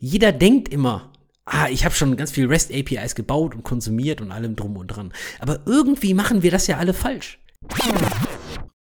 Jeder 0.00 0.30
denkt 0.30 0.68
immer, 0.68 1.10
ah, 1.44 1.68
ich 1.68 1.84
habe 1.84 1.94
schon 1.94 2.16
ganz 2.16 2.30
viel 2.30 2.46
REST 2.46 2.72
APIs 2.72 3.16
gebaut 3.16 3.56
und 3.56 3.64
konsumiert 3.64 4.20
und 4.20 4.30
allem 4.30 4.54
drum 4.54 4.76
und 4.76 4.86
dran. 4.86 5.12
Aber 5.40 5.60
irgendwie 5.66 6.14
machen 6.14 6.42
wir 6.44 6.52
das 6.52 6.68
ja 6.68 6.76
alle 6.76 6.94
falsch. 6.94 7.40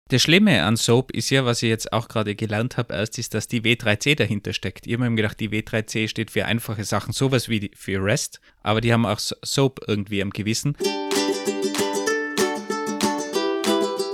Das 0.10 0.22
Schlimme 0.22 0.64
an 0.64 0.76
SOAP 0.76 1.12
ist 1.12 1.30
ja, 1.30 1.46
was 1.46 1.64
ich 1.64 1.70
jetzt 1.70 1.94
auch 1.94 2.10
gerade 2.10 2.36
gelernt 2.36 2.76
habe, 2.76 2.94
erst 2.94 3.18
ist, 3.18 3.34
dass 3.34 3.48
die 3.48 3.62
W3C 3.62 4.16
dahinter 4.16 4.52
steckt. 4.52 4.86
Ich 4.88 4.94
habe 4.94 5.10
mir 5.10 5.16
gedacht, 5.16 5.40
die 5.40 5.50
W3C 5.50 6.10
steht 6.10 6.32
für 6.32 6.46
einfache 6.46 6.84
Sachen, 6.84 7.14
sowas 7.14 7.48
wie 7.48 7.72
für 7.74 8.04
REST, 8.04 8.42
aber 8.62 8.82
die 8.82 8.92
haben 8.92 9.06
auch 9.06 9.20
SOAP 9.20 9.80
irgendwie 9.88 10.22
am 10.22 10.32
Gewissen. 10.32 10.76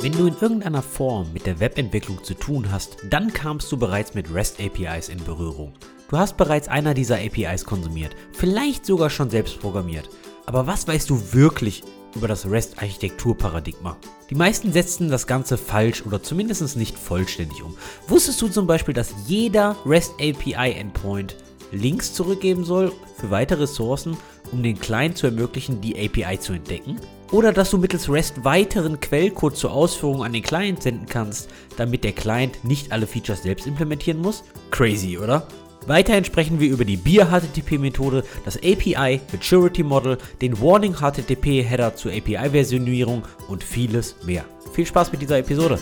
Wenn 0.01 0.11
du 0.13 0.27
in 0.27 0.35
irgendeiner 0.39 0.81
Form 0.83 1.33
mit 1.33 1.47
der 1.47 1.59
Webentwicklung 1.59 2.23
zu 2.23 2.35
tun 2.35 2.71
hast, 2.71 2.97
dann 3.09 3.33
kamst 3.33 3.71
du 3.71 3.77
bereits 3.77 4.13
mit 4.13 4.31
REST 4.33 4.59
APIs 4.59 5.09
in 5.09 5.23
Berührung. 5.23 5.73
Du 6.11 6.17
hast 6.17 6.35
bereits 6.35 6.67
einer 6.67 6.93
dieser 6.93 7.15
APIs 7.15 7.63
konsumiert, 7.63 8.17
vielleicht 8.33 8.85
sogar 8.85 9.09
schon 9.09 9.29
selbst 9.29 9.61
programmiert. 9.61 10.09
Aber 10.45 10.67
was 10.67 10.85
weißt 10.85 11.09
du 11.09 11.31
wirklich 11.31 11.83
über 12.15 12.27
das 12.27 12.45
REST-Architekturparadigma? 12.45 13.95
Die 14.29 14.35
meisten 14.35 14.73
setzen 14.73 15.09
das 15.09 15.25
Ganze 15.25 15.57
falsch 15.57 16.05
oder 16.05 16.21
zumindest 16.21 16.75
nicht 16.75 16.99
vollständig 16.99 17.63
um. 17.63 17.77
Wusstest 18.09 18.41
du 18.41 18.49
zum 18.49 18.67
Beispiel, 18.67 18.93
dass 18.93 19.13
jeder 19.25 19.77
REST 19.85 20.11
API 20.15 20.73
Endpoint 20.73 21.37
Links 21.71 22.13
zurückgeben 22.13 22.65
soll 22.65 22.91
für 23.15 23.31
weitere 23.31 23.61
Ressourcen, 23.61 24.17
um 24.51 24.61
den 24.63 24.77
Client 24.77 25.17
zu 25.17 25.27
ermöglichen, 25.27 25.79
die 25.79 25.95
API 25.95 26.37
zu 26.37 26.51
entdecken? 26.51 26.99
Oder 27.31 27.53
dass 27.53 27.71
du 27.71 27.77
mittels 27.77 28.09
REST 28.09 28.43
weiteren 28.43 28.99
Quellcode 28.99 29.55
zur 29.55 29.71
Ausführung 29.71 30.25
an 30.25 30.33
den 30.33 30.43
Client 30.43 30.83
senden 30.83 31.05
kannst, 31.07 31.49
damit 31.77 32.03
der 32.03 32.11
Client 32.11 32.65
nicht 32.65 32.91
alle 32.91 33.07
Features 33.07 33.43
selbst 33.43 33.65
implementieren 33.65 34.19
muss? 34.19 34.43
Crazy, 34.71 35.17
oder? 35.17 35.47
Weiterhin 35.87 36.23
sprechen 36.23 36.59
wir 36.59 36.69
über 36.69 36.85
die 36.85 36.95
Beer-HTTP-Methode, 36.95 38.23
das 38.45 38.57
API 38.57 39.19
Maturity 39.31 39.81
Model, 39.81 40.19
den 40.39 40.61
Warning 40.61 40.93
HTTP-Header 40.93 41.95
zur 41.95 42.11
API-Versionierung 42.11 43.23
und 43.47 43.63
vieles 43.63 44.15
mehr. 44.23 44.45
Viel 44.73 44.85
Spaß 44.85 45.11
mit 45.11 45.23
dieser 45.23 45.39
Episode! 45.39 45.79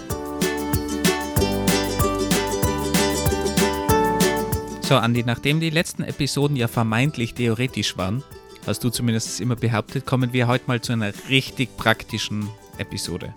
So, 4.82 4.96
Andi, 4.96 5.24
nachdem 5.24 5.60
die 5.60 5.70
letzten 5.70 6.04
Episoden 6.04 6.56
ja 6.56 6.70
vermeintlich 6.70 7.34
theoretisch 7.34 7.98
waren, 7.98 8.24
hast 8.66 8.84
du 8.86 8.90
zumindest 8.90 9.42
immer 9.42 9.58
behauptet, 9.58 10.06
kommen 10.06 10.32
wir 10.32 10.48
heute 10.48 10.64
mal 10.68 10.80
zu 10.80 10.94
einer 10.94 11.12
richtig 11.30 11.76
praktischen 11.76 12.50
Episode. 12.78 13.34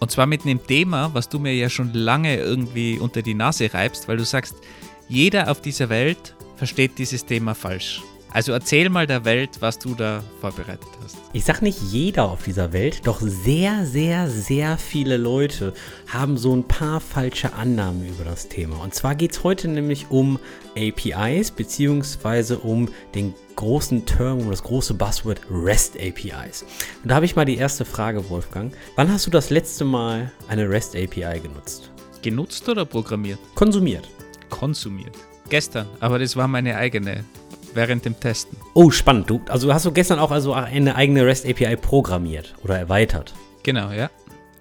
Und 0.00 0.10
zwar 0.10 0.26
mit 0.26 0.44
einem 0.44 0.66
Thema, 0.66 1.10
was 1.12 1.28
du 1.28 1.38
mir 1.38 1.54
ja 1.54 1.68
schon 1.68 1.92
lange 1.92 2.36
irgendwie 2.38 2.98
unter 2.98 3.20
die 3.20 3.34
Nase 3.34 3.72
reibst, 3.74 4.08
weil 4.08 4.16
du 4.16 4.24
sagst, 4.24 4.54
jeder 5.08 5.50
auf 5.50 5.62
dieser 5.62 5.88
Welt 5.88 6.34
versteht 6.56 6.98
dieses 6.98 7.24
Thema 7.24 7.54
falsch. 7.54 8.02
Also 8.30 8.52
erzähl 8.52 8.90
mal 8.90 9.06
der 9.06 9.24
Welt, 9.24 9.50
was 9.60 9.78
du 9.78 9.94
da 9.94 10.22
vorbereitet 10.42 10.86
hast. 11.02 11.16
Ich 11.32 11.46
sag 11.46 11.62
nicht 11.62 11.80
jeder 11.80 12.30
auf 12.30 12.44
dieser 12.44 12.74
Welt, 12.74 13.06
doch 13.06 13.20
sehr, 13.22 13.86
sehr, 13.86 14.28
sehr 14.28 14.76
viele 14.76 15.16
Leute 15.16 15.72
haben 16.08 16.36
so 16.36 16.54
ein 16.54 16.64
paar 16.64 17.00
falsche 17.00 17.54
Annahmen 17.54 18.06
über 18.06 18.24
das 18.24 18.48
Thema. 18.48 18.82
Und 18.82 18.94
zwar 18.94 19.14
geht 19.14 19.32
es 19.32 19.44
heute 19.44 19.68
nämlich 19.68 20.10
um 20.10 20.38
APIs, 20.76 21.52
beziehungsweise 21.52 22.58
um 22.58 22.90
den 23.14 23.32
großen 23.56 24.04
Term, 24.04 24.40
um 24.40 24.50
das 24.50 24.62
große 24.62 24.92
Buzzword 24.92 25.40
REST 25.50 25.96
APIs. 25.96 26.66
Und 27.02 27.10
da 27.10 27.14
habe 27.14 27.24
ich 27.24 27.34
mal 27.34 27.46
die 27.46 27.56
erste 27.56 27.86
Frage, 27.86 28.28
Wolfgang. 28.28 28.74
Wann 28.96 29.10
hast 29.10 29.26
du 29.26 29.30
das 29.30 29.48
letzte 29.48 29.86
Mal 29.86 30.30
eine 30.48 30.68
REST 30.68 30.96
API 30.96 31.40
genutzt? 31.40 31.90
Genutzt 32.20 32.68
oder 32.68 32.84
programmiert? 32.84 33.38
Konsumiert 33.54 34.06
konsumiert. 34.58 35.14
Gestern, 35.48 35.86
aber 36.00 36.18
das 36.18 36.36
war 36.36 36.48
meine 36.48 36.76
eigene, 36.76 37.24
während 37.74 38.04
dem 38.04 38.18
Testen. 38.18 38.58
Oh, 38.74 38.90
spannend. 38.90 39.30
Du, 39.30 39.40
also 39.48 39.72
hast 39.72 39.86
du 39.86 39.92
gestern 39.92 40.18
auch 40.18 40.30
also 40.30 40.52
eine 40.52 40.96
eigene 40.96 41.24
REST 41.24 41.46
API 41.46 41.76
programmiert 41.76 42.54
oder 42.64 42.78
erweitert? 42.78 43.34
Genau, 43.62 43.90
ja. 43.90 44.10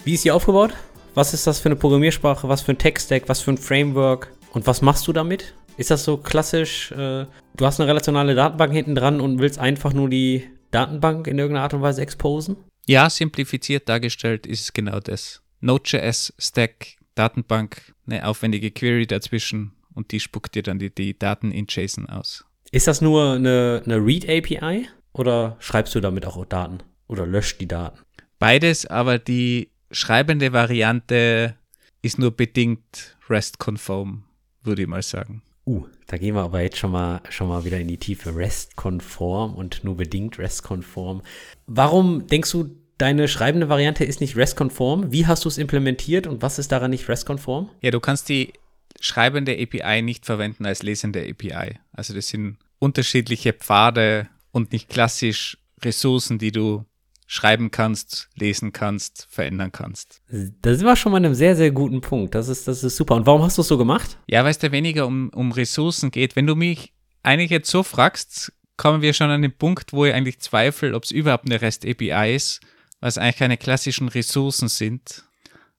Wie 0.03 0.13
ist 0.13 0.23
die 0.23 0.31
aufgebaut? 0.31 0.73
Was 1.13 1.33
ist 1.33 1.47
das 1.47 1.59
für 1.59 1.69
eine 1.69 1.75
Programmiersprache? 1.75 2.47
Was 2.47 2.61
für 2.61 2.73
ein 2.73 2.77
Tech-Stack? 2.77 3.23
Was 3.27 3.41
für 3.41 3.51
ein 3.51 3.57
Framework? 3.57 4.31
Und 4.53 4.67
was 4.67 4.81
machst 4.81 5.07
du 5.07 5.13
damit? 5.13 5.53
Ist 5.77 5.91
das 5.91 6.03
so 6.03 6.17
klassisch, 6.17 6.91
äh, 6.91 7.25
du 7.55 7.65
hast 7.65 7.79
eine 7.79 7.89
relationale 7.89 8.33
Datenbank 8.33 8.71
hinten 8.71 8.95
dran 8.95 9.21
und 9.21 9.39
willst 9.39 9.59
einfach 9.59 9.93
nur 9.93 10.09
die 10.09 10.47
Datenbank 10.71 11.27
in 11.27 11.37
irgendeiner 11.37 11.63
Art 11.63 11.73
und 11.73 11.81
Weise 11.81 12.01
exposen? 12.01 12.57
Ja, 12.85 13.09
simplifiziert 13.09 13.89
dargestellt 13.89 14.47
ist 14.47 14.61
es 14.61 14.73
genau 14.73 14.99
das. 14.99 15.41
Node.js, 15.59 16.33
Stack, 16.37 16.97
Datenbank, 17.15 17.93
eine 18.07 18.27
aufwendige 18.27 18.71
Query 18.71 19.05
dazwischen 19.05 19.73
und 19.97 20.11
die 20.11 20.19
spuckt 20.19 20.55
dir 20.55 20.63
dann 20.63 20.79
die, 20.79 20.93
die 20.93 21.17
Daten 21.17 21.51
in 21.51 21.65
JSON 21.67 22.07
aus. 22.07 22.45
Ist 22.71 22.87
das 22.87 23.01
nur 23.01 23.33
eine, 23.33 23.81
eine 23.85 23.97
Read-API 23.97 24.87
oder 25.13 25.57
schreibst 25.59 25.95
du 25.95 25.99
damit 25.99 26.25
auch 26.25 26.45
Daten 26.45 26.79
oder 27.07 27.25
löscht 27.25 27.59
die 27.59 27.67
Daten? 27.67 27.99
Beides, 28.39 28.85
aber 28.85 29.17
die 29.17 29.71
schreibende 29.91 30.53
Variante 30.53 31.55
ist 32.01 32.19
nur 32.19 32.31
bedingt 32.31 33.17
REST-konform, 33.29 34.23
würde 34.63 34.83
ich 34.83 34.87
mal 34.87 35.01
sagen. 35.01 35.41
Uh, 35.65 35.85
da 36.05 36.17
gehen 36.17 36.35
wir 36.35 36.43
aber 36.43 36.61
jetzt 36.61 36.77
schon 36.77 36.91
mal, 36.91 37.21
schon 37.29 37.49
mal 37.49 37.65
wieder 37.65 37.79
in 37.79 37.87
die 37.87 37.97
Tiefe. 37.97 38.35
REST-konform 38.35 39.55
und 39.55 39.83
nur 39.83 39.97
bedingt 39.97 40.37
REST-konform. 40.37 41.21
Warum 41.65 42.27
denkst 42.27 42.51
du, 42.51 42.69
deine 42.97 43.27
schreibende 43.27 43.69
Variante 43.69 44.05
ist 44.05 44.21
nicht 44.21 44.35
REST-konform? 44.35 45.11
Wie 45.11 45.25
hast 45.25 45.45
du 45.45 45.49
es 45.49 45.57
implementiert 45.57 46.27
und 46.27 46.41
was 46.41 46.59
ist 46.59 46.71
daran 46.71 46.91
nicht 46.91 47.09
REST-konform? 47.09 47.69
Ja, 47.81 47.91
du 47.91 47.99
kannst 47.99 48.29
die 48.29 48.53
schreibende 48.99 49.53
API 49.53 50.01
nicht 50.01 50.25
verwenden 50.25 50.65
als 50.65 50.83
lesende 50.83 51.21
API. 51.21 51.79
Also 51.91 52.13
das 52.13 52.27
sind 52.27 52.57
unterschiedliche 52.79 53.53
Pfade 53.53 54.27
und 54.51 54.71
nicht 54.71 54.89
klassisch 54.89 55.57
Ressourcen, 55.83 56.39
die 56.39 56.51
du 56.51 56.85
schreiben 57.27 57.71
kannst, 57.71 58.29
lesen 58.35 58.71
kannst, 58.71 59.27
verändern 59.29 59.71
kannst. 59.71 60.21
Da 60.61 60.73
sind 60.73 60.85
wir 60.85 60.95
schon 60.95 61.11
mal 61.11 61.17
an 61.17 61.25
einem 61.25 61.35
sehr, 61.35 61.55
sehr 61.55 61.71
guten 61.71 62.01
Punkt. 62.01 62.33
Das 62.33 62.47
ist, 62.47 62.67
das 62.67 62.83
ist 62.83 62.95
super. 62.95 63.15
Und 63.15 63.25
warum 63.25 63.43
hast 63.43 63.57
du 63.57 63.61
es 63.61 63.67
so 63.67 63.77
gemacht? 63.77 64.17
Ja, 64.27 64.43
weil 64.43 64.51
es 64.51 64.59
da 64.59 64.71
weniger 64.71 65.05
um, 65.05 65.29
um 65.29 65.51
Ressourcen 65.51 66.09
geht. 66.09 66.35
Wenn 66.37 66.47
du 66.47 66.55
mich 66.55 66.93
eigentlich 67.23 67.51
jetzt 67.51 67.69
so 67.69 67.83
fragst, 67.83 68.53
kommen 68.77 69.01
wir 69.01 69.13
schon 69.13 69.29
an 69.29 69.41
den 69.41 69.51
Punkt, 69.51 69.91
wo 69.91 70.05
ich 70.05 70.13
eigentlich 70.13 70.39
zweifle, 70.39 70.95
ob 70.95 71.03
es 71.03 71.11
überhaupt 71.11 71.45
eine 71.45 71.61
REST-API 71.61 72.33
ist, 72.33 72.61
weil 73.01 73.09
es 73.09 73.17
eigentlich 73.17 73.37
keine 73.37 73.57
klassischen 73.57 74.07
Ressourcen 74.07 74.69
sind, 74.69 75.23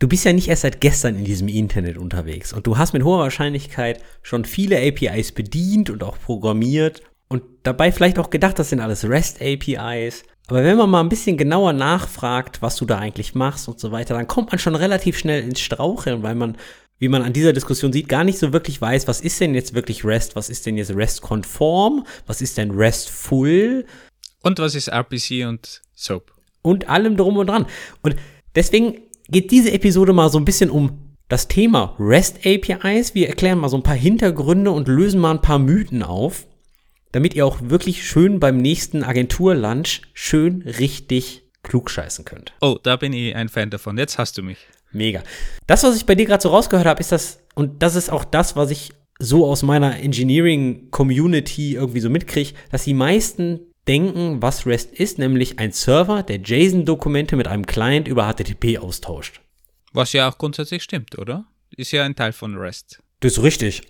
du 0.00 0.08
bist 0.08 0.24
ja 0.24 0.32
nicht 0.32 0.48
erst 0.48 0.62
seit 0.62 0.80
gestern 0.80 1.16
in 1.16 1.24
diesem 1.24 1.46
Internet 1.46 1.96
unterwegs 1.96 2.52
und 2.52 2.66
du 2.66 2.76
hast 2.76 2.92
mit 2.92 3.04
hoher 3.04 3.20
Wahrscheinlichkeit 3.20 4.02
schon 4.22 4.44
viele 4.44 4.78
APIs 4.78 5.30
bedient 5.30 5.90
und 5.90 6.02
auch 6.02 6.18
programmiert 6.18 7.02
und 7.28 7.42
dabei 7.62 7.92
vielleicht 7.92 8.18
auch 8.18 8.30
gedacht, 8.30 8.58
das 8.58 8.70
sind 8.70 8.80
alles 8.80 9.08
REST 9.08 9.40
APIs. 9.40 10.24
Aber 10.48 10.64
wenn 10.64 10.76
man 10.76 10.90
mal 10.90 11.00
ein 11.00 11.08
bisschen 11.08 11.36
genauer 11.36 11.72
nachfragt, 11.72 12.60
was 12.60 12.74
du 12.74 12.84
da 12.84 12.98
eigentlich 12.98 13.36
machst 13.36 13.68
und 13.68 13.78
so 13.78 13.92
weiter, 13.92 14.14
dann 14.14 14.26
kommt 14.26 14.50
man 14.50 14.58
schon 14.58 14.74
relativ 14.74 15.16
schnell 15.16 15.44
ins 15.44 15.60
Straucheln, 15.60 16.24
weil 16.24 16.34
man, 16.34 16.56
wie 16.98 17.06
man 17.06 17.22
an 17.22 17.32
dieser 17.32 17.52
Diskussion 17.52 17.92
sieht, 17.92 18.08
gar 18.08 18.24
nicht 18.24 18.38
so 18.38 18.52
wirklich 18.52 18.80
weiß, 18.80 19.06
was 19.06 19.20
ist 19.20 19.40
denn 19.40 19.54
jetzt 19.54 19.74
wirklich 19.74 20.04
REST, 20.04 20.34
was 20.34 20.48
ist 20.48 20.66
denn 20.66 20.76
jetzt 20.76 20.92
REST-konform, 20.92 22.04
was 22.26 22.40
ist 22.40 22.58
denn 22.58 22.72
REST-full. 22.72 23.86
Und 24.42 24.58
was 24.58 24.74
ist 24.74 24.88
RPC 24.88 25.46
und 25.46 25.82
SOAP. 25.94 26.32
Und 26.62 26.88
allem 26.88 27.16
drum 27.16 27.36
und 27.36 27.46
dran. 27.46 27.66
Und 28.02 28.16
deswegen 28.56 29.02
geht 29.30 29.50
diese 29.50 29.72
Episode 29.72 30.12
mal 30.12 30.30
so 30.30 30.38
ein 30.38 30.44
bisschen 30.44 30.70
um 30.70 31.16
das 31.28 31.48
Thema 31.48 31.94
REST 31.98 32.44
APIs. 32.44 33.14
Wir 33.14 33.28
erklären 33.28 33.58
mal 33.58 33.68
so 33.68 33.76
ein 33.76 33.82
paar 33.82 33.94
Hintergründe 33.94 34.70
und 34.72 34.88
lösen 34.88 35.20
mal 35.20 35.30
ein 35.30 35.42
paar 35.42 35.58
Mythen 35.58 36.02
auf, 36.02 36.46
damit 37.12 37.34
ihr 37.34 37.46
auch 37.46 37.58
wirklich 37.62 38.06
schön 38.06 38.40
beim 38.40 38.56
nächsten 38.56 39.04
Agenturlunch 39.04 40.02
schön 40.12 40.62
richtig 40.62 41.44
klugscheißen 41.62 42.24
könnt. 42.24 42.52
Oh, 42.60 42.78
da 42.82 42.96
bin 42.96 43.12
ich 43.12 43.34
ein 43.36 43.48
Fan 43.48 43.70
davon. 43.70 43.96
Jetzt 43.98 44.18
hast 44.18 44.38
du 44.38 44.42
mich. 44.42 44.58
Mega. 44.92 45.22
Das, 45.68 45.84
was 45.84 45.96
ich 45.96 46.06
bei 46.06 46.16
dir 46.16 46.26
gerade 46.26 46.42
so 46.42 46.48
rausgehört 46.48 46.86
habe, 46.86 47.00
ist 47.00 47.12
das, 47.12 47.38
und 47.54 47.82
das 47.82 47.94
ist 47.94 48.10
auch 48.10 48.24
das, 48.24 48.56
was 48.56 48.72
ich 48.72 48.90
so 49.20 49.46
aus 49.46 49.62
meiner 49.62 50.00
Engineering-Community 50.00 51.74
irgendwie 51.74 52.00
so 52.00 52.10
mitkriege, 52.10 52.54
dass 52.72 52.84
die 52.84 52.94
meisten 52.94 53.60
denken, 53.88 54.42
was 54.42 54.66
REST 54.66 54.92
ist, 54.92 55.18
nämlich 55.18 55.58
ein 55.58 55.72
Server, 55.72 56.22
der 56.22 56.38
JSON-Dokumente 56.38 57.36
mit 57.36 57.48
einem 57.48 57.66
Client 57.66 58.08
über 58.08 58.32
HTTP 58.32 58.78
austauscht. 58.78 59.40
Was 59.92 60.12
ja 60.12 60.28
auch 60.28 60.38
grundsätzlich 60.38 60.82
stimmt, 60.82 61.18
oder? 61.18 61.46
Ist 61.76 61.92
ja 61.92 62.04
ein 62.04 62.16
Teil 62.16 62.32
von 62.32 62.56
REST. 62.56 63.02
Das 63.20 63.32
ist 63.32 63.42
richtig. 63.42 63.82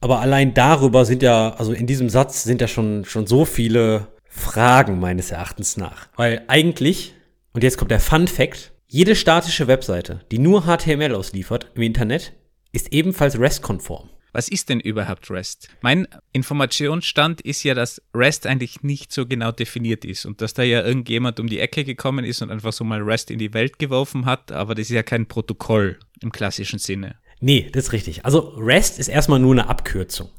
Aber 0.00 0.20
allein 0.20 0.54
darüber 0.54 1.04
sind 1.04 1.22
ja, 1.22 1.54
also 1.54 1.72
in 1.72 1.86
diesem 1.86 2.08
Satz 2.08 2.42
sind 2.42 2.60
ja 2.60 2.68
schon, 2.68 3.04
schon 3.04 3.26
so 3.26 3.44
viele 3.44 4.08
Fragen 4.24 4.98
meines 4.98 5.30
Erachtens 5.30 5.76
nach. 5.76 6.08
Weil 6.16 6.42
eigentlich, 6.48 7.14
und 7.52 7.62
jetzt 7.62 7.78
kommt 7.78 7.90
der 7.90 8.00
Fun 8.00 8.26
Fact, 8.26 8.72
jede 8.88 9.14
statische 9.14 9.68
Webseite, 9.68 10.20
die 10.30 10.38
nur 10.38 10.62
HTML 10.62 11.14
ausliefert 11.14 11.70
im 11.74 11.82
Internet, 11.82 12.32
ist 12.72 12.92
ebenfalls 12.92 13.38
REST-konform. 13.38 14.10
Was 14.32 14.48
ist 14.48 14.70
denn 14.70 14.80
überhaupt 14.80 15.30
REST? 15.30 15.68
Mein 15.82 16.08
Informationsstand 16.32 17.42
ist 17.42 17.62
ja, 17.64 17.74
dass 17.74 18.00
REST 18.14 18.46
eigentlich 18.46 18.82
nicht 18.82 19.12
so 19.12 19.26
genau 19.26 19.52
definiert 19.52 20.06
ist 20.06 20.24
und 20.24 20.40
dass 20.40 20.54
da 20.54 20.62
ja 20.62 20.82
irgendjemand 20.82 21.38
um 21.38 21.48
die 21.48 21.58
Ecke 21.58 21.84
gekommen 21.84 22.24
ist 22.24 22.40
und 22.40 22.50
einfach 22.50 22.72
so 22.72 22.82
mal 22.82 23.02
REST 23.02 23.30
in 23.30 23.38
die 23.38 23.52
Welt 23.52 23.78
geworfen 23.78 24.24
hat, 24.24 24.50
aber 24.50 24.74
das 24.74 24.88
ist 24.88 24.94
ja 24.94 25.02
kein 25.02 25.26
Protokoll 25.26 25.98
im 26.22 26.32
klassischen 26.32 26.78
Sinne. 26.78 27.16
Nee, 27.40 27.68
das 27.72 27.84
ist 27.86 27.92
richtig. 27.92 28.24
Also 28.24 28.54
REST 28.56 28.98
ist 28.98 29.08
erstmal 29.08 29.38
nur 29.38 29.52
eine 29.52 29.68
Abkürzung. 29.68 30.30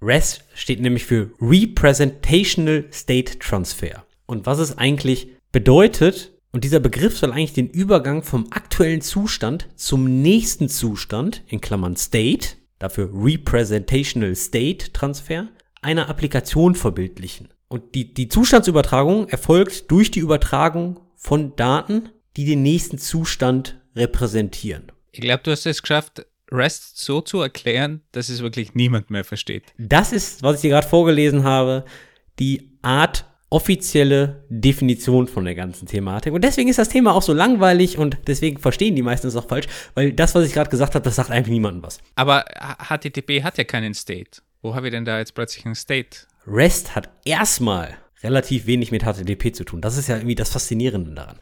REST 0.00 0.44
steht 0.54 0.80
nämlich 0.80 1.04
für 1.04 1.30
Representational 1.40 2.86
State 2.90 3.38
Transfer. 3.38 4.06
Und 4.26 4.46
was 4.46 4.58
es 4.58 4.78
eigentlich 4.78 5.28
bedeutet, 5.52 6.32
und 6.52 6.64
dieser 6.64 6.80
Begriff 6.80 7.18
soll 7.18 7.32
eigentlich 7.32 7.52
den 7.52 7.68
Übergang 7.68 8.22
vom 8.22 8.46
aktuellen 8.50 9.02
Zustand 9.02 9.68
zum 9.76 10.22
nächsten 10.22 10.68
Zustand, 10.70 11.42
in 11.48 11.60
Klammern 11.60 11.96
State, 11.96 12.56
dafür 12.78 13.10
Representational 13.12 14.34
State 14.34 14.92
Transfer, 14.92 15.48
einer 15.82 16.08
Applikation 16.08 16.74
verbildlichen. 16.74 17.48
Und 17.68 17.94
die, 17.94 18.12
die 18.12 18.28
Zustandsübertragung 18.28 19.28
erfolgt 19.28 19.90
durch 19.90 20.10
die 20.10 20.20
Übertragung 20.20 21.00
von 21.16 21.56
Daten, 21.56 22.10
die 22.36 22.44
den 22.44 22.62
nächsten 22.62 22.98
Zustand 22.98 23.80
repräsentieren. 23.94 24.92
Ich 25.10 25.20
glaube, 25.20 25.42
du 25.42 25.50
hast 25.50 25.66
es 25.66 25.82
geschafft, 25.82 26.26
REST 26.52 26.98
so 26.98 27.20
zu 27.20 27.40
erklären, 27.40 28.02
dass 28.12 28.28
es 28.28 28.40
wirklich 28.40 28.74
niemand 28.74 29.10
mehr 29.10 29.24
versteht. 29.24 29.64
Das 29.78 30.12
ist, 30.12 30.42
was 30.42 30.56
ich 30.56 30.60
dir 30.62 30.70
gerade 30.70 30.86
vorgelesen 30.86 31.44
habe, 31.44 31.84
die 32.38 32.78
Art 32.82 33.24
offizielle 33.48 34.44
Definition 34.48 35.28
von 35.28 35.44
der 35.44 35.54
ganzen 35.54 35.86
Thematik. 35.86 36.32
Und 36.32 36.42
deswegen 36.42 36.68
ist 36.68 36.78
das 36.78 36.88
Thema 36.88 37.14
auch 37.14 37.22
so 37.22 37.32
langweilig 37.32 37.96
und 37.96 38.18
deswegen 38.26 38.58
verstehen 38.58 38.96
die 38.96 39.02
meisten 39.02 39.28
es 39.28 39.36
auch 39.36 39.48
falsch, 39.48 39.66
weil 39.94 40.12
das, 40.12 40.34
was 40.34 40.46
ich 40.46 40.52
gerade 40.52 40.70
gesagt 40.70 40.94
habe, 40.94 41.04
das 41.04 41.16
sagt 41.16 41.30
eigentlich 41.30 41.52
niemandem 41.52 41.82
was. 41.82 42.00
Aber 42.16 42.44
HTTP 42.88 43.42
hat 43.44 43.56
ja 43.58 43.64
keinen 43.64 43.94
State. 43.94 44.42
Wo 44.62 44.74
habe 44.74 44.88
ich 44.88 44.92
denn 44.92 45.04
da 45.04 45.18
jetzt 45.18 45.34
plötzlich 45.34 45.64
einen 45.64 45.76
State? 45.76 46.26
REST 46.46 46.96
hat 46.96 47.08
erstmal 47.24 47.96
relativ 48.22 48.66
wenig 48.66 48.90
mit 48.90 49.04
HTTP 49.04 49.54
zu 49.54 49.64
tun. 49.64 49.80
Das 49.80 49.96
ist 49.96 50.08
ja 50.08 50.16
irgendwie 50.16 50.34
das 50.34 50.50
Faszinierende 50.50 51.12
daran. 51.12 51.38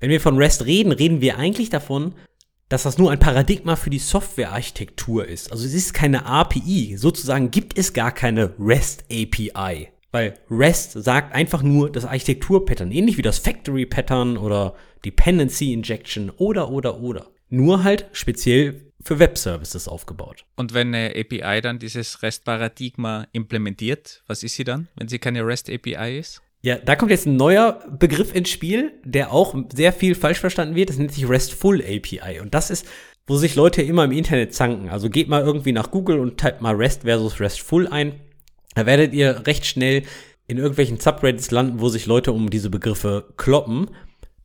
Wenn 0.00 0.10
wir 0.10 0.20
von 0.20 0.38
REST 0.38 0.64
reden, 0.64 0.92
reden 0.92 1.20
wir 1.20 1.38
eigentlich 1.38 1.70
davon, 1.70 2.14
dass 2.68 2.84
das 2.84 2.98
nur 2.98 3.10
ein 3.10 3.18
Paradigma 3.18 3.76
für 3.76 3.90
die 3.90 3.98
Softwarearchitektur 3.98 5.26
ist. 5.26 5.52
Also 5.52 5.66
es 5.66 5.74
ist 5.74 5.92
keine 5.92 6.24
API. 6.26 6.96
Sozusagen 6.96 7.50
gibt 7.50 7.78
es 7.78 7.92
gar 7.92 8.12
keine 8.12 8.54
REST 8.58 9.04
API. 9.10 9.88
Weil 10.14 10.34
REST 10.48 10.92
sagt 10.92 11.34
einfach 11.34 11.64
nur 11.64 11.90
das 11.90 12.04
Architekturpattern, 12.04 12.92
ähnlich 12.92 13.18
wie 13.18 13.22
das 13.22 13.40
Factory 13.40 13.84
Pattern 13.84 14.36
oder 14.36 14.76
Dependency 15.04 15.72
Injection 15.72 16.30
oder 16.30 16.70
oder 16.70 17.00
oder. 17.00 17.32
Nur 17.48 17.82
halt 17.82 18.06
speziell 18.12 18.92
für 19.02 19.18
Web-Services 19.18 19.88
aufgebaut. 19.88 20.44
Und 20.54 20.72
wenn 20.72 20.94
eine 20.94 21.16
API 21.16 21.60
dann 21.60 21.80
dieses 21.80 22.22
REST-Paradigma 22.22 23.26
implementiert, 23.32 24.22
was 24.28 24.44
ist 24.44 24.54
sie 24.54 24.62
dann, 24.62 24.86
wenn 24.94 25.08
sie 25.08 25.18
keine 25.18 25.44
REST-API 25.44 26.16
ist? 26.16 26.42
Ja, 26.62 26.76
da 26.76 26.94
kommt 26.94 27.10
jetzt 27.10 27.26
ein 27.26 27.34
neuer 27.34 27.82
Begriff 27.98 28.32
ins 28.36 28.50
Spiel, 28.50 28.92
der 29.02 29.32
auch 29.32 29.56
sehr 29.74 29.92
viel 29.92 30.14
falsch 30.14 30.38
verstanden 30.38 30.76
wird. 30.76 30.90
Das 30.90 30.96
nennt 30.96 31.10
sich 31.10 31.28
RESTful 31.28 31.82
API. 31.82 32.38
Und 32.40 32.54
das 32.54 32.70
ist, 32.70 32.86
wo 33.26 33.36
sich 33.36 33.56
Leute 33.56 33.82
immer 33.82 34.04
im 34.04 34.12
Internet 34.12 34.54
zanken. 34.54 34.90
Also 34.90 35.10
geht 35.10 35.26
mal 35.26 35.42
irgendwie 35.42 35.72
nach 35.72 35.90
Google 35.90 36.20
und 36.20 36.38
typt 36.38 36.60
mal 36.60 36.76
REST 36.76 37.02
versus 37.02 37.40
RESTful 37.40 37.88
ein. 37.88 38.20
Da 38.74 38.86
werdet 38.86 39.14
ihr 39.14 39.46
recht 39.46 39.66
schnell 39.66 40.02
in 40.46 40.58
irgendwelchen 40.58 41.00
Subreddits 41.00 41.50
landen, 41.50 41.80
wo 41.80 41.88
sich 41.88 42.06
Leute 42.06 42.32
um 42.32 42.50
diese 42.50 42.70
Begriffe 42.70 43.32
kloppen. 43.36 43.90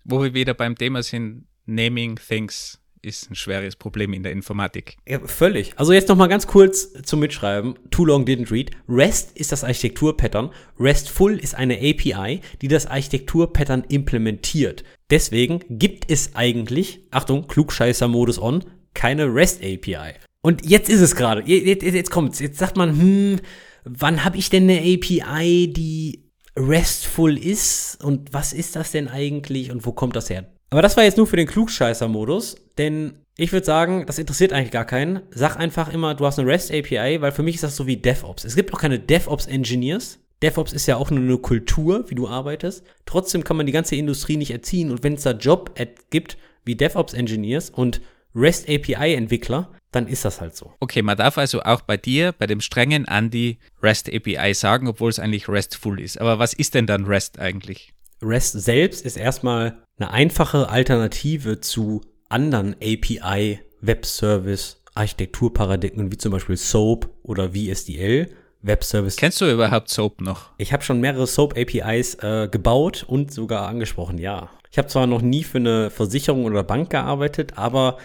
Wo 0.06 0.24
wir 0.24 0.34
wieder 0.34 0.54
beim 0.54 0.76
Thema 0.76 1.04
sind, 1.04 1.46
Naming 1.66 2.18
Things 2.26 2.80
ist 3.02 3.32
ein 3.32 3.36
schweres 3.36 3.76
Problem 3.76 4.14
in 4.14 4.24
der 4.24 4.32
Informatik. 4.32 4.98
Ja, 5.08 5.20
völlig. 5.20 5.74
Also 5.78 5.94
jetzt 5.94 6.10
noch 6.10 6.18
mal 6.18 6.28
ganz 6.28 6.48
kurz 6.48 6.92
zum 7.04 7.20
Mitschreiben. 7.22 7.76
Too 7.92 8.06
long 8.06 8.26
didn't 8.26 8.52
read. 8.52 8.72
REST 8.88 9.38
ist 9.38 9.52
das 9.52 9.64
Architekturpattern. 9.64 10.52
RESTful 10.80 11.38
ist 11.38 11.56
eine 11.56 11.78
API, 11.78 12.42
die 12.62 12.68
das 12.68 12.88
Architekturpattern 12.88 13.86
implementiert. 13.88 14.84
Deswegen 15.10 15.62
gibt 15.70 16.12
es 16.12 16.36
eigentlich, 16.36 17.02
Achtung, 17.12 17.48
Klugscheißer-Modus 17.48 18.40
on, 18.40 18.66
keine 18.94 19.34
REST 19.34 19.64
API. 19.64 20.16
Und 20.42 20.66
jetzt 20.66 20.90
ist 20.90 21.02
es 21.02 21.16
gerade. 21.16 21.44
Jetzt, 21.46 21.84
jetzt 21.84 22.12
kommt's. 22.12 22.40
Jetzt 22.40 22.60
sagt 22.60 22.78
man, 22.78 23.00
hm, 23.00 23.40
wann 23.84 24.24
habe 24.24 24.38
ich 24.38 24.50
denn 24.50 24.64
eine 24.64 24.80
API, 24.80 25.72
die 25.72 26.30
RESTful 26.56 27.38
ist? 27.38 28.04
Und 28.04 28.34
was 28.34 28.54
ist 28.54 28.76
das 28.76 28.92
denn 28.92 29.08
eigentlich? 29.08 29.72
Und 29.72 29.86
wo 29.86 29.92
kommt 29.92 30.16
das 30.16 30.30
her? 30.30 30.46
Aber 30.70 30.82
das 30.82 30.98
war 30.98 31.04
jetzt 31.04 31.18
nur 31.18 31.28
für 31.28 31.38
den 31.38 31.48
Klugscheißer-Modus, 31.48 32.58
denn 32.78 33.14
ich 33.38 33.54
würde 33.54 33.66
sagen, 33.66 34.06
das 34.06 34.20
interessiert 34.20 34.54
eigentlich 34.54 34.72
gar 34.72 34.86
keinen. 34.86 35.22
Sag 35.32 35.56
einfach 35.56 35.92
immer, 35.94 36.14
du 36.14 36.26
hast 36.26 36.38
eine 36.38 36.48
REST 36.50 36.72
API, 36.72 37.22
weil 37.22 37.32
für 37.32 37.42
mich 37.42 37.56
ist 37.56 37.64
das 37.64 37.76
so 37.76 37.88
wie 37.88 37.98
DevOps. 37.98 38.44
Es 38.44 38.56
gibt 38.56 38.74
auch 38.74 38.80
keine 38.82 39.00
DevOps 39.00 39.48
Engineers. 39.48 40.20
DevOps 40.42 40.74
ist 40.74 40.88
ja 40.88 40.98
auch 40.98 41.10
nur 41.10 41.24
eine 41.24 41.38
Kultur, 41.38 42.06
wie 42.10 42.16
du 42.16 42.28
arbeitest. 42.28 42.84
Trotzdem 43.06 43.44
kann 43.44 43.58
man 43.58 43.66
die 43.66 43.72
ganze 43.72 43.96
Industrie 43.96 44.38
nicht 44.38 44.52
erziehen 44.52 44.92
und 44.92 45.04
wenn 45.04 45.14
es 45.14 45.24
da 45.24 45.32
Job 45.32 45.74
gibt 46.10 46.38
wie 46.66 46.76
DevOps 46.76 47.14
Engineers 47.14 47.70
und 47.70 48.02
REST 48.36 48.70
API 48.70 49.16
Entwickler, 49.16 49.72
dann 49.92 50.08
ist 50.08 50.26
das 50.26 50.42
halt 50.42 50.56
so. 50.56 50.74
Okay, 50.80 51.02
man 51.02 51.18
darf 51.18 51.38
also 51.38 51.62
auch 51.62 51.82
bei 51.82 51.98
dir, 51.98 52.34
bei 52.34 52.48
dem 52.48 52.62
strengen 52.62 53.06
Andy, 53.06 53.58
REST 53.82 54.14
API 54.14 54.54
sagen, 54.54 54.88
obwohl 54.88 55.10
es 55.10 55.20
eigentlich 55.20 55.48
RESTful 55.48 56.00
ist. 56.00 56.20
Aber 56.20 56.40
was 56.40 56.54
ist 56.54 56.76
denn 56.76 56.88
dann 56.88 57.06
REST 57.06 57.40
eigentlich? 57.40 57.94
REST 58.22 58.62
selbst 58.62 59.06
ist 59.06 59.18
erstmal 59.18 59.84
eine 59.98 60.12
einfache 60.12 60.70
Alternative 60.70 61.60
zu 61.62 62.02
anderen 62.28 62.76
API, 62.76 63.60
Web-Service, 63.82 64.82
Architekturparadigmen 64.94 66.12
wie 66.12 66.18
zum 66.18 66.32
Beispiel 66.32 66.58
SOAP 66.58 67.10
oder 67.24 67.52
VSDL. 67.52 68.30
Web-Service. 68.62 69.16
Kennst 69.16 69.40
du 69.40 69.50
überhaupt 69.50 69.90
SOAP 69.90 70.20
noch? 70.20 70.50
Ich 70.58 70.74
habe 70.74 70.84
schon 70.84 71.00
mehrere 71.00 71.28
SOAP-APIs 71.28 72.16
äh, 72.16 72.50
gebaut 72.52 73.06
und 73.08 73.32
sogar 73.32 73.68
angesprochen, 73.68 74.18
ja. 74.18 74.50
Ich 74.72 74.78
habe 74.78 74.88
zwar 74.88 75.08
noch 75.08 75.22
nie 75.22 75.44
für 75.44 75.58
eine 75.58 75.90
Versicherung 75.90 76.46
oder 76.46 76.64
Bank 76.64 76.90
gearbeitet, 76.90 77.54
aber 77.56 77.98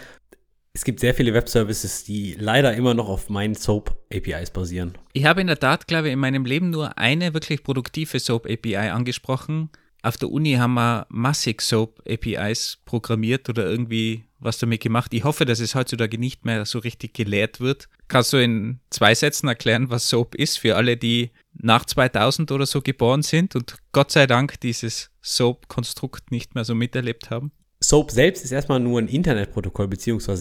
es 0.75 0.83
gibt 0.83 0.99
sehr 0.99 1.15
viele 1.15 1.33
Web-Services, 1.33 2.03
die 2.03 2.35
leider 2.37 2.75
immer 2.75 2.93
noch 2.93 3.07
auf 3.07 3.29
meinen 3.29 3.55
SOAP-APIs 3.55 4.51
basieren. 4.51 4.97
Ich 5.13 5.23
habe 5.23 5.39
in 5.39 5.47
der 5.47 5.57
Tat, 5.57 5.87
glaube 5.87 6.07
ich, 6.09 6.13
in 6.13 6.19
meinem 6.19 6.43
Leben 6.43 6.69
nur 6.69 6.97
eine 6.97 7.33
wirklich 7.33 7.63
produktive 7.63 8.19
SOAP-API 8.19 8.89
angesprochen. 8.89 9.69
Auf 10.03 10.17
der 10.17 10.29
Uni 10.29 10.55
haben 10.55 10.73
wir 10.73 11.07
massig 11.09 11.61
SOAP-APIs 11.61 12.79
programmiert 12.83 13.47
oder 13.47 13.65
irgendwie 13.65 14.25
was 14.39 14.57
damit 14.57 14.81
gemacht. 14.81 15.13
Ich 15.13 15.23
hoffe, 15.23 15.45
dass 15.45 15.61
es 15.61 15.75
heutzutage 15.75 16.17
nicht 16.17 16.43
mehr 16.43 16.65
so 16.65 16.79
richtig 16.79 17.13
gelehrt 17.13 17.61
wird. 17.61 17.87
Kannst 18.09 18.33
du 18.33 18.37
in 18.37 18.81
zwei 18.89 19.15
Sätzen 19.15 19.47
erklären, 19.47 19.89
was 19.89 20.09
SOAP 20.09 20.35
ist 20.35 20.59
für 20.59 20.75
alle, 20.75 20.97
die 20.97 21.31
nach 21.53 21.85
2000 21.85 22.51
oder 22.51 22.65
so 22.65 22.81
geboren 22.81 23.23
sind 23.23 23.55
und 23.55 23.77
Gott 23.93 24.11
sei 24.11 24.27
Dank 24.27 24.59
dieses 24.59 25.09
SOAP-Konstrukt 25.21 26.31
nicht 26.31 26.53
mehr 26.53 26.65
so 26.65 26.75
miterlebt 26.75 27.29
haben? 27.29 27.53
SOAP 27.87 28.09
selbst 28.09 28.43
ist 28.43 28.51
erstmal 28.51 28.79
nur 28.79 28.99
ein 28.99 29.07
Internetprotokoll 29.07 29.87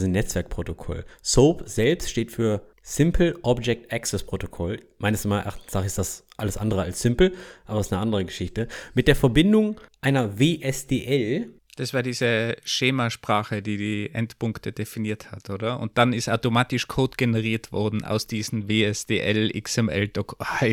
ein 0.03 0.13
Netzwerkprotokoll. 0.13 1.05
SOAP 1.21 1.65
selbst 1.67 2.09
steht 2.09 2.33
für 2.33 2.63
Simple 2.83 3.37
Object 3.43 3.93
Access 3.93 4.23
Protocol. 4.23 4.81
Meines 4.97 5.27
Erachtens 5.27 5.85
ist 5.85 5.99
das 5.99 6.25
alles 6.39 6.57
andere 6.57 6.81
als 6.81 7.03
simpel, 7.03 7.35
aber 7.67 7.81
es 7.81 7.89
ist 7.89 7.93
eine 7.93 8.01
andere 8.01 8.25
Geschichte. 8.25 8.67
Mit 8.95 9.09
der 9.09 9.17
Verbindung 9.17 9.79
einer 10.01 10.39
WSDL, 10.39 11.53
das 11.77 11.95
war 11.95 12.03
diese 12.03 12.57
Schemasprache, 12.65 13.63
die 13.63 13.77
die 13.77 14.11
Endpunkte 14.13 14.73
definiert 14.73 15.33
hat, 15.33 15.51
oder? 15.51 15.81
Und 15.81 15.99
dann 15.99 16.13
ist 16.13 16.29
automatisch 16.29 16.89
Code 16.89 17.17
generiert 17.17 17.73
worden 17.73 18.05
aus 18.05 18.27
diesen 18.27 18.69
WSDL, 18.69 19.51
XML, 19.61 20.09
Doc. 20.09 20.37
Oh, 20.39 20.67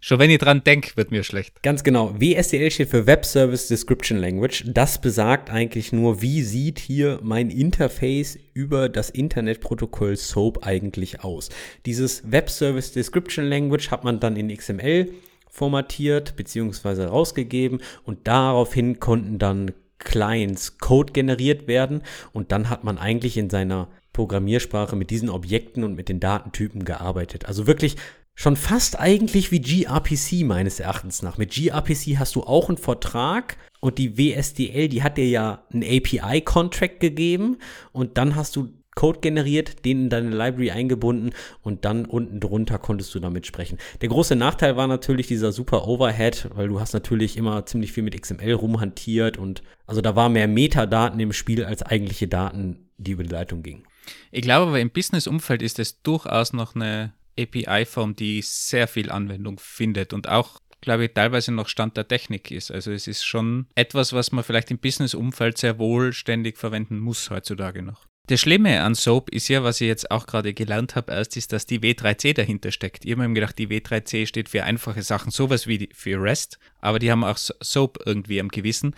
schon 0.00 0.18
wenn 0.18 0.30
ich 0.30 0.38
dran 0.38 0.62
denke, 0.64 0.96
wird 0.96 1.10
mir 1.10 1.24
schlecht. 1.24 1.62
Ganz 1.62 1.84
genau. 1.84 2.14
WSDL 2.20 2.70
steht 2.70 2.90
für 2.90 3.06
Web 3.06 3.24
Service 3.24 3.68
Description 3.68 4.18
Language. 4.18 4.64
Das 4.66 5.00
besagt 5.00 5.50
eigentlich 5.50 5.92
nur, 5.92 6.22
wie 6.22 6.42
sieht 6.42 6.78
hier 6.78 7.18
mein 7.22 7.50
Interface 7.50 8.38
über 8.54 8.88
das 8.88 9.10
Internetprotokoll 9.10 10.16
SOAP 10.16 10.64
eigentlich 10.66 11.24
aus. 11.24 11.48
Dieses 11.86 12.30
Web 12.30 12.50
Service 12.50 12.92
Description 12.92 13.46
Language 13.46 13.90
hat 13.90 14.04
man 14.04 14.20
dann 14.20 14.36
in 14.36 14.54
XML 14.54 15.12
formatiert 15.48 16.34
bzw. 16.36 17.04
rausgegeben 17.04 17.80
und 18.04 18.26
daraufhin 18.26 19.00
konnten 19.00 19.38
dann 19.38 19.72
Clients 20.04 20.78
Code 20.78 21.12
generiert 21.12 21.66
werden 21.66 22.02
und 22.32 22.52
dann 22.52 22.70
hat 22.70 22.84
man 22.84 22.98
eigentlich 22.98 23.36
in 23.36 23.50
seiner 23.50 23.88
Programmiersprache 24.12 24.96
mit 24.96 25.10
diesen 25.10 25.30
Objekten 25.30 25.84
und 25.84 25.94
mit 25.94 26.08
den 26.08 26.20
Datentypen 26.20 26.84
gearbeitet. 26.84 27.46
Also 27.46 27.66
wirklich 27.66 27.96
schon 28.34 28.56
fast 28.56 28.98
eigentlich 28.98 29.50
wie 29.52 29.60
gRPC 29.60 30.44
meines 30.44 30.80
Erachtens 30.80 31.22
nach. 31.22 31.38
Mit 31.38 31.52
gRPC 31.52 32.18
hast 32.18 32.34
du 32.34 32.42
auch 32.42 32.68
einen 32.68 32.78
Vertrag 32.78 33.56
und 33.80 33.98
die 33.98 34.16
WSDL, 34.16 34.88
die 34.88 35.02
hat 35.02 35.16
dir 35.16 35.28
ja 35.28 35.64
einen 35.72 35.82
API-Contract 35.82 37.00
gegeben 37.00 37.58
und 37.92 38.16
dann 38.18 38.36
hast 38.36 38.56
du 38.56 38.68
Code 38.94 39.20
generiert, 39.20 39.84
den 39.84 40.02
in 40.02 40.10
deine 40.10 40.30
Library 40.30 40.70
eingebunden 40.70 41.30
und 41.62 41.84
dann 41.84 42.04
unten 42.04 42.40
drunter 42.40 42.78
konntest 42.78 43.14
du 43.14 43.20
damit 43.20 43.46
sprechen. 43.46 43.78
Der 44.00 44.08
große 44.08 44.36
Nachteil 44.36 44.76
war 44.76 44.86
natürlich 44.86 45.26
dieser 45.26 45.52
super 45.52 45.86
Overhead, 45.86 46.48
weil 46.54 46.68
du 46.68 46.80
hast 46.80 46.92
natürlich 46.92 47.36
immer 47.36 47.64
ziemlich 47.66 47.92
viel 47.92 48.02
mit 48.02 48.20
XML 48.20 48.52
rumhantiert 48.52 49.38
und 49.38 49.62
also 49.86 50.00
da 50.00 50.14
war 50.14 50.28
mehr 50.28 50.48
Metadaten 50.48 51.18
im 51.20 51.32
Spiel 51.32 51.64
als 51.64 51.82
eigentliche 51.82 52.28
Daten, 52.28 52.90
die 52.98 53.12
über 53.12 53.22
die 53.22 53.30
Leitung 53.30 53.62
gingen. 53.62 53.84
Ich 54.30 54.42
glaube 54.42 54.68
aber 54.68 54.80
im 54.80 54.90
Business-Umfeld 54.90 55.62
ist 55.62 55.78
es 55.78 56.02
durchaus 56.02 56.52
noch 56.52 56.74
eine 56.74 57.14
API-Form, 57.38 58.14
die 58.14 58.42
sehr 58.42 58.88
viel 58.88 59.10
Anwendung 59.10 59.58
findet 59.58 60.12
und 60.12 60.28
auch 60.28 60.58
glaube 60.82 61.04
ich, 61.04 61.12
teilweise 61.14 61.52
noch 61.52 61.68
Stand 61.68 61.96
der 61.96 62.08
Technik 62.08 62.50
ist. 62.50 62.70
Also 62.70 62.90
es 62.90 63.06
ist 63.06 63.24
schon 63.24 63.68
etwas, 63.74 64.12
was 64.12 64.32
man 64.32 64.44
vielleicht 64.44 64.70
im 64.70 64.78
Business-Umfeld 64.78 65.56
sehr 65.56 65.78
wohl 65.78 66.12
ständig 66.12 66.58
verwenden 66.58 66.98
muss 66.98 67.30
heutzutage 67.30 67.82
noch. 67.82 68.06
Das 68.28 68.40
Schlimme 68.40 68.82
an 68.82 68.94
SOAP 68.94 69.30
ist 69.30 69.48
ja, 69.48 69.64
was 69.64 69.80
ich 69.80 69.88
jetzt 69.88 70.12
auch 70.12 70.26
gerade 70.26 70.54
gelernt 70.54 70.94
habe, 70.94 71.12
erst 71.12 71.36
ist, 71.36 71.52
dass 71.52 71.66
die 71.66 71.80
W3C 71.80 72.34
dahinter 72.34 72.70
steckt. 72.70 73.04
Ich 73.04 73.10
habe 73.10 73.26
mir 73.26 73.34
gedacht, 73.34 73.58
die 73.58 73.66
W3C 73.66 74.26
steht 74.26 74.48
für 74.48 74.62
einfache 74.62 75.02
Sachen, 75.02 75.32
sowas 75.32 75.66
wie 75.66 75.88
für 75.92 76.22
REST, 76.22 76.60
aber 76.80 77.00
die 77.00 77.10
haben 77.10 77.24
auch 77.24 77.36
SOAP 77.36 77.98
irgendwie 78.06 78.40
am 78.40 78.48
Gewissen. 78.48 78.94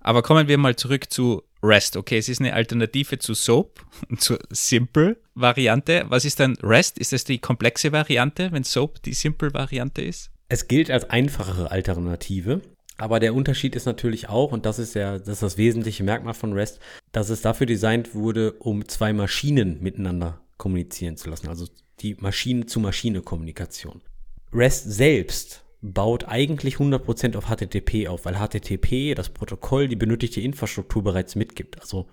Aber 0.00 0.22
kommen 0.22 0.46
wir 0.46 0.58
mal 0.58 0.76
zurück 0.76 1.10
zu 1.10 1.42
REST. 1.60 1.96
Okay, 1.96 2.18
es 2.18 2.28
ist 2.28 2.40
eine 2.40 2.54
Alternative 2.54 3.18
zu 3.18 3.34
SOAP, 3.34 3.84
zur 4.18 4.38
Simple-Variante. 4.50 6.06
Was 6.08 6.24
ist 6.24 6.38
dann 6.38 6.56
REST? 6.62 6.98
Ist 6.98 7.12
das 7.12 7.24
die 7.24 7.40
komplexe 7.40 7.90
Variante, 7.90 8.52
wenn 8.52 8.62
SOAP 8.62 9.02
die 9.02 9.12
Simple-Variante 9.12 10.02
ist? 10.02 10.30
Es 10.48 10.68
gilt 10.68 10.88
als 10.90 11.10
einfachere 11.10 11.72
Alternative. 11.72 12.62
Aber 12.98 13.20
der 13.20 13.32
Unterschied 13.32 13.76
ist 13.76 13.86
natürlich 13.86 14.28
auch, 14.28 14.50
und 14.50 14.66
das 14.66 14.80
ist 14.80 14.94
ja 14.94 15.18
das, 15.18 15.28
ist 15.28 15.42
das 15.42 15.56
wesentliche 15.56 16.02
Merkmal 16.02 16.34
von 16.34 16.52
REST, 16.52 16.80
dass 17.12 17.30
es 17.30 17.40
dafür 17.42 17.66
designt 17.66 18.14
wurde, 18.14 18.52
um 18.54 18.86
zwei 18.88 19.12
Maschinen 19.12 19.80
miteinander 19.80 20.40
kommunizieren 20.56 21.16
zu 21.16 21.30
lassen. 21.30 21.48
Also 21.48 21.66
die 22.00 22.16
Maschine-zu-Maschine-Kommunikation. 22.18 24.02
REST 24.52 24.92
selbst 24.92 25.64
baut 25.80 26.24
eigentlich 26.26 26.76
100% 26.76 27.36
auf 27.36 27.46
HTTP 27.46 28.08
auf, 28.08 28.24
weil 28.24 28.34
HTTP, 28.34 29.14
das 29.14 29.28
Protokoll, 29.28 29.86
die 29.86 29.96
benötigte 29.96 30.40
Infrastruktur 30.40 31.04
bereits 31.04 31.36
mitgibt. 31.36 31.80
Also 31.80 32.08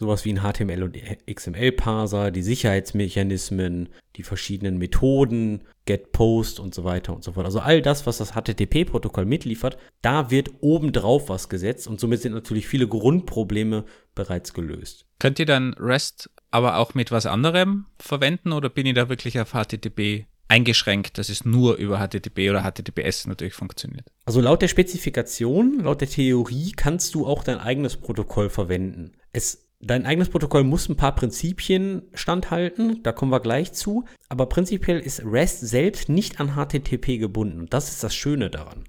sowas 0.00 0.24
wie 0.24 0.32
ein 0.32 0.40
HTML 0.40 0.82
und 0.82 0.96
XML-Parser, 1.32 2.30
die 2.30 2.42
Sicherheitsmechanismen, 2.42 3.90
die 4.16 4.22
verschiedenen 4.22 4.78
Methoden, 4.78 5.62
Get, 5.84 6.12
Post 6.12 6.58
und 6.58 6.74
so 6.74 6.84
weiter 6.84 7.14
und 7.14 7.22
so 7.22 7.32
fort. 7.32 7.44
Also 7.44 7.60
all 7.60 7.82
das, 7.82 8.06
was 8.06 8.16
das 8.16 8.32
HTTP-Protokoll 8.32 9.26
mitliefert, 9.26 9.76
da 10.00 10.30
wird 10.30 10.50
obendrauf 10.60 11.28
was 11.28 11.50
gesetzt 11.50 11.86
und 11.86 12.00
somit 12.00 12.22
sind 12.22 12.32
natürlich 12.32 12.66
viele 12.66 12.88
Grundprobleme 12.88 13.84
bereits 14.14 14.54
gelöst. 14.54 15.04
Könnt 15.18 15.38
ihr 15.38 15.46
dann 15.46 15.74
REST 15.74 16.30
aber 16.50 16.78
auch 16.78 16.94
mit 16.94 17.12
was 17.12 17.26
anderem 17.26 17.86
verwenden 17.98 18.52
oder 18.52 18.70
bin 18.70 18.86
ich 18.86 18.94
da 18.94 19.10
wirklich 19.10 19.38
auf 19.38 19.52
HTTP 19.52 20.24
eingeschränkt, 20.48 21.18
dass 21.18 21.28
es 21.28 21.44
nur 21.44 21.76
über 21.76 21.98
HTTP 21.98 22.50
oder 22.50 22.62
HTTPS 22.62 23.26
natürlich 23.26 23.54
funktioniert. 23.54 24.06
Also 24.24 24.40
laut 24.40 24.62
der 24.62 24.68
Spezifikation, 24.68 25.80
laut 25.80 26.00
der 26.00 26.08
Theorie 26.08 26.72
kannst 26.74 27.14
du 27.14 27.26
auch 27.26 27.44
dein 27.44 27.58
eigenes 27.58 27.98
Protokoll 27.98 28.48
verwenden. 28.48 29.12
Es 29.32 29.69
Dein 29.82 30.04
eigenes 30.04 30.28
Protokoll 30.28 30.62
muss 30.62 30.88
ein 30.90 30.96
paar 30.96 31.14
Prinzipien 31.14 32.02
standhalten, 32.12 33.02
da 33.02 33.12
kommen 33.12 33.32
wir 33.32 33.40
gleich 33.40 33.72
zu, 33.72 34.04
aber 34.28 34.46
prinzipiell 34.46 35.00
ist 35.00 35.22
REST 35.24 35.60
selbst 35.60 36.08
nicht 36.10 36.38
an 36.38 36.54
HTTP 36.54 37.18
gebunden 37.18 37.60
und 37.60 37.72
das 37.72 37.88
ist 37.88 38.04
das 38.04 38.14
Schöne 38.14 38.50
daran. 38.50 38.84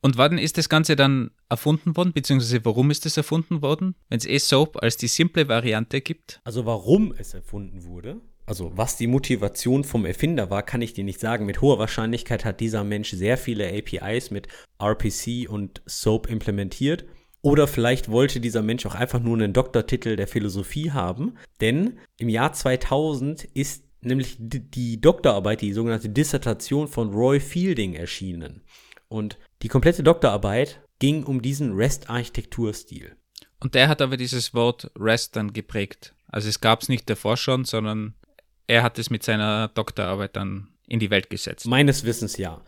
Und 0.00 0.18
wann 0.18 0.38
ist 0.38 0.58
das 0.58 0.68
Ganze 0.68 0.96
dann 0.96 1.30
erfunden 1.48 1.96
worden, 1.96 2.12
beziehungsweise 2.12 2.64
warum 2.64 2.90
ist 2.90 3.06
es 3.06 3.16
erfunden 3.16 3.62
worden, 3.62 3.94
wenn 4.08 4.18
es 4.18 4.26
eh 4.26 4.38
SOAP 4.38 4.82
als 4.82 4.96
die 4.96 5.06
simple 5.06 5.48
Variante 5.48 6.00
gibt? 6.00 6.40
Also 6.42 6.66
warum 6.66 7.14
es 7.16 7.34
erfunden 7.34 7.84
wurde, 7.84 8.20
also 8.44 8.72
was 8.74 8.96
die 8.96 9.06
Motivation 9.06 9.84
vom 9.84 10.04
Erfinder 10.04 10.50
war, 10.50 10.64
kann 10.64 10.82
ich 10.82 10.92
dir 10.92 11.04
nicht 11.04 11.20
sagen. 11.20 11.46
Mit 11.46 11.60
hoher 11.60 11.78
Wahrscheinlichkeit 11.78 12.44
hat 12.44 12.58
dieser 12.58 12.82
Mensch 12.82 13.10
sehr 13.10 13.38
viele 13.38 13.68
APIs 13.68 14.32
mit 14.32 14.48
RPC 14.80 15.48
und 15.48 15.82
SOAP 15.86 16.28
implementiert. 16.28 17.04
Oder 17.42 17.66
vielleicht 17.66 18.08
wollte 18.08 18.40
dieser 18.40 18.62
Mensch 18.62 18.86
auch 18.86 18.94
einfach 18.94 19.20
nur 19.20 19.36
einen 19.36 19.52
Doktortitel 19.52 20.14
der 20.14 20.28
Philosophie 20.28 20.92
haben. 20.92 21.36
Denn 21.60 21.98
im 22.16 22.28
Jahr 22.28 22.52
2000 22.52 23.44
ist 23.44 23.84
nämlich 24.00 24.36
die 24.38 25.00
Doktorarbeit, 25.00 25.60
die 25.60 25.72
sogenannte 25.72 26.08
Dissertation 26.08 26.86
von 26.86 27.10
Roy 27.12 27.40
Fielding 27.40 27.94
erschienen. 27.94 28.62
Und 29.08 29.38
die 29.62 29.68
komplette 29.68 30.04
Doktorarbeit 30.04 30.80
ging 31.00 31.24
um 31.24 31.42
diesen 31.42 31.74
REST-Architekturstil. 31.74 33.16
Und 33.58 33.74
der 33.74 33.88
hat 33.88 34.00
aber 34.00 34.16
dieses 34.16 34.54
Wort 34.54 34.90
REST 34.96 35.36
dann 35.36 35.52
geprägt. 35.52 36.14
Also 36.28 36.48
es 36.48 36.60
gab 36.60 36.82
es 36.82 36.88
nicht 36.88 37.10
davor 37.10 37.36
schon, 37.36 37.64
sondern 37.64 38.14
er 38.66 38.82
hat 38.82 38.98
es 38.98 39.10
mit 39.10 39.22
seiner 39.22 39.68
Doktorarbeit 39.68 40.36
dann 40.36 40.68
in 40.86 41.00
die 41.00 41.10
Welt 41.10 41.28
gesetzt. 41.28 41.66
Meines 41.66 42.04
Wissens 42.04 42.36
ja. 42.36 42.62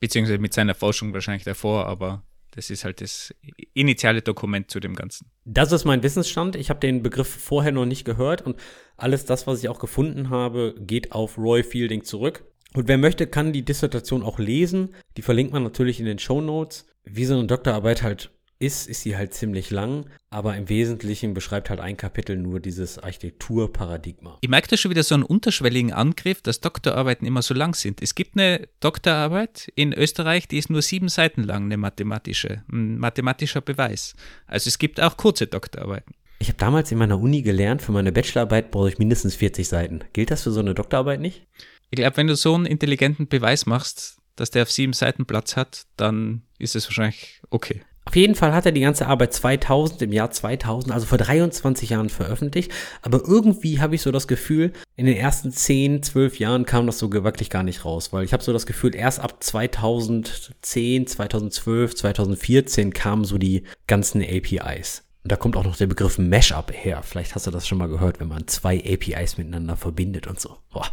Beziehungsweise 0.00 0.38
mit 0.38 0.54
seiner 0.54 0.74
Forschung 0.74 1.12
wahrscheinlich 1.12 1.44
davor, 1.44 1.86
aber 1.86 2.22
das 2.54 2.70
ist 2.70 2.84
halt 2.84 3.00
das 3.00 3.34
initiale 3.72 4.22
Dokument 4.22 4.70
zu 4.70 4.78
dem 4.78 4.94
Ganzen. 4.94 5.30
Das 5.44 5.72
ist 5.72 5.84
mein 5.84 6.02
Wissensstand. 6.02 6.54
Ich 6.56 6.70
habe 6.70 6.80
den 6.80 7.02
Begriff 7.02 7.28
vorher 7.28 7.72
noch 7.72 7.86
nicht 7.86 8.04
gehört 8.04 8.42
und 8.42 8.56
alles 8.96 9.24
das, 9.24 9.46
was 9.46 9.62
ich 9.62 9.68
auch 9.68 9.80
gefunden 9.80 10.30
habe, 10.30 10.74
geht 10.78 11.12
auf 11.12 11.36
Roy 11.36 11.64
Fielding 11.64 12.04
zurück. 12.04 12.44
Und 12.74 12.88
wer 12.88 12.98
möchte, 12.98 13.26
kann 13.26 13.52
die 13.52 13.64
Dissertation 13.64 14.22
auch 14.22 14.38
lesen. 14.38 14.94
Die 15.16 15.22
verlinkt 15.22 15.52
man 15.52 15.62
natürlich 15.62 16.00
in 16.00 16.06
den 16.06 16.18
Show 16.18 16.40
Notes. 16.40 16.86
Wie 17.04 17.24
so 17.24 17.34
eine 17.34 17.46
Doktorarbeit 17.46 18.02
halt 18.02 18.30
ist, 18.64 18.88
ist 18.88 19.02
sie 19.02 19.16
halt 19.16 19.34
ziemlich 19.34 19.70
lang, 19.70 20.06
aber 20.30 20.56
im 20.56 20.68
Wesentlichen 20.68 21.34
beschreibt 21.34 21.70
halt 21.70 21.80
ein 21.80 21.96
Kapitel 21.96 22.36
nur 22.36 22.60
dieses 22.60 22.98
Architekturparadigma. 22.98 24.38
Ich 24.40 24.48
merke 24.48 24.68
da 24.68 24.76
schon 24.76 24.90
wieder 24.90 25.02
so 25.02 25.14
einen 25.14 25.24
unterschwelligen 25.24 25.92
Angriff, 25.92 26.42
dass 26.42 26.60
Doktorarbeiten 26.60 27.26
immer 27.26 27.42
so 27.42 27.54
lang 27.54 27.74
sind. 27.74 28.02
Es 28.02 28.14
gibt 28.14 28.36
eine 28.36 28.68
Doktorarbeit 28.80 29.70
in 29.74 29.92
Österreich, 29.92 30.48
die 30.48 30.58
ist 30.58 30.70
nur 30.70 30.82
sieben 30.82 31.08
Seiten 31.08 31.42
lang, 31.42 31.64
eine 31.64 31.76
mathematische, 31.76 32.62
ein 32.72 32.98
mathematischer 32.98 33.60
Beweis. 33.60 34.14
Also 34.46 34.68
es 34.68 34.78
gibt 34.78 35.00
auch 35.00 35.16
kurze 35.16 35.46
Doktorarbeiten. 35.46 36.14
Ich 36.38 36.48
habe 36.48 36.58
damals 36.58 36.92
in 36.92 36.98
meiner 36.98 37.18
Uni 37.18 37.42
gelernt, 37.42 37.80
für 37.80 37.92
meine 37.92 38.12
Bachelorarbeit 38.12 38.70
brauche 38.70 38.88
ich 38.88 38.98
mindestens 38.98 39.34
40 39.34 39.68
Seiten. 39.68 40.00
Gilt 40.12 40.30
das 40.30 40.42
für 40.42 40.50
so 40.50 40.60
eine 40.60 40.74
Doktorarbeit 40.74 41.20
nicht? 41.20 41.46
Ich 41.90 41.96
glaube, 41.96 42.16
wenn 42.16 42.26
du 42.26 42.36
so 42.36 42.54
einen 42.54 42.66
intelligenten 42.66 43.28
Beweis 43.28 43.66
machst, 43.66 44.18
dass 44.36 44.50
der 44.50 44.62
auf 44.62 44.70
sieben 44.70 44.92
Seiten 44.92 45.26
Platz 45.26 45.56
hat, 45.56 45.86
dann 45.96 46.42
ist 46.58 46.74
es 46.74 46.86
wahrscheinlich 46.86 47.40
okay. 47.50 47.82
Auf 48.06 48.16
jeden 48.16 48.34
Fall 48.34 48.52
hat 48.52 48.66
er 48.66 48.72
die 48.72 48.82
ganze 48.82 49.06
Arbeit 49.06 49.32
2000, 49.32 50.02
im 50.02 50.12
Jahr 50.12 50.30
2000, 50.30 50.92
also 50.92 51.06
vor 51.06 51.18
23 51.18 51.90
Jahren 51.90 52.10
veröffentlicht. 52.10 52.70
Aber 53.02 53.22
irgendwie 53.26 53.80
habe 53.80 53.94
ich 53.94 54.02
so 54.02 54.12
das 54.12 54.28
Gefühl, 54.28 54.72
in 54.94 55.06
den 55.06 55.16
ersten 55.16 55.50
10, 55.50 56.02
12 56.02 56.38
Jahren 56.38 56.66
kam 56.66 56.86
das 56.86 56.98
so 56.98 57.10
wirklich 57.12 57.48
gar 57.48 57.62
nicht 57.62 57.84
raus. 57.84 58.12
Weil 58.12 58.24
ich 58.24 58.32
habe 58.32 58.42
so 58.42 58.52
das 58.52 58.66
Gefühl, 58.66 58.94
erst 58.94 59.20
ab 59.20 59.42
2010, 59.42 61.06
2012, 61.06 61.94
2014 61.94 62.92
kamen 62.92 63.24
so 63.24 63.38
die 63.38 63.64
ganzen 63.86 64.22
APIs. 64.22 65.02
Und 65.22 65.32
da 65.32 65.36
kommt 65.36 65.56
auch 65.56 65.64
noch 65.64 65.76
der 65.76 65.86
Begriff 65.86 66.18
Mashup 66.18 66.72
her. 66.74 67.02
Vielleicht 67.02 67.34
hast 67.34 67.46
du 67.46 67.50
das 67.50 67.66
schon 67.66 67.78
mal 67.78 67.88
gehört, 67.88 68.20
wenn 68.20 68.28
man 68.28 68.46
zwei 68.46 68.78
APIs 68.78 69.38
miteinander 69.38 69.76
verbindet 69.76 70.26
und 70.26 70.38
so. 70.38 70.58
Boah. 70.70 70.86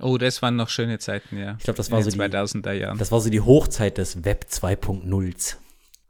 Oh, 0.00 0.18
das 0.18 0.42
waren 0.42 0.56
noch 0.56 0.68
schöne 0.68 0.98
Zeiten, 0.98 1.38
ja. 1.38 1.54
Ich 1.58 1.64
glaube, 1.64 1.76
das 1.76 1.90
war 1.92 2.02
so 2.02 2.10
die 2.10 2.18
2000er 2.18 2.72
Jahren. 2.72 2.98
Das 2.98 3.12
war 3.12 3.20
so 3.20 3.30
die 3.30 3.40
Hochzeit 3.40 3.98
des 3.98 4.24
Web 4.24 4.46
2.0s. 4.50 5.56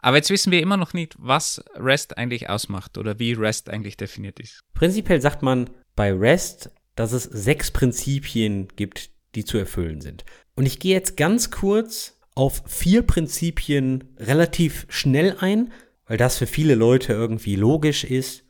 Aber 0.06 0.18
jetzt 0.18 0.30
wissen 0.30 0.52
wir 0.52 0.62
immer 0.62 0.76
noch 0.76 0.92
nicht, 0.92 1.16
was 1.18 1.64
REST 1.74 2.16
eigentlich 2.16 2.48
ausmacht 2.48 2.96
oder 2.96 3.18
wie 3.18 3.32
REST 3.32 3.68
eigentlich 3.70 3.96
definiert 3.96 4.38
ist. 4.38 4.60
Prinzipiell 4.72 5.20
sagt 5.20 5.42
man 5.42 5.68
bei 5.96 6.12
REST, 6.12 6.70
dass 6.94 7.10
es 7.10 7.24
sechs 7.24 7.72
Prinzipien 7.72 8.68
gibt, 8.76 9.10
die 9.34 9.44
zu 9.44 9.58
erfüllen 9.58 10.00
sind. 10.00 10.24
Und 10.54 10.64
ich 10.64 10.78
gehe 10.78 10.94
jetzt 10.94 11.16
ganz 11.16 11.50
kurz 11.50 12.20
auf 12.36 12.62
vier 12.68 13.02
Prinzipien 13.02 14.04
relativ 14.16 14.86
schnell 14.88 15.38
ein, 15.40 15.72
weil 16.06 16.18
das 16.18 16.38
für 16.38 16.46
viele 16.46 16.76
Leute 16.76 17.12
irgendwie 17.12 17.56
logisch 17.56 18.04
ist. 18.04 18.44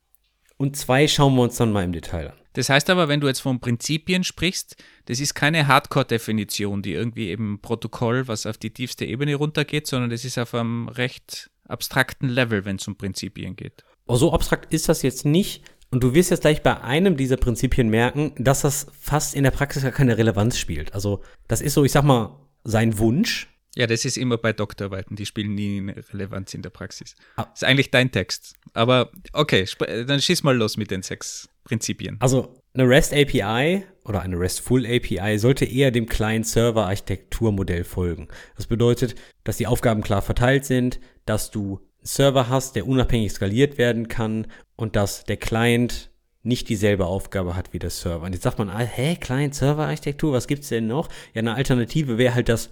Und 0.58 0.76
zwei 0.76 1.06
schauen 1.06 1.34
wir 1.34 1.42
uns 1.42 1.56
dann 1.56 1.72
mal 1.72 1.84
im 1.84 1.92
Detail 1.92 2.30
an. 2.30 2.36
Das 2.54 2.70
heißt 2.70 2.88
aber, 2.88 3.08
wenn 3.08 3.20
du 3.20 3.26
jetzt 3.26 3.40
von 3.40 3.60
Prinzipien 3.60 4.24
sprichst, 4.24 4.76
das 5.04 5.20
ist 5.20 5.34
keine 5.34 5.66
Hardcore-Definition, 5.66 6.80
die 6.80 6.94
irgendwie 6.94 7.28
eben 7.28 7.60
Protokoll, 7.60 8.28
was 8.28 8.46
auf 8.46 8.56
die 8.56 8.70
tiefste 8.70 9.04
Ebene 9.04 9.34
runtergeht, 9.34 9.86
sondern 9.86 10.08
das 10.08 10.24
ist 10.24 10.38
auf 10.38 10.54
einem 10.54 10.88
recht 10.88 11.50
abstrakten 11.68 12.30
Level, 12.30 12.64
wenn 12.64 12.76
es 12.76 12.88
um 12.88 12.96
Prinzipien 12.96 13.56
geht. 13.56 13.84
Oh, 14.06 14.16
so 14.16 14.32
abstrakt 14.32 14.72
ist 14.72 14.88
das 14.88 15.02
jetzt 15.02 15.26
nicht. 15.26 15.64
Und 15.90 16.02
du 16.02 16.14
wirst 16.14 16.30
jetzt 16.30 16.40
gleich 16.40 16.62
bei 16.62 16.80
einem 16.80 17.16
dieser 17.16 17.36
Prinzipien 17.36 17.90
merken, 17.90 18.32
dass 18.38 18.62
das 18.62 18.86
fast 18.98 19.34
in 19.34 19.44
der 19.44 19.50
Praxis 19.50 19.82
gar 19.82 19.92
keine 19.92 20.16
Relevanz 20.16 20.58
spielt. 20.58 20.94
Also, 20.94 21.22
das 21.48 21.60
ist 21.60 21.74
so, 21.74 21.84
ich 21.84 21.92
sag 21.92 22.04
mal, 22.04 22.40
sein 22.64 22.98
Wunsch. 22.98 23.48
Ja, 23.76 23.86
das 23.86 24.06
ist 24.06 24.16
immer 24.16 24.38
bei 24.38 24.54
Doktorarbeiten, 24.54 25.16
die 25.16 25.26
spielen 25.26 25.54
nie 25.54 25.78
eine 25.78 25.94
Relevanz 26.12 26.54
in 26.54 26.62
der 26.62 26.70
Praxis. 26.70 27.14
Ah. 27.36 27.44
Das 27.44 27.62
ist 27.62 27.64
eigentlich 27.64 27.90
dein 27.90 28.10
Text. 28.10 28.54
Aber 28.72 29.10
okay, 29.34 29.66
dann 30.06 30.20
schieß 30.20 30.42
mal 30.42 30.56
los 30.56 30.78
mit 30.78 30.90
den 30.90 31.02
sechs 31.02 31.48
Prinzipien. 31.64 32.16
Also 32.20 32.54
eine 32.72 32.88
REST 32.88 33.12
API 33.12 33.84
oder 34.04 34.22
eine 34.22 34.38
RESTful 34.38 34.86
API 34.86 35.38
sollte 35.38 35.66
eher 35.66 35.90
dem 35.90 36.06
Client-Server-Architekturmodell 36.06 37.84
folgen. 37.84 38.28
Das 38.56 38.66
bedeutet, 38.66 39.14
dass 39.44 39.58
die 39.58 39.66
Aufgaben 39.66 40.02
klar 40.02 40.22
verteilt 40.22 40.64
sind, 40.64 40.98
dass 41.26 41.50
du 41.50 41.76
einen 41.76 42.06
Server 42.06 42.48
hast, 42.48 42.76
der 42.76 42.86
unabhängig 42.86 43.32
skaliert 43.32 43.76
werden 43.76 44.08
kann 44.08 44.46
und 44.76 44.96
dass 44.96 45.24
der 45.24 45.36
Client 45.36 46.10
nicht 46.42 46.68
dieselbe 46.68 47.06
Aufgabe 47.06 47.56
hat 47.56 47.72
wie 47.72 47.78
der 47.78 47.90
Server. 47.90 48.24
Und 48.24 48.32
jetzt 48.32 48.44
sagt 48.44 48.58
man, 48.58 48.70
ah, 48.70 48.78
hä, 48.78 49.16
Client-Server-Architektur, 49.16 50.32
was 50.32 50.46
gibt's 50.46 50.68
denn 50.68 50.86
noch? 50.86 51.08
Ja, 51.34 51.40
eine 51.40 51.54
Alternative 51.54 52.16
wäre 52.16 52.34
halt 52.34 52.48
das 52.48 52.70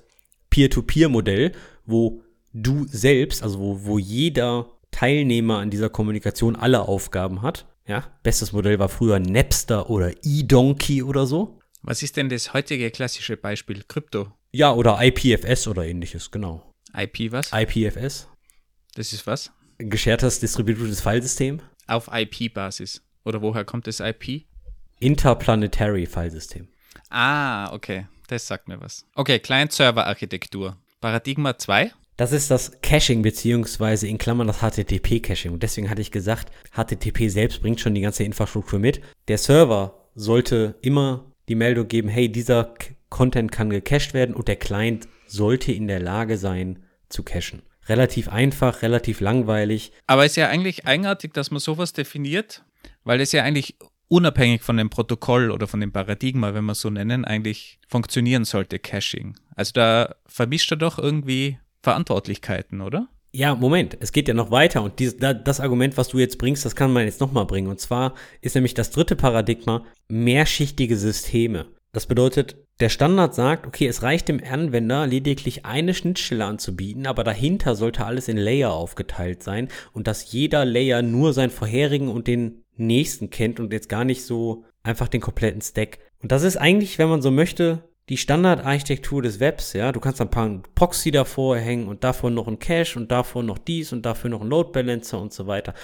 Peer-to-Peer-Modell, 0.55 1.51
wo 1.85 2.23
du 2.53 2.87
selbst, 2.89 3.43
also 3.43 3.59
wo, 3.59 3.81
wo 3.83 3.99
jeder 3.99 4.71
Teilnehmer 4.93 5.59
an 5.59 5.71
dieser 5.71 5.89
Kommunikation 5.89 6.55
alle 6.55 6.83
Aufgaben 6.83 7.43
hat. 7.43 7.67
Ja, 7.89 8.05
bestes 8.23 8.53
Modell 8.53 8.79
war 8.79 8.89
früher 8.89 9.19
Napster 9.19 9.91
oder 9.91 10.13
eDonkey 10.23 11.03
oder 11.03 11.27
so. 11.27 11.59
Was 11.83 12.05
ist 12.05 12.17
denn 12.17 12.29
das 12.29 12.55
heutige 12.55 12.93
klassische 12.93 13.37
Beispiel? 13.37 13.83
Krypto? 13.89 14.33
Ja, 14.53 14.73
oder 14.73 15.01
IPFS 15.03 15.67
oder 15.67 15.85
ähnliches, 15.85 16.31
genau. 16.31 16.63
IP 16.97 17.33
was? 17.33 17.51
IPFS. 17.53 18.29
Das 18.95 19.13
ist 19.13 19.27
was? 19.27 19.51
Geschertes 19.79 20.39
distribuiertes 20.39 21.01
Filesystem. 21.01 21.63
Auf 21.89 22.09
IP-Basis. 22.13 23.03
Oder 23.25 23.43
woher 23.43 23.65
kommt 23.65 23.89
das 23.89 23.99
IP? 23.99 24.45
Interplanetary 25.01 26.07
Filesystem. 26.07 26.69
Ah, 27.11 27.73
okay. 27.75 28.07
Das 28.29 28.47
sagt 28.47 28.69
mir 28.69 28.81
was. 28.81 29.07
Okay, 29.15 29.39
Client-Server-Architektur. 29.39 30.77
Paradigma 31.01 31.59
2. 31.59 31.93
Das 32.17 32.33
ist 32.33 32.51
das 32.51 32.81
Caching 32.81 33.23
beziehungsweise 33.23 34.07
in 34.07 34.19
Klammern 34.19 34.47
das 34.47 34.61
HTTP-Caching. 34.61 35.53
Und 35.53 35.63
deswegen 35.63 35.91
hatte 35.91 36.01
ich 36.01 36.11
gesagt, 36.11 36.51
HTTP 36.73 37.29
selbst 37.29 37.61
bringt 37.61 37.81
schon 37.81 37.95
die 37.95 38.01
ganze 38.01 38.25
Infrastruktur 38.25 38.79
mit. 38.79 39.01
Der 39.29 39.39
Server 39.39 40.09
sollte 40.15 40.77
immer 40.81 41.33
die 41.49 41.57
Meldung 41.57 41.89
geben, 41.89 42.09
hey, 42.09 42.31
dieser 42.31 42.73
Content 43.11 43.53
kann 43.53 43.71
gecached 43.71 44.15
werden 44.15 44.35
und 44.35 44.49
der 44.49 44.57
Client 44.57 45.09
sollte 45.27 45.73
in 45.73 45.89
der 45.89 46.01
Lage 46.01 46.39
sein 46.39 46.85
zu 47.09 47.23
cachen. 47.23 47.63
Relativ 47.87 48.29
einfach, 48.29 48.83
relativ 48.83 49.21
langweilig. 49.21 49.93
Aber 50.07 50.25
ist 50.25 50.37
ja 50.37 50.49
eigentlich 50.49 50.87
eigenartig, 50.87 51.33
dass 51.33 51.51
man 51.51 51.61
sowas 51.61 51.93
definiert, 51.93 52.65
weil 53.03 53.21
es 53.21 53.33
ja 53.33 53.43
eigentlich 53.43 53.77
unabhängig 54.09 54.63
von 54.63 54.77
dem 54.77 54.91
Protokoll 54.91 55.51
oder 55.51 55.67
von 55.67 55.81
dem 55.81 55.93
Paradigma, 55.93 56.55
wenn 56.55 56.65
wir 56.65 56.75
so 56.75 56.91
nennen, 56.91 57.25
eigentlich 57.25 57.79
funktionieren 57.89 58.45
sollte, 58.45 58.79
Caching. 58.79 59.37
Also 59.57 59.73
da 59.75 60.15
vermischt 60.27 60.71
er 60.71 60.77
doch 60.77 60.99
irgendwie 60.99 61.59
Verantwortlichkeiten, 61.83 62.81
oder? 62.81 63.09
Ja, 63.33 63.55
Moment, 63.57 63.97
es 63.99 64.13
geht 64.13 64.29
ja 64.29 64.35
noch 64.35 64.53
weiter 64.53 64.83
und 64.83 65.01
dies, 65.01 65.17
das 65.17 65.59
Argument, 65.59 65.97
was 65.97 66.09
du 66.09 66.19
jetzt 66.19 66.39
bringst, 66.39 66.65
das 66.65 66.77
kann 66.77 66.93
man 66.93 67.05
jetzt 67.05 67.21
nochmal 67.21 67.47
bringen. 67.47 67.69
Und 67.69 67.81
zwar 67.81 68.15
ist 68.41 68.55
nämlich 68.55 68.75
das 68.75 68.91
dritte 68.91 69.17
Paradigma 69.17 69.85
mehrschichtige 70.09 70.97
Systeme. 70.97 71.67
Das 71.93 72.07
bedeutet, 72.07 72.57
der 72.81 72.89
Standard 72.89 73.35
sagt, 73.35 73.67
okay, 73.67 73.87
es 73.87 74.03
reicht 74.03 74.29
dem 74.29 74.43
Anwender 74.43 75.07
lediglich 75.07 75.65
eine 75.65 75.95
Schnittstelle 75.95 76.45
anzubieten, 76.45 77.07
aber 77.07 77.23
dahinter 77.23 77.77
sollte 77.77 78.05
alles 78.05 78.27
in 78.27 78.37
Layer 78.37 78.73
aufgeteilt 78.73 79.45
sein 79.45 79.69
und 79.93 80.09
dass 80.09 80.33
jeder 80.33 80.65
Layer 80.65 81.03
nur 81.03 81.33
seinen 81.33 81.51
vorherigen 81.51 82.09
und 82.09 82.27
den 82.27 82.64
nächsten 82.77 83.31
kennt 83.31 83.61
und 83.61 83.73
jetzt 83.73 83.89
gar 83.89 84.05
nicht 84.05 84.25
so 84.25 84.65
einfach 84.83 85.09
den 85.09 85.21
kompletten 85.21 85.61
Stack. 85.61 85.99
Und 86.23 86.33
das 86.33 86.43
ist 86.43 86.57
eigentlich, 86.57 86.99
wenn 86.99 87.09
man 87.09 87.23
so 87.23 87.31
möchte, 87.31 87.89
die 88.09 88.17
Standardarchitektur 88.17 89.23
des 89.23 89.41
Webs, 89.41 89.73
ja, 89.73 89.91
du 89.93 90.01
kannst 90.01 90.21
ein 90.21 90.31
paar 90.31 90.63
Proxy 90.75 91.11
davor 91.11 91.57
hängen 91.57 91.89
und 91.89 92.05
davor 92.05 92.31
noch 92.31 92.49
ein 92.49 92.59
Cache 92.59 92.99
und 92.99 93.11
davor 93.11 93.43
noch 93.43 93.59
dies 93.59 93.93
und 93.93 94.05
dafür 94.05 94.31
noch 94.31 94.43
ein 94.43 94.49
Load 94.49 94.73
Balancer 94.73 95.21
und 95.21 95.33
so 95.33 95.47
weiter. 95.47 95.75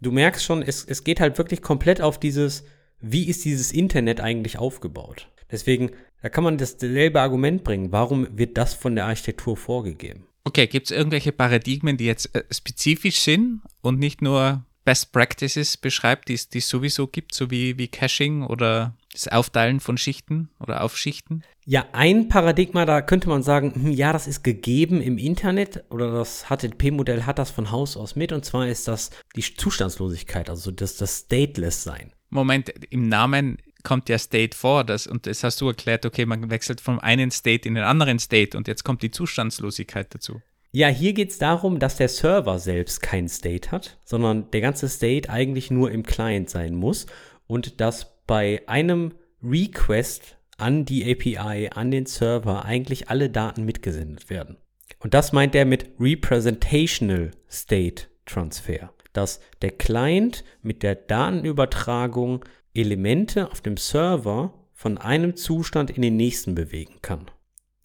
Du 0.00 0.10
merkst 0.10 0.44
schon, 0.44 0.62
es, 0.62 0.84
es 0.84 1.04
geht 1.04 1.20
halt 1.20 1.38
wirklich 1.38 1.62
komplett 1.62 2.02
auf 2.02 2.20
dieses, 2.20 2.64
wie 3.00 3.28
ist 3.28 3.44
dieses 3.44 3.72
Internet 3.72 4.20
eigentlich 4.20 4.58
aufgebaut? 4.58 5.28
Deswegen, 5.50 5.92
da 6.20 6.28
kann 6.28 6.44
man 6.44 6.58
dasselbe 6.58 7.20
Argument 7.20 7.64
bringen. 7.64 7.92
Warum 7.92 8.26
wird 8.36 8.58
das 8.58 8.74
von 8.74 8.94
der 8.94 9.06
Architektur 9.06 9.56
vorgegeben? 9.56 10.26
Okay, 10.44 10.66
gibt 10.66 10.90
es 10.90 10.96
irgendwelche 10.96 11.32
Paradigmen, 11.32 11.96
die 11.96 12.04
jetzt 12.04 12.34
äh, 12.34 12.44
spezifisch 12.50 13.20
sind 13.20 13.62
und 13.80 13.98
nicht 13.98 14.20
nur 14.20 14.66
Best 14.84 15.12
Practices 15.12 15.76
beschreibt, 15.76 16.28
die 16.28 16.34
es 16.34 16.68
sowieso 16.68 17.06
gibt, 17.06 17.34
so 17.34 17.50
wie, 17.50 17.78
wie 17.78 17.88
Caching 17.88 18.42
oder 18.42 18.94
das 19.12 19.28
Aufteilen 19.28 19.80
von 19.80 19.96
Schichten 19.96 20.50
oder 20.60 20.82
Aufschichten? 20.82 21.44
Ja, 21.64 21.86
ein 21.92 22.28
Paradigma, 22.28 22.84
da 22.84 23.00
könnte 23.00 23.28
man 23.28 23.42
sagen, 23.42 23.72
hm, 23.74 23.92
ja, 23.92 24.12
das 24.12 24.26
ist 24.26 24.42
gegeben 24.44 25.00
im 25.00 25.16
Internet 25.16 25.84
oder 25.90 26.12
das 26.12 26.46
HTTP-Modell 26.48 27.24
hat 27.24 27.38
das 27.38 27.50
von 27.50 27.70
Haus 27.70 27.96
aus 27.96 28.16
mit 28.16 28.32
und 28.32 28.44
zwar 28.44 28.68
ist 28.68 28.86
das 28.88 29.10
die 29.34 29.42
Zustandslosigkeit, 29.42 30.50
also 30.50 30.70
das, 30.70 30.96
das 30.96 31.20
Stateless-Sein. 31.20 32.12
Moment, 32.28 32.68
im 32.90 33.08
Namen 33.08 33.58
kommt 33.84 34.08
ja 34.08 34.18
State 34.18 34.56
vor, 34.56 34.84
das, 34.84 35.06
und 35.06 35.26
das 35.26 35.44
hast 35.44 35.60
du 35.60 35.68
erklärt, 35.68 36.04
okay, 36.04 36.26
man 36.26 36.50
wechselt 36.50 36.80
vom 36.80 36.98
einen 36.98 37.30
State 37.30 37.68
in 37.68 37.74
den 37.74 37.84
anderen 37.84 38.18
State 38.18 38.56
und 38.56 38.66
jetzt 38.66 38.82
kommt 38.82 39.02
die 39.02 39.10
Zustandslosigkeit 39.10 40.12
dazu. 40.12 40.42
Ja, 40.76 40.88
hier 40.88 41.12
geht 41.12 41.30
es 41.30 41.38
darum, 41.38 41.78
dass 41.78 41.98
der 41.98 42.08
Server 42.08 42.58
selbst 42.58 43.00
kein 43.00 43.28
State 43.28 43.70
hat, 43.70 43.96
sondern 44.04 44.50
der 44.50 44.60
ganze 44.60 44.88
State 44.88 45.30
eigentlich 45.30 45.70
nur 45.70 45.92
im 45.92 46.02
Client 46.02 46.50
sein 46.50 46.74
muss 46.74 47.06
und 47.46 47.80
dass 47.80 48.24
bei 48.26 48.60
einem 48.66 49.12
Request 49.40 50.36
an 50.56 50.84
die 50.84 51.08
API, 51.08 51.70
an 51.72 51.92
den 51.92 52.06
Server 52.06 52.64
eigentlich 52.64 53.08
alle 53.08 53.30
Daten 53.30 53.64
mitgesendet 53.64 54.30
werden. 54.30 54.56
Und 54.98 55.14
das 55.14 55.32
meint 55.32 55.54
er 55.54 55.64
mit 55.64 55.90
Representational 56.00 57.30
State 57.48 58.06
Transfer, 58.26 58.92
dass 59.12 59.38
der 59.62 59.70
Client 59.70 60.42
mit 60.60 60.82
der 60.82 60.96
Datenübertragung 60.96 62.44
Elemente 62.74 63.48
auf 63.48 63.60
dem 63.60 63.76
Server 63.76 64.52
von 64.72 64.98
einem 64.98 65.36
Zustand 65.36 65.92
in 65.92 66.02
den 66.02 66.16
nächsten 66.16 66.56
bewegen 66.56 66.96
kann. 67.00 67.30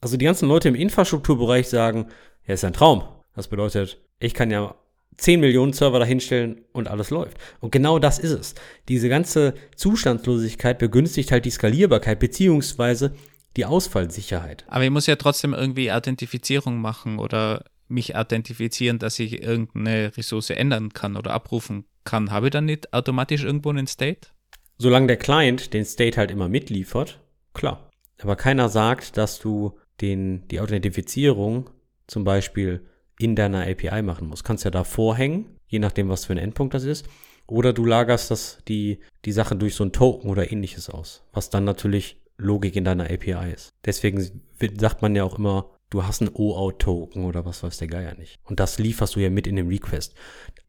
Also 0.01 0.17
die 0.17 0.25
ganzen 0.25 0.47
Leute 0.47 0.69
im 0.69 0.75
Infrastrukturbereich 0.75 1.67
sagen, 1.67 2.07
ja, 2.49 2.55
ist 2.55 2.65
ein 2.65 2.73
Traum. 2.73 3.03
Das 3.35 3.47
bedeutet, 3.47 4.01
ich 4.17 4.33
kann 4.33 4.49
ja 4.49 4.73
10 5.17 5.39
Millionen 5.39 5.71
Server 5.71 5.99
dahinstellen 5.99 6.61
und 6.71 6.87
alles 6.87 7.11
läuft. 7.11 7.37
Und 7.59 7.71
genau 7.71 7.99
das 7.99 8.17
ist 8.17 8.31
es. 8.31 8.55
Diese 8.87 9.07
ganze 9.07 9.53
Zustandslosigkeit 9.75 10.79
begünstigt 10.79 11.31
halt 11.31 11.45
die 11.45 11.51
Skalierbarkeit 11.51 12.19
beziehungsweise 12.19 13.13
die 13.55 13.65
Ausfallsicherheit. 13.65 14.65
Aber 14.67 14.83
ich 14.83 14.89
muss 14.89 15.05
ja 15.05 15.15
trotzdem 15.15 15.53
irgendwie 15.53 15.91
Authentifizierung 15.91 16.81
machen 16.81 17.19
oder 17.19 17.65
mich 17.87 18.15
authentifizieren, 18.15 18.97
dass 18.97 19.19
ich 19.19 19.43
irgendeine 19.43 20.17
Ressource 20.17 20.49
ändern 20.49 20.91
kann 20.91 21.17
oder 21.17 21.33
abrufen 21.33 21.85
kann. 22.03 22.31
Habe 22.31 22.47
ich 22.47 22.51
dann 22.51 22.65
nicht 22.65 22.93
automatisch 22.93 23.43
irgendwo 23.43 23.69
einen 23.69 23.85
State? 23.85 24.29
Solange 24.79 25.05
der 25.05 25.17
Client 25.17 25.73
den 25.75 25.85
State 25.85 26.17
halt 26.17 26.31
immer 26.31 26.49
mitliefert, 26.49 27.19
klar. 27.53 27.91
Aber 28.19 28.35
keiner 28.35 28.69
sagt, 28.69 29.17
dass 29.17 29.39
du 29.39 29.77
den, 30.01 30.47
die 30.47 30.59
Authentifizierung 30.61 31.69
zum 32.09 32.23
Beispiel 32.23 32.85
in 33.19 33.35
deiner 33.35 33.67
API 33.67 34.01
machen 34.01 34.27
musst. 34.27 34.43
Kannst 34.43 34.65
ja 34.65 34.71
da 34.71 34.83
vorhängen, 34.83 35.57
je 35.67 35.79
nachdem, 35.79 36.09
was 36.09 36.25
für 36.25 36.33
ein 36.33 36.37
Endpunkt 36.37 36.73
das 36.73 36.83
ist. 36.83 37.05
Oder 37.47 37.73
du 37.73 37.85
lagerst 37.85 38.31
das, 38.31 38.59
die, 38.67 38.99
die 39.25 39.31
Sache 39.31 39.55
durch 39.55 39.75
so 39.75 39.83
ein 39.83 39.91
Token 39.91 40.29
oder 40.29 40.51
ähnliches 40.51 40.89
aus, 40.89 41.23
was 41.33 41.49
dann 41.49 41.63
natürlich 41.63 42.21
Logik 42.37 42.75
in 42.75 42.85
deiner 42.85 43.05
API 43.05 43.51
ist. 43.53 43.73
Deswegen 43.85 44.43
sagt 44.77 45.01
man 45.01 45.15
ja 45.15 45.23
auch 45.23 45.37
immer, 45.37 45.71
du 45.89 46.05
hast 46.05 46.21
ein 46.21 46.29
OAuth-Token 46.33 47.25
oder 47.25 47.45
was 47.45 47.63
weiß 47.63 47.77
der 47.77 47.87
Geier 47.87 48.15
nicht. 48.15 48.37
Und 48.43 48.59
das 48.59 48.79
lieferst 48.79 49.15
du 49.15 49.19
ja 49.19 49.29
mit 49.29 49.47
in 49.47 49.55
dem 49.55 49.67
Request. 49.67 50.15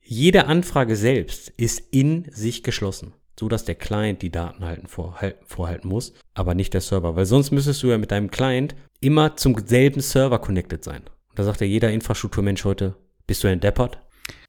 Jede 0.03 0.46
Anfrage 0.46 0.96
selbst 0.96 1.50
ist 1.50 1.81
in 1.92 2.26
sich 2.33 2.62
geschlossen, 2.62 3.12
so 3.38 3.48
dass 3.48 3.64
der 3.64 3.76
Client 3.76 4.22
die 4.22 4.33
Daten 4.33 4.64
halten, 4.64 4.88
vorhalten 4.88 5.88
muss, 5.88 6.14
aber 6.35 6.55
nicht 6.55 6.74
der 6.74 6.81
Server. 6.81 7.14
Weil 7.14 7.26
sonst 7.26 7.53
müsstest 7.53 7.83
du 7.83 7.88
ja 7.88 7.98
mit 7.98 8.11
deinem 8.11 8.31
Client 8.31 8.74
immer 9.00 9.37
zum 9.37 9.57
selben 9.66 10.00
Server 10.00 10.40
connected 10.40 10.83
sein. 10.83 11.03
Und 11.30 11.38
da 11.38 11.44
sagt 11.44 11.60
ja 11.60 11.66
jeder 11.66 11.90
Infrastrukturmensch 11.90 12.64
heute, 12.64 12.96
bist 13.26 13.42
du 13.44 13.48
entdeppert? 13.48 14.00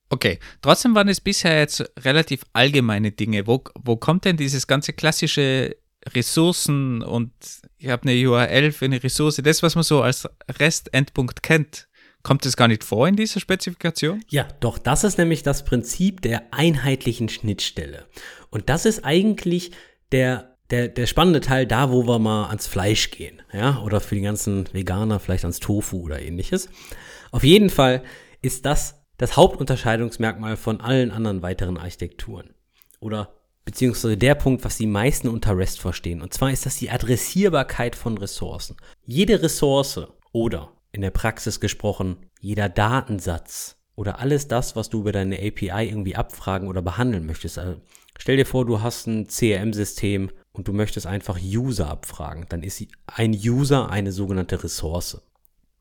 Okay, 0.10 0.40
trotzdem 0.62 0.94
waren 0.94 1.08
es 1.08 1.22
bisher 1.22 1.58
jetzt 1.58 1.90
relativ 2.00 2.44
allgemeine 2.52 3.12
Dinge. 3.12 3.48
Wo, 3.48 3.64
wo 3.80 3.96
kommt 3.96 4.26
denn 4.26 4.36
dieses 4.36 4.68
ganze 4.68 4.92
klassische 4.92 5.78
Ressourcen 6.10 7.02
und 7.02 7.32
ich 7.78 7.88
habe 7.88 8.10
eine 8.10 8.28
URL 8.28 8.72
für 8.72 8.86
eine 8.86 9.02
Ressource, 9.02 9.38
das, 9.38 9.64
was 9.64 9.76
man 9.76 9.84
so 9.84 10.02
als 10.02 10.28
REST-Endpunkt 10.50 11.44
kennt, 11.44 11.88
kommt 12.24 12.46
das 12.46 12.58
gar 12.58 12.68
nicht 12.68 12.84
vor 12.84 13.08
in 13.08 13.16
dieser 13.16 13.40
Spezifikation? 13.40 14.24
Ja, 14.30 14.48
doch, 14.60 14.78
das 14.78 15.04
ist 15.04 15.18
nämlich 15.18 15.44
das 15.44 15.64
Prinzip 15.64 16.22
der 16.22 16.44
einheitlichen 16.52 17.30
Schnittstelle. 17.30 18.08
Und 18.50 18.70
das 18.70 18.86
ist 18.86 19.06
eigentlich 19.06 19.72
der 20.12 20.51
der, 20.72 20.88
der 20.88 21.06
spannende 21.06 21.42
Teil 21.42 21.68
da, 21.68 21.92
wo 21.92 22.08
wir 22.08 22.20
mal 22.20 22.48
ans 22.48 22.68
Fleisch 22.68 23.12
gehen, 23.12 23.42
ja, 23.54 23.82
oder 23.82 24.02
für 24.02 24.16
die 24.16 24.22
ganzen 24.22 24.68
Veganer 24.74 25.20
vielleicht 25.20 25.44
ans 25.44 25.60
Tofu 25.60 26.02
oder 26.02 26.22
ähnliches. 26.22 26.70
Auf 27.32 27.44
jeden 27.44 27.70
Fall 27.70 28.04
ist 28.42 28.66
das 28.66 29.02
das 29.18 29.38
Hauptunterscheidungsmerkmal 29.38 30.58
von 30.58 30.82
allen 30.82 31.12
anderen 31.12 31.44
weiteren 31.44 31.78
Architekturen. 31.78 32.56
Oder 33.00 33.36
beziehungsweise 33.66 34.18
der 34.18 34.34
Punkt, 34.34 34.66
was 34.66 34.78
die 34.78 34.88
meisten 34.88 35.28
unter 35.28 35.56
REST 35.56 35.80
verstehen. 35.80 36.24
Und 36.24 36.34
zwar 36.34 36.52
ist 36.52 36.66
das 36.66 36.78
die 36.78 36.90
Adressierbarkeit 36.90 37.96
von 37.96 38.18
Ressourcen. 38.18 38.78
Jede 39.06 39.44
Ressource 39.44 40.08
oder 40.32 40.72
in 40.92 41.02
der 41.02 41.12
Praxis 41.12 41.60
gesprochen, 41.60 42.18
jeder 42.40 42.68
Datensatz 42.68 43.78
oder 43.96 44.18
alles 44.18 44.48
das, 44.48 44.76
was 44.76 44.90
du 44.90 45.02
über 45.02 45.12
deine 45.12 45.38
API 45.38 45.88
irgendwie 45.88 46.16
abfragen 46.16 46.68
oder 46.68 46.82
behandeln 46.82 47.28
möchtest. 47.28 47.60
Also 47.60 47.80
stell 48.18 48.38
dir 48.38 48.48
vor, 48.48 48.66
du 48.66 48.82
hast 48.82 49.06
ein 49.06 49.28
CRM-System 49.28 50.32
und 50.54 50.68
du 50.68 50.74
möchtest 50.74 51.08
einfach 51.08 51.40
User 51.42 51.90
abfragen. 51.90 52.46
Dann 52.50 52.64
ist 52.64 52.86
ein 53.08 53.34
User 53.34 53.90
eine 53.90 54.12
sogenannte 54.12 54.64
Ressource. 54.64 55.22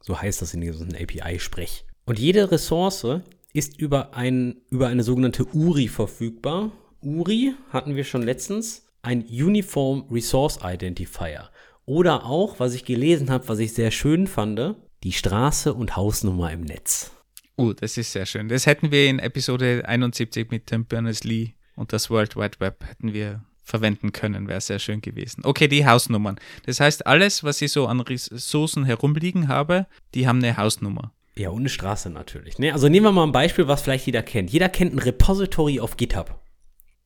So 0.01 0.21
heißt 0.21 0.43
das 0.43 0.55
in 0.55 0.61
diesem 0.61 0.95
API-Sprech. 0.95 1.85
Und 2.07 2.19
jede 2.19 2.51
Ressource 2.51 3.07
ist 3.53 3.79
über, 3.79 4.15
ein, 4.15 4.57
über 4.71 4.89
eine 4.89 5.03
sogenannte 5.03 5.45
URI 5.45 5.89
verfügbar. 5.89 6.73
URI 7.03 7.55
hatten 7.71 7.97
wir 7.97 8.05
schon 8.05 8.23
letztens, 8.23 8.87
ein 9.03 9.23
Uniform 9.23 10.07
Resource 10.11 10.59
Identifier. 10.63 11.51
Oder 11.87 12.25
auch, 12.25 12.61
was 12.61 12.75
ich 12.75 12.85
gelesen 12.85 13.31
habe, 13.31 13.49
was 13.49 13.59
ich 13.59 13.73
sehr 13.73 13.91
schön 13.91 14.27
fand, 14.27 14.77
die 15.03 15.13
Straße 15.13 15.75
und 15.75 15.97
Hausnummer 15.97 16.53
im 16.53 16.61
Netz. 16.61 17.11
Oh, 17.57 17.73
das 17.73 17.97
ist 17.97 18.13
sehr 18.13 18.27
schön. 18.27 18.49
Das 18.49 18.67
hätten 18.67 18.91
wir 18.91 19.09
in 19.09 19.19
Episode 19.19 19.83
71 19.87 20.51
mit 20.51 20.67
Tim 20.67 20.85
Berners-Lee 20.85 21.55
und 21.75 21.93
das 21.93 22.11
World 22.11 22.37
Wide 22.37 22.61
Web 22.61 22.85
hätten 22.87 23.13
wir 23.13 23.45
verwenden 23.71 24.13
können, 24.13 24.49
wäre 24.49 24.61
sehr 24.61 24.79
schön 24.79 25.01
gewesen. 25.01 25.43
Okay, 25.45 25.69
die 25.69 25.87
Hausnummern. 25.87 26.37
Das 26.67 26.81
heißt, 26.81 27.07
alles, 27.07 27.43
was 27.45 27.63
ich 27.63 27.73
so 27.73 27.87
an 27.87 28.01
Ressourcen 28.01 28.85
herumliegen 28.85 29.49
habe, 29.49 29.87
die 30.15 30.29
haben 30.29 30.39
eine 30.39 30.57
Hausnummer. 30.57 31.13
Ja, 31.37 31.51
eine 31.51 31.69
Straße 31.69 32.11
natürlich. 32.11 32.59
Ne? 32.59 32.73
Also 32.73 32.89
nehmen 32.89 33.07
wir 33.07 33.13
mal 33.13 33.25
ein 33.25 33.33
Beispiel, 33.33 33.69
was 33.69 33.83
vielleicht 33.83 34.07
jeder 34.07 34.23
kennt. 34.23 34.51
Jeder 34.51 34.69
kennt 34.69 34.93
ein 34.93 34.99
Repository 34.99 35.81
auf 35.81 35.97
GitHub. 35.97 36.39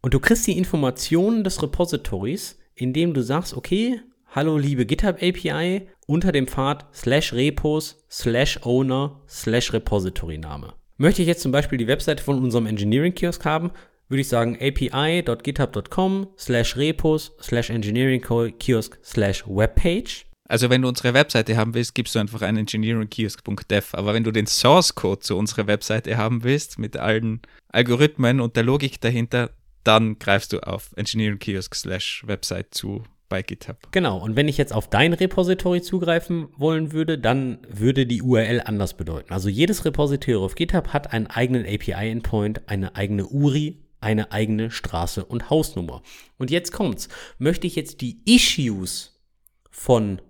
Und 0.01 0.13
du 0.13 0.21
kriegst 0.21 0.47
die 0.47 0.59
Informationen 0.59 1.45
des 1.45 1.63
Repositories, 1.63 2.59
indem 2.75 3.15
du 3.15 3.23
sagst, 3.23 3.55
okay, 3.55 4.01
hallo 4.27 4.59
liebe 4.59 4.87
GitHub 4.87 5.23
API, 5.23 5.89
unter 6.07 6.33
dem 6.33 6.47
Pfad 6.47 6.87
slash 6.93 7.33
repos 7.33 8.05
slash 8.11 8.59
owner 8.65 9.21
slash 9.29 9.73
repository 9.73 10.39
Name. 10.39 10.75
Möchte 10.97 11.23
ich 11.23 11.29
jetzt 11.29 11.43
zum 11.43 11.53
Beispiel 11.53 11.79
die 11.79 11.87
Webseite 11.87 12.23
von 12.23 12.39
unserem 12.39 12.67
Engineering 12.67 13.15
Kiosk 13.15 13.45
haben, 13.45 13.71
würde 14.15 14.21
ich 14.21 14.29
sagen 14.29 14.57
api.github.com 14.61 16.29
slash 16.39 16.77
repos 16.77 17.33
slash 17.43 17.69
engineering 17.69 18.23
kiosk 18.61 18.97
slash 19.05 19.45
webpage. 19.45 20.27
Also 20.49 20.71
wenn 20.71 20.83
du 20.83 20.89
unsere 20.89 21.15
Webseite 21.15 21.57
haben 21.57 21.75
willst, 21.75 21.97
gibst 21.97 22.15
du 22.15 22.21
einfach 22.21 22.43
ein 22.43 22.57
engineeringkiosk.dev. 22.57 23.95
Aber 23.95 24.15
wenn 24.15 24.23
du 24.23 24.31
den 24.31 24.47
Source 24.47 24.95
Code 24.95 25.19
zu 25.19 25.37
unserer 25.37 25.67
Webseite 25.67 26.17
haben 26.17 26.45
willst, 26.45 26.79
mit 26.79 26.97
allen 26.97 27.43
Algorithmen 27.73 28.41
und 28.41 28.55
der 28.55 28.63
Logik 28.63 29.01
dahinter, 29.01 29.51
dann 29.83 30.17
greifst 30.21 30.53
du 30.53 30.61
auf 30.61 30.91
engineeringkiosk 30.95 31.75
slash 31.75 32.23
Website 32.25 32.73
zu 32.73 33.03
bei 33.29 33.43
GitHub. 33.43 33.79
Genau, 33.91 34.19
und 34.19 34.37
wenn 34.37 34.47
ich 34.47 34.59
jetzt 34.59 34.73
auf 34.73 34.89
dein 34.89 35.13
Repository 35.13 35.83
zugreifen 35.83 36.49
wollen 36.57 36.93
würde, 36.93 37.19
dann 37.19 37.59
würde 37.69 38.07
die 38.07 38.23
URL 38.23 38.63
anders 38.65 38.95
bedeuten. 38.95 39.33
Also 39.33 39.49
jedes 39.49 39.85
Repository 39.85 40.37
auf 40.37 40.55
GitHub 40.55 40.89
hat 40.89 41.13
einen 41.13 41.27
eigenen 41.27 41.67
API-Endpoint, 41.67 42.69
eine 42.69 42.95
eigene 42.95 43.27
URI, 43.27 43.84
eine 44.05 44.31
eigene 44.31 44.71
Straße 44.71 45.25
und 45.25 45.51
Hausnummer. 45.51 46.03
Und 46.39 46.51
jetzt 46.51 46.73
kommt's. 46.73 47.09
Möchte 47.39 47.67
ich 47.67 47.75
jetzt 47.75 48.01
die 48.01 48.21
Issues 48.25 49.21
von 49.71 50.21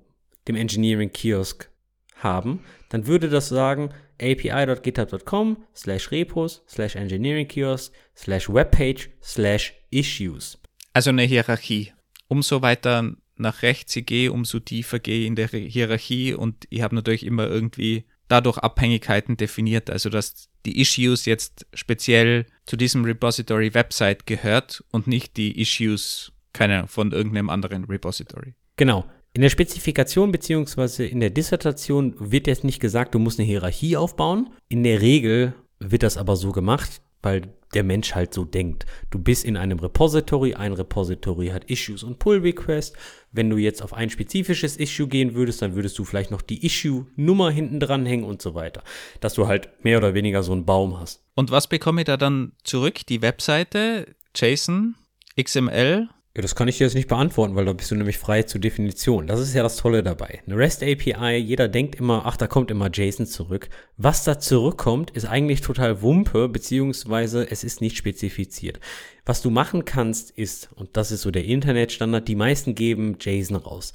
dem 0.49 0.57
Engineering 0.57 1.13
Kiosk 1.13 1.71
haben, 2.17 2.61
dann 2.89 3.07
würde 3.07 3.29
das 3.29 3.49
sagen 3.49 3.91
api.github.com 4.21 5.65
slash 5.75 6.11
repos 6.11 6.63
slash 6.69 6.97
engineering 6.97 7.49
kiosk 7.49 7.93
slash 8.17 8.49
webpage 8.49 9.11
slash 9.23 9.75
issues. 9.91 10.59
Also 10.93 11.11
eine 11.11 11.25
Hierarchie. 11.25 11.93
Umso 12.29 12.63
weiter 12.63 13.15
nach 13.37 13.63
rechts 13.63 13.97
ich 13.97 14.07
gehe, 14.07 14.33
umso 14.33 14.61
tiefer 14.61 15.01
gehe 15.01 15.23
ich 15.23 15.27
in 15.27 15.37
der 15.37 15.49
Hierarchie 15.49 16.35
und 16.35 16.67
ich 16.71 16.83
habe 16.83 16.95
natürlich 16.95 17.27
immer 17.27 17.49
irgendwie 17.49 18.05
dadurch 18.35 18.59
Abhängigkeiten 18.59 19.37
definiert, 19.37 19.90
also 19.90 20.11
dass 20.11 20.49
die 20.66 20.81
Issues 20.81 21.25
jetzt 21.25 21.66
speziell 21.73 22.47
zu 22.66 22.77
diesem 22.77 23.05
Repository 23.05 23.75
Website 23.75 24.27
gehört 24.27 24.83
und 24.90 25.07
nicht 25.07 25.37
die 25.37 25.61
Issues, 25.61 26.33
keine 26.53 26.88
von 26.88 27.12
irgendeinem 27.12 27.49
anderen 27.49 27.85
Repository. 27.85 28.55
Genau. 28.77 29.05
In 29.35 29.42
der 29.42 29.51
Spezifikation 29.51 30.33
bzw. 30.33 31.07
in 31.07 31.20
der 31.20 31.31
Dissertation 31.31 32.14
wird 32.18 32.49
jetzt 32.49 32.64
nicht 32.64 32.81
gesagt, 32.81 33.14
du 33.14 33.20
musst 33.20 33.38
eine 33.38 33.47
Hierarchie 33.47 33.97
aufbauen. 33.97 34.51
In 34.68 34.83
der 34.83 35.01
Regel 35.01 35.55
wird 35.79 36.03
das 36.03 36.16
aber 36.16 36.35
so 36.35 36.51
gemacht, 36.51 37.01
weil 37.25 37.43
der 37.75 37.83
Mensch 37.83 38.15
halt 38.15 38.33
so 38.33 38.45
denkt. 38.45 38.87
Du 39.11 39.19
bist 39.19 39.45
in 39.45 39.57
einem 39.57 39.79
Repository, 39.79 40.55
ein 40.55 40.73
Repository 40.73 41.49
hat 41.49 41.65
Issues 41.65 42.03
und 42.03 42.19
Pull 42.19 42.39
Requests. 42.39 42.97
Wenn 43.33 43.51
du 43.51 43.57
jetzt 43.57 43.83
auf 43.83 43.93
ein 43.93 44.11
spezifisches 44.11 44.77
Issue 44.77 45.09
gehen 45.09 45.35
würdest, 45.35 45.61
dann 45.61 45.75
würdest 45.75 45.99
du 45.99 46.05
vielleicht 46.05 46.31
noch 46.31 46.43
die 46.43 46.65
Issue-Nummer 46.65 47.51
hinten 47.51 47.81
dranhängen 47.81 48.25
und 48.25 48.41
so 48.41 48.55
weiter. 48.55 48.85
Dass 49.21 49.35
du 49.35 49.49
halt 49.49 49.69
mehr 49.83 49.99
oder 49.99 50.15
weniger 50.15 50.43
so 50.43 50.53
einen 50.53 50.65
Baum 50.65 51.01
hast. 51.01 51.25
Und 51.35 51.51
was 51.51 51.67
bekomme 51.67 52.03
ich 52.03 52.07
da 52.07 52.17
dann 52.17 52.53
zurück? 52.63 53.07
Die 53.07 53.23
Webseite, 53.23 54.15
JSON, 54.37 54.95
XML 55.41 56.09
ja, 56.37 56.42
das 56.42 56.57
kann 56.57 56.66
ich 56.66 56.79
dir 56.79 56.85
jetzt 56.85 56.94
nicht 56.94 57.09
beantworten, 57.09 57.55
weil 57.55 57.64
da 57.64 57.73
bist 57.73 57.92
du 57.92 57.94
nämlich 57.94 58.18
frei 58.18 58.42
zur 58.42 58.61
Definition. 58.61 59.29
Das 59.29 59.38
ist 59.38 59.55
ja 59.55 59.62
das 59.62 59.77
Tolle 59.77 60.03
dabei. 60.03 60.42
Eine 60.47 60.57
REST 60.57 60.83
API, 60.83 61.37
jeder 61.37 61.68
denkt 61.68 61.94
immer, 61.94 62.23
ach, 62.27 62.37
da 62.37 62.49
kommt 62.49 62.73
immer 62.73 62.90
JSON 62.92 63.27
zurück. 63.27 63.68
Was 63.99 64.25
da 64.25 64.40
zurückkommt, 64.40 65.12
ist 65.12 65.27
eigentlich 65.27 65.61
total 65.61 66.03
Wumpe, 66.03 66.49
beziehungsweise 66.49 67.49
es 67.49 67.62
ist 67.62 67.81
nicht 67.81 67.97
spezifiziert. 67.97 68.81
Was 69.25 69.42
du 69.42 69.51
machen 69.51 69.85
kannst, 69.85 70.33
ist, 70.33 70.70
und 70.75 70.97
das 70.97 71.12
ist 71.12 71.23
so 71.23 71.31
der 71.31 71.44
Internetstandard, 71.44 72.27
die 72.27 72.35
meisten 72.35 72.75
geben 72.75 73.16
JSON 73.20 73.57
raus. 73.57 73.92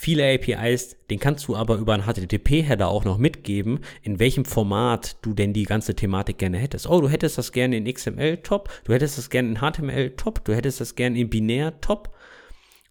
Viele 0.00 0.32
APIs, 0.32 0.96
den 1.10 1.18
kannst 1.18 1.48
du 1.48 1.56
aber 1.56 1.74
über 1.74 1.92
einen 1.92 2.04
HTTP-Header 2.04 2.86
auch 2.86 3.04
noch 3.04 3.18
mitgeben, 3.18 3.80
in 4.00 4.20
welchem 4.20 4.44
Format 4.44 5.16
du 5.22 5.34
denn 5.34 5.52
die 5.52 5.64
ganze 5.64 5.96
Thematik 5.96 6.38
gerne 6.38 6.58
hättest. 6.58 6.88
Oh, 6.88 7.00
du 7.00 7.08
hättest 7.08 7.36
das 7.36 7.50
gerne 7.50 7.78
in 7.78 7.92
XML-Top, 7.92 8.70
du 8.84 8.92
hättest 8.92 9.18
das 9.18 9.28
gerne 9.28 9.48
in 9.48 9.56
HTML-Top, 9.56 10.44
du 10.44 10.54
hättest 10.54 10.80
das 10.80 10.94
gerne 10.94 11.18
in 11.18 11.28
Binär-Top. 11.28 12.14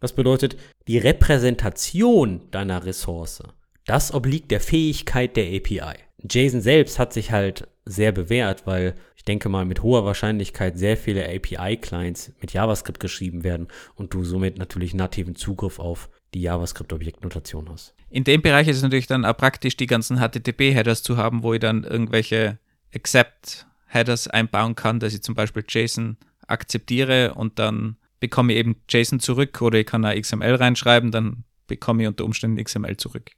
Was 0.00 0.12
bedeutet, 0.12 0.58
die 0.86 0.98
Repräsentation 0.98 2.42
deiner 2.50 2.84
Ressource, 2.84 3.42
das 3.86 4.12
obliegt 4.12 4.50
der 4.50 4.60
Fähigkeit 4.60 5.34
der 5.34 5.46
API. 5.46 5.94
JSON 6.30 6.60
selbst 6.60 6.98
hat 6.98 7.14
sich 7.14 7.32
halt 7.32 7.68
sehr 7.86 8.12
bewährt, 8.12 8.66
weil 8.66 8.94
ich 9.16 9.24
denke 9.24 9.48
mal 9.48 9.64
mit 9.64 9.82
hoher 9.82 10.04
Wahrscheinlichkeit 10.04 10.76
sehr 10.76 10.98
viele 10.98 11.24
API-Clients 11.24 12.34
mit 12.42 12.52
JavaScript 12.52 13.00
geschrieben 13.00 13.44
werden 13.44 13.68
und 13.94 14.12
du 14.12 14.24
somit 14.24 14.58
natürlich 14.58 14.92
nativen 14.92 15.36
Zugriff 15.36 15.78
auf 15.78 16.10
die 16.34 16.42
JavaScript-Objektnotation 16.42 17.68
hast. 17.70 17.94
In 18.10 18.24
dem 18.24 18.42
Bereich 18.42 18.68
ist 18.68 18.78
es 18.78 18.82
natürlich 18.82 19.06
dann 19.06 19.24
auch 19.24 19.36
praktisch, 19.36 19.76
die 19.76 19.86
ganzen 19.86 20.18
HTTP-Headers 20.18 21.02
zu 21.02 21.16
haben, 21.16 21.42
wo 21.42 21.54
ich 21.54 21.60
dann 21.60 21.84
irgendwelche 21.84 22.58
Accept-Headers 22.94 24.28
einbauen 24.28 24.74
kann, 24.74 25.00
dass 25.00 25.14
ich 25.14 25.22
zum 25.22 25.34
Beispiel 25.34 25.64
JSON 25.68 26.16
akzeptiere 26.46 27.34
und 27.34 27.58
dann 27.58 27.96
bekomme 28.20 28.52
ich 28.52 28.58
eben 28.58 28.76
JSON 28.88 29.20
zurück 29.20 29.60
oder 29.62 29.78
ich 29.78 29.86
kann 29.86 30.02
da 30.02 30.18
XML 30.18 30.54
reinschreiben, 30.54 31.10
dann 31.10 31.44
bekomme 31.66 32.02
ich 32.02 32.08
unter 32.08 32.24
Umständen 32.24 32.62
XML 32.62 32.96
zurück. 32.96 33.30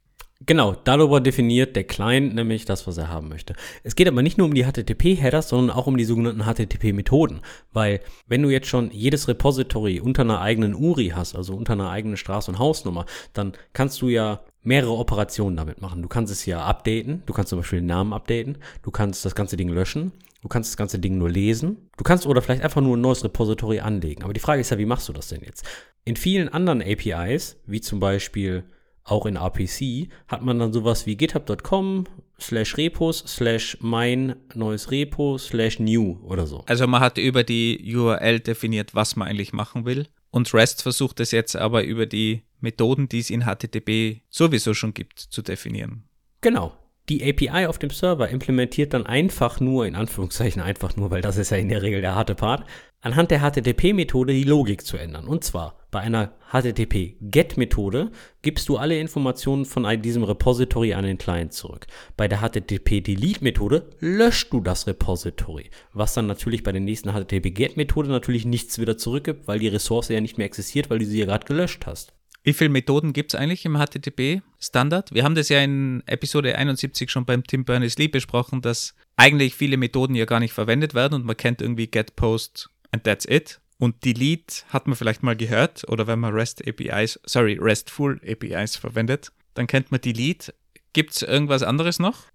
Genau, 0.43 0.75
darüber 0.83 1.21
definiert 1.21 1.75
der 1.75 1.83
Client 1.83 2.33
nämlich 2.33 2.65
das, 2.65 2.87
was 2.87 2.97
er 2.97 3.09
haben 3.09 3.29
möchte. 3.29 3.53
Es 3.83 3.95
geht 3.95 4.07
aber 4.07 4.23
nicht 4.23 4.39
nur 4.39 4.47
um 4.47 4.55
die 4.55 4.63
HTTP-Headers, 4.63 5.49
sondern 5.49 5.75
auch 5.75 5.85
um 5.85 5.97
die 5.97 6.03
sogenannten 6.03 6.43
HTTP-Methoden. 6.43 7.41
Weil 7.73 7.99
wenn 8.27 8.41
du 8.41 8.49
jetzt 8.49 8.67
schon 8.67 8.89
jedes 8.89 9.27
Repository 9.27 9.99
unter 9.99 10.23
einer 10.23 10.41
eigenen 10.41 10.73
URI 10.73 11.09
hast, 11.09 11.35
also 11.35 11.53
unter 11.53 11.73
einer 11.73 11.91
eigenen 11.91 12.17
Straße- 12.17 12.49
und 12.49 12.57
Hausnummer, 12.57 13.05
dann 13.33 13.53
kannst 13.73 14.01
du 14.01 14.09
ja 14.09 14.41
mehrere 14.63 14.93
Operationen 14.93 15.57
damit 15.57 15.79
machen. 15.79 16.01
Du 16.01 16.07
kannst 16.07 16.31
es 16.31 16.45
ja 16.47 16.65
updaten, 16.65 17.21
du 17.27 17.33
kannst 17.33 17.49
zum 17.49 17.59
Beispiel 17.59 17.79
den 17.79 17.87
Namen 17.87 18.11
updaten, 18.11 18.57
du 18.81 18.89
kannst 18.89 19.23
das 19.25 19.35
ganze 19.35 19.57
Ding 19.57 19.69
löschen, 19.69 20.11
du 20.41 20.47
kannst 20.47 20.71
das 20.71 20.77
ganze 20.77 20.97
Ding 20.97 21.19
nur 21.19 21.29
lesen, 21.29 21.89
du 21.97 22.03
kannst 22.03 22.25
oder 22.25 22.41
vielleicht 22.41 22.63
einfach 22.63 22.81
nur 22.81 22.97
ein 22.97 23.01
neues 23.01 23.23
Repository 23.23 23.79
anlegen. 23.79 24.23
Aber 24.23 24.33
die 24.33 24.39
Frage 24.39 24.61
ist 24.61 24.71
ja, 24.71 24.79
wie 24.79 24.85
machst 24.85 25.07
du 25.07 25.13
das 25.13 25.27
denn 25.27 25.41
jetzt? 25.41 25.65
In 26.03 26.15
vielen 26.15 26.49
anderen 26.49 26.81
APIs, 26.81 27.57
wie 27.67 27.81
zum 27.81 27.99
Beispiel 27.99 28.63
auch 29.03 29.25
in 29.25 29.35
RPC, 29.35 30.09
hat 30.27 30.43
man 30.43 30.59
dann 30.59 30.73
sowas 30.73 31.05
wie 31.05 31.15
github.com 31.15 32.05
slash 32.39 32.77
repos 32.77 33.23
slash 33.27 33.77
mein 33.81 34.35
neues 34.53 34.91
Repo 34.91 35.37
slash 35.37 35.79
new 35.79 36.17
oder 36.23 36.47
so. 36.47 36.63
Also 36.65 36.87
man 36.87 37.01
hat 37.01 37.17
über 37.17 37.43
die 37.43 37.95
URL 37.95 38.39
definiert, 38.39 38.95
was 38.95 39.15
man 39.15 39.27
eigentlich 39.27 39.53
machen 39.53 39.85
will. 39.85 40.07
Und 40.31 40.53
REST 40.53 40.81
versucht 40.81 41.19
es 41.19 41.31
jetzt 41.31 41.55
aber 41.55 41.83
über 41.83 42.05
die 42.05 42.43
Methoden, 42.59 43.09
die 43.09 43.19
es 43.19 43.29
in 43.29 43.43
HTTP 43.45 44.21
sowieso 44.29 44.73
schon 44.73 44.93
gibt, 44.93 45.19
zu 45.19 45.41
definieren. 45.41 46.03
Genau. 46.41 46.73
Die 47.11 47.29
API 47.29 47.65
auf 47.65 47.77
dem 47.77 47.89
Server 47.89 48.29
implementiert 48.29 48.93
dann 48.93 49.05
einfach 49.05 49.59
nur, 49.59 49.85
in 49.85 49.95
Anführungszeichen 49.95 50.61
einfach 50.61 50.95
nur, 50.95 51.11
weil 51.11 51.21
das 51.21 51.35
ist 51.35 51.49
ja 51.49 51.57
in 51.57 51.67
der 51.67 51.81
Regel 51.81 51.99
der 51.99 52.15
harte 52.15 52.35
Part, 52.35 52.63
anhand 53.01 53.31
der 53.31 53.41
HTTP-Methode 53.41 54.31
die 54.31 54.45
Logik 54.45 54.85
zu 54.85 54.95
ändern. 54.95 55.27
Und 55.27 55.43
zwar 55.43 55.75
bei 55.91 55.99
einer 55.99 56.31
HTTP-GET-Methode 56.53 58.11
gibst 58.41 58.69
du 58.69 58.77
alle 58.77 58.97
Informationen 58.97 59.65
von 59.65 59.85
diesem 60.01 60.23
Repository 60.23 60.93
an 60.93 61.03
den 61.03 61.17
Client 61.17 61.51
zurück. 61.51 61.85
Bei 62.15 62.29
der 62.29 62.39
HTTP-Delete-Methode 62.39 63.89
löscht 63.99 64.53
du 64.53 64.61
das 64.61 64.87
Repository, 64.87 65.69
was 65.91 66.13
dann 66.13 66.27
natürlich 66.27 66.63
bei 66.63 66.71
der 66.71 66.79
nächsten 66.79 67.11
HTTP-GET-Methode 67.11 68.07
natürlich 68.07 68.45
nichts 68.45 68.79
wieder 68.79 68.97
zurückgibt, 68.97 69.49
weil 69.49 69.59
die 69.59 69.67
Ressource 69.67 70.07
ja 70.07 70.21
nicht 70.21 70.37
mehr 70.37 70.47
existiert, 70.47 70.89
weil 70.89 70.99
du 70.99 71.05
sie 71.05 71.19
ja 71.19 71.25
gerade 71.25 71.45
gelöscht 71.45 71.85
hast. 71.85 72.13
Wie 72.43 72.53
viele 72.53 72.71
Methoden 72.71 73.13
gibt 73.13 73.33
es 73.33 73.39
eigentlich 73.39 73.65
im 73.65 73.77
HTTP-Standard? 73.77 75.13
Wir 75.13 75.23
haben 75.23 75.35
das 75.35 75.49
ja 75.49 75.61
in 75.61 76.01
Episode 76.07 76.57
71 76.57 77.11
schon 77.11 77.25
beim 77.25 77.43
Tim 77.43 77.65
Berners-Lee 77.65 78.07
besprochen, 78.07 78.61
dass 78.61 78.95
eigentlich 79.15 79.53
viele 79.53 79.77
Methoden 79.77 80.15
ja 80.15 80.25
gar 80.25 80.39
nicht 80.39 80.53
verwendet 80.53 80.95
werden 80.95 81.13
und 81.13 81.25
man 81.25 81.37
kennt 81.37 81.61
irgendwie 81.61 81.85
get, 81.85 82.15
post 82.15 82.69
and 82.91 83.03
that's 83.03 83.25
it. 83.25 83.59
Und 83.77 84.05
Delete 84.05 84.63
hat 84.69 84.87
man 84.87 84.95
vielleicht 84.95 85.21
mal 85.21 85.35
gehört 85.35 85.87
oder 85.87 86.07
wenn 86.07 86.19
man 86.19 86.33
REST 86.33 86.67
APIs, 86.67 87.19
sorry, 87.25 87.57
RESTful 87.61 88.19
APIs 88.27 88.75
verwendet, 88.75 89.31
dann 89.53 89.67
kennt 89.67 89.91
man 89.91 90.01
Delete. 90.01 90.53
Gibt 90.93 91.13
es 91.13 91.21
irgendwas 91.21 91.61
anderes 91.61 91.99
noch? 91.99 92.25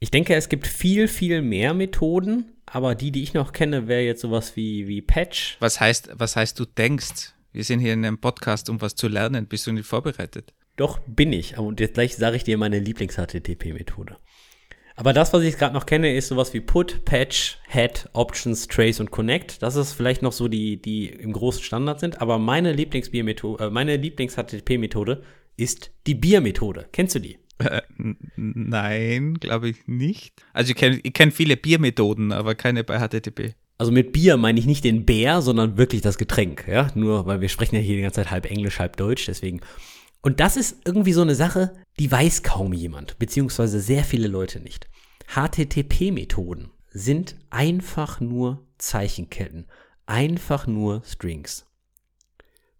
Ich 0.00 0.10
denke, 0.10 0.34
es 0.34 0.48
gibt 0.48 0.66
viel, 0.66 1.08
viel 1.08 1.42
mehr 1.42 1.74
Methoden, 1.74 2.52
aber 2.66 2.94
die, 2.94 3.12
die 3.12 3.22
ich 3.22 3.34
noch 3.34 3.52
kenne, 3.52 3.86
wäre 3.86 4.02
jetzt 4.02 4.22
sowas 4.22 4.56
wie, 4.56 4.88
wie 4.88 5.02
Patch. 5.02 5.56
Was 5.60 5.78
heißt, 5.78 6.10
was 6.14 6.36
heißt, 6.36 6.58
du 6.58 6.64
denkst? 6.64 7.34
Wir 7.52 7.64
sind 7.64 7.80
hier 7.80 7.92
in 7.92 8.04
einem 8.04 8.18
Podcast, 8.18 8.70
um 8.70 8.80
was 8.80 8.94
zu 8.94 9.08
lernen. 9.08 9.46
Bist 9.46 9.66
du 9.66 9.72
nicht 9.72 9.86
vorbereitet? 9.86 10.54
Doch, 10.76 11.00
bin 11.00 11.34
ich. 11.34 11.58
Und 11.58 11.80
jetzt 11.80 11.94
gleich 11.94 12.16
sage 12.16 12.36
ich 12.36 12.44
dir 12.44 12.56
meine 12.56 12.78
Lieblings-HTTP-Methode. 12.78 14.16
Aber 14.96 15.12
das, 15.12 15.34
was 15.34 15.42
ich 15.42 15.58
gerade 15.58 15.74
noch 15.74 15.84
kenne, 15.84 16.14
ist 16.14 16.28
sowas 16.28 16.54
wie 16.54 16.60
Put, 16.60 17.04
Patch, 17.04 17.58
Head, 17.68 18.08
Options, 18.14 18.68
Trace 18.68 19.00
und 19.00 19.10
Connect. 19.10 19.62
Das 19.62 19.76
ist 19.76 19.92
vielleicht 19.92 20.22
noch 20.22 20.32
so 20.32 20.48
die, 20.48 20.80
die 20.80 21.08
im 21.08 21.32
großen 21.32 21.62
Standard 21.62 22.00
sind. 22.00 22.22
Aber 22.22 22.38
meine 22.38 22.72
Lieblings-HTTP-Methode, 22.72 23.64
äh, 23.64 23.70
meine 23.70 23.96
Lieblings-HTTP-Methode 23.96 25.22
ist 25.58 25.90
die 26.06 26.14
Bier-Methode. 26.14 26.88
Kennst 26.90 27.16
du 27.16 27.18
die? 27.18 27.38
Äh, 27.58 27.82
nein, 28.36 29.34
glaube 29.34 29.68
ich 29.68 29.86
nicht. 29.86 30.42
Also 30.54 30.70
ich 30.70 30.76
kenne 30.76 31.00
ich 31.02 31.12
kenn 31.12 31.30
viele 31.30 31.58
Biermethoden, 31.58 32.32
aber 32.32 32.54
keine 32.54 32.82
bei 32.82 32.98
HTTP. 32.98 33.54
Also 33.82 33.90
mit 33.90 34.12
Bier 34.12 34.36
meine 34.36 34.60
ich 34.60 34.66
nicht 34.66 34.84
den 34.84 35.04
Bär, 35.04 35.42
sondern 35.42 35.76
wirklich 35.76 36.02
das 36.02 36.16
Getränk, 36.16 36.68
ja? 36.68 36.92
Nur 36.94 37.26
weil 37.26 37.40
wir 37.40 37.48
sprechen 37.48 37.74
ja 37.74 37.80
hier 37.80 37.96
die 37.96 38.02
ganze 38.02 38.20
Zeit 38.20 38.30
halb 38.30 38.48
Englisch, 38.48 38.78
halb 38.78 38.96
Deutsch, 38.96 39.26
deswegen. 39.26 39.60
Und 40.20 40.38
das 40.38 40.56
ist 40.56 40.82
irgendwie 40.84 41.12
so 41.12 41.22
eine 41.22 41.34
Sache, 41.34 41.74
die 41.98 42.12
weiß 42.12 42.44
kaum 42.44 42.72
jemand, 42.72 43.18
beziehungsweise 43.18 43.80
sehr 43.80 44.04
viele 44.04 44.28
Leute 44.28 44.60
nicht. 44.60 44.88
HTTP-Methoden 45.34 46.70
sind 46.92 47.34
einfach 47.50 48.20
nur 48.20 48.68
Zeichenketten, 48.78 49.66
einfach 50.06 50.68
nur 50.68 51.02
Strings. 51.04 51.66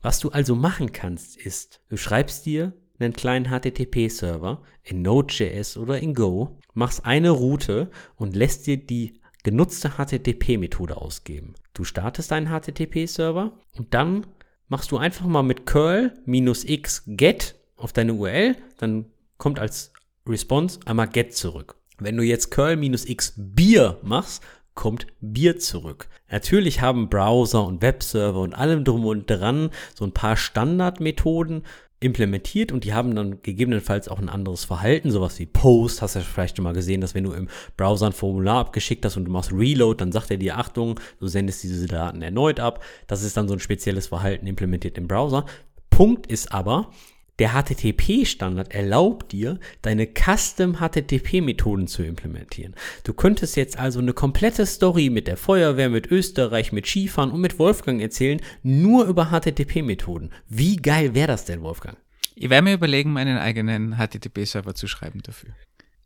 Was 0.02 0.20
du 0.20 0.28
also 0.28 0.54
machen 0.54 0.92
kannst, 0.92 1.36
ist, 1.36 1.80
du 1.88 1.96
schreibst 1.96 2.46
dir 2.46 2.74
einen 3.00 3.12
kleinen 3.12 3.46
HTTP-Server 3.46 4.62
in 4.84 5.02
Node.js 5.02 5.76
oder 5.78 5.98
in 5.98 6.14
Go, 6.14 6.60
machst 6.74 7.04
eine 7.04 7.30
Route 7.30 7.90
und 8.14 8.36
lässt 8.36 8.68
dir 8.68 8.76
die 8.76 9.20
genutzte 9.42 9.90
HTTP-Methode 9.96 10.96
ausgeben. 10.96 11.54
Du 11.74 11.84
startest 11.84 12.30
deinen 12.30 12.48
HTTP-Server 12.48 13.52
und 13.76 13.94
dann 13.94 14.26
machst 14.68 14.90
du 14.90 14.98
einfach 14.98 15.26
mal 15.26 15.42
mit 15.42 15.66
curl-x 15.66 17.02
get 17.06 17.56
auf 17.76 17.92
deine 17.92 18.14
URL, 18.14 18.56
dann 18.78 19.06
kommt 19.36 19.58
als 19.58 19.92
Response 20.26 20.80
einmal 20.86 21.08
get 21.08 21.34
zurück. 21.34 21.76
Wenn 21.98 22.16
du 22.16 22.22
jetzt 22.22 22.50
curl-x 22.50 23.34
Bier 23.36 23.98
machst, 24.02 24.42
kommt 24.74 25.06
Bier 25.20 25.58
zurück. 25.58 26.08
Natürlich 26.30 26.80
haben 26.80 27.10
Browser 27.10 27.66
und 27.66 27.82
Webserver 27.82 28.40
und 28.40 28.54
allem 28.54 28.84
drum 28.84 29.04
und 29.04 29.28
dran 29.28 29.70
so 29.94 30.04
ein 30.04 30.12
paar 30.12 30.36
Standardmethoden, 30.36 31.64
implementiert 32.02 32.72
und 32.72 32.84
die 32.84 32.94
haben 32.94 33.14
dann 33.14 33.42
gegebenenfalls 33.42 34.08
auch 34.08 34.18
ein 34.18 34.28
anderes 34.28 34.64
Verhalten, 34.64 35.10
sowas 35.10 35.38
wie 35.38 35.46
Post, 35.46 36.02
hast 36.02 36.14
du 36.14 36.20
ja 36.20 36.24
vielleicht 36.24 36.56
schon 36.56 36.64
mal 36.64 36.72
gesehen, 36.72 37.00
dass 37.00 37.14
wenn 37.14 37.24
du 37.24 37.32
im 37.32 37.48
Browser 37.76 38.06
ein 38.06 38.12
Formular 38.12 38.58
abgeschickt 38.58 39.04
hast 39.04 39.16
und 39.16 39.24
du 39.24 39.30
machst 39.30 39.52
Reload, 39.52 40.00
dann 40.00 40.12
sagt 40.12 40.30
er 40.30 40.36
dir, 40.36 40.58
Achtung, 40.58 40.98
du 41.20 41.26
sendest 41.26 41.62
diese 41.62 41.86
Daten 41.86 42.22
erneut 42.22 42.60
ab. 42.60 42.82
Das 43.06 43.22
ist 43.22 43.36
dann 43.36 43.48
so 43.48 43.54
ein 43.54 43.60
spezielles 43.60 44.08
Verhalten 44.08 44.46
implementiert 44.46 44.98
im 44.98 45.08
Browser. 45.08 45.46
Punkt 45.90 46.26
ist 46.26 46.52
aber, 46.52 46.90
der 47.38 47.50
HTTP-Standard 47.50 48.72
erlaubt 48.72 49.32
dir, 49.32 49.58
deine 49.80 50.06
Custom-HTTP-Methoden 50.06 51.86
zu 51.86 52.02
implementieren. 52.02 52.74
Du 53.04 53.14
könntest 53.14 53.56
jetzt 53.56 53.78
also 53.78 54.00
eine 54.00 54.12
komplette 54.12 54.66
Story 54.66 55.10
mit 55.10 55.26
der 55.26 55.36
Feuerwehr, 55.36 55.88
mit 55.88 56.10
Österreich, 56.10 56.72
mit 56.72 56.86
Skifahren 56.86 57.30
und 57.30 57.40
mit 57.40 57.58
Wolfgang 57.58 58.00
erzählen, 58.00 58.40
nur 58.62 59.06
über 59.06 59.30
HTTP-Methoden. 59.30 60.30
Wie 60.48 60.76
geil 60.76 61.14
wäre 61.14 61.28
das 61.28 61.44
denn, 61.44 61.62
Wolfgang? 61.62 61.96
Ich 62.34 62.50
werde 62.50 62.64
mir 62.64 62.74
überlegen, 62.74 63.12
meinen 63.12 63.38
eigenen 63.38 63.96
HTTP-Server 63.96 64.74
zu 64.74 64.86
schreiben 64.86 65.20
dafür. 65.22 65.50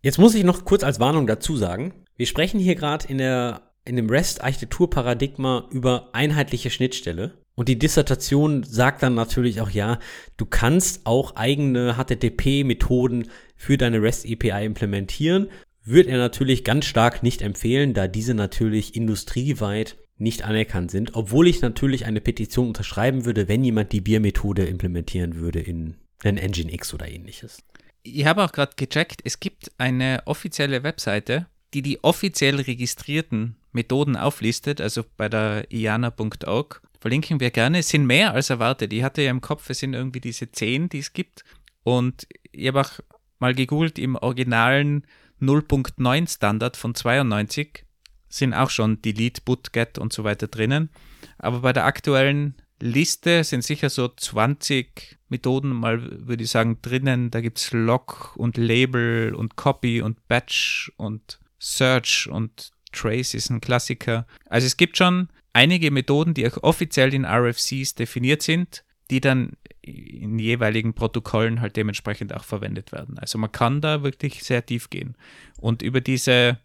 Jetzt 0.03 0.19
muss 0.19 0.35
ich 0.35 0.45
noch 0.45 0.65
kurz 0.65 0.85
als 0.85 1.01
Warnung 1.01 1.27
dazu 1.27 1.57
sagen, 1.57 1.93
wir 2.17 2.27
sprechen 2.27 2.61
hier 2.61 2.77
gerade 2.77 3.09
in 3.09 3.19
der 3.19 3.62
in 3.87 3.96
dem 3.96 4.11
REST-Architektur-Paradigma 4.11 5.68
über 5.70 6.11
einheitliche 6.12 6.70
Schnittstelle. 6.70 7.35
Und 7.55 7.68
die 7.68 7.79
Dissertation 7.79 8.62
sagt 8.64 9.03
dann 9.03 9.14
natürlich 9.14 9.61
auch, 9.61 9.70
ja, 9.70 9.99
du 10.37 10.44
kannst 10.44 11.07
auch 11.07 11.37
eigene 11.37 11.94
HTTP-Methoden 11.94 13.29
für 13.57 13.79
deine 13.79 14.03
REST-API 14.03 14.64
implementieren. 14.64 15.49
Wird 15.83 16.09
er 16.09 16.18
natürlich 16.18 16.64
ganz 16.64 16.85
stark 16.85 17.22
nicht 17.22 17.40
empfehlen, 17.40 17.94
da 17.94 18.09
diese 18.09 18.35
natürlich 18.35 18.94
industrieweit 18.94 19.96
nicht 20.18 20.42
anerkannt 20.42 20.90
sind, 20.90 21.14
obwohl 21.14 21.46
ich 21.46 21.61
natürlich 21.61 22.07
eine 22.07 22.20
Petition 22.20 22.68
unterschreiben 22.68 23.25
würde, 23.25 23.49
wenn 23.49 23.64
jemand 23.64 23.92
die 23.92 24.01
Bier-Methode 24.01 24.64
implementieren 24.64 25.37
würde 25.37 25.61
in 25.61 25.96
ein 26.25 26.37
Nginx 26.37 26.92
oder 26.94 27.09
ähnliches. 27.09 27.62
Ich 28.03 28.25
habe 28.25 28.44
auch 28.44 28.53
gerade 28.53 28.72
gecheckt, 28.77 29.20
es 29.25 29.40
gibt 29.40 29.72
eine 29.79 30.22
offizielle 30.27 30.83
Webseite, 30.83 31.46
die 31.74 31.83
die 31.83 32.02
offiziell 32.02 32.61
registrierten 32.61 33.57
Methoden 33.72 34.16
auflistet, 34.16 34.81
also 34.81 35.05
bei 35.16 35.29
der 35.29 35.70
iana.org 35.70 36.83
verlinken 36.98 37.40
wir 37.40 37.50
gerne. 37.50 37.79
Es 37.79 37.88
sind 37.88 38.07
mehr 38.07 38.33
als 38.33 38.50
erwartet. 38.50 38.92
Ich 38.92 39.02
hatte 39.02 39.22
ja 39.22 39.31
im 39.31 39.40
Kopf, 39.40 39.68
es 39.70 39.81
sind 39.81 39.94
irgendwie 39.94 40.20
diese 40.20 40.50
zehn, 40.50 40.88
die 40.88 40.98
es 40.98 41.12
gibt. 41.12 41.44
Und 41.83 42.26
ich 42.52 42.66
habe 42.68 42.81
auch 42.81 42.90
mal 43.38 43.55
gegoogelt, 43.55 43.98
im 43.98 44.16
originalen 44.16 45.07
0.9 45.40 46.29
Standard 46.29 46.76
von 46.76 46.94
92 46.94 47.85
sind 48.29 48.55
auch 48.55 48.70
schon 48.70 49.00
Delete, 49.02 49.42
Boot, 49.44 49.72
Get 49.72 49.98
und 49.98 50.12
so 50.12 50.24
weiter 50.24 50.48
drinnen. 50.48 50.90
Aber 51.38 51.61
bei 51.61 51.72
der 51.72 51.85
aktuellen 51.85 52.55
Liste 52.81 53.44
sind 53.44 53.62
sicher 53.62 53.88
so 53.88 54.09
20 54.09 55.18
Methoden 55.29 55.70
mal, 55.70 56.26
würde 56.26 56.44
ich 56.44 56.50
sagen, 56.50 56.79
drinnen. 56.83 57.31
Da 57.31 57.40
gibt 57.40 57.59
es 57.59 57.72
Log 57.72 58.35
und 58.37 58.57
Label 58.57 59.35
und 59.35 59.57
Copy 59.57 60.02
und 60.02 60.26
Batch 60.29 60.92
und 60.96 61.38
Search 61.59 62.29
und 62.31 62.73
Trace 62.92 63.35
ist 63.35 63.51
ein 63.51 63.61
Klassiker. 63.61 64.27
Also 64.49 64.66
es 64.66 64.77
gibt 64.77 64.97
schon 64.97 65.29
einige 65.53 65.90
Methoden, 65.90 66.35
die 66.35 66.47
auch 66.51 66.62
offiziell 66.62 67.14
in 67.14 67.25
RFCs 67.25 67.95
definiert 67.95 68.42
sind, 68.42 68.85
die 69.11 69.21
dann 69.21 69.53
in 69.83 70.38
jeweiligen 70.38 70.95
Protokollen 70.95 71.61
halt 71.61 71.77
dementsprechend 71.77 72.35
auch 72.35 72.45
verwendet 72.45 72.92
werden. 72.92 73.19
Also 73.19 73.38
man 73.38 73.53
kann 73.53 73.81
da 73.81 74.03
wirklich 74.03 74.42
sehr 74.42 74.66
tief 74.66 74.90
gehen. 74.90 75.16
Und 75.59 75.83
über 75.83 76.01
diese 76.01 76.59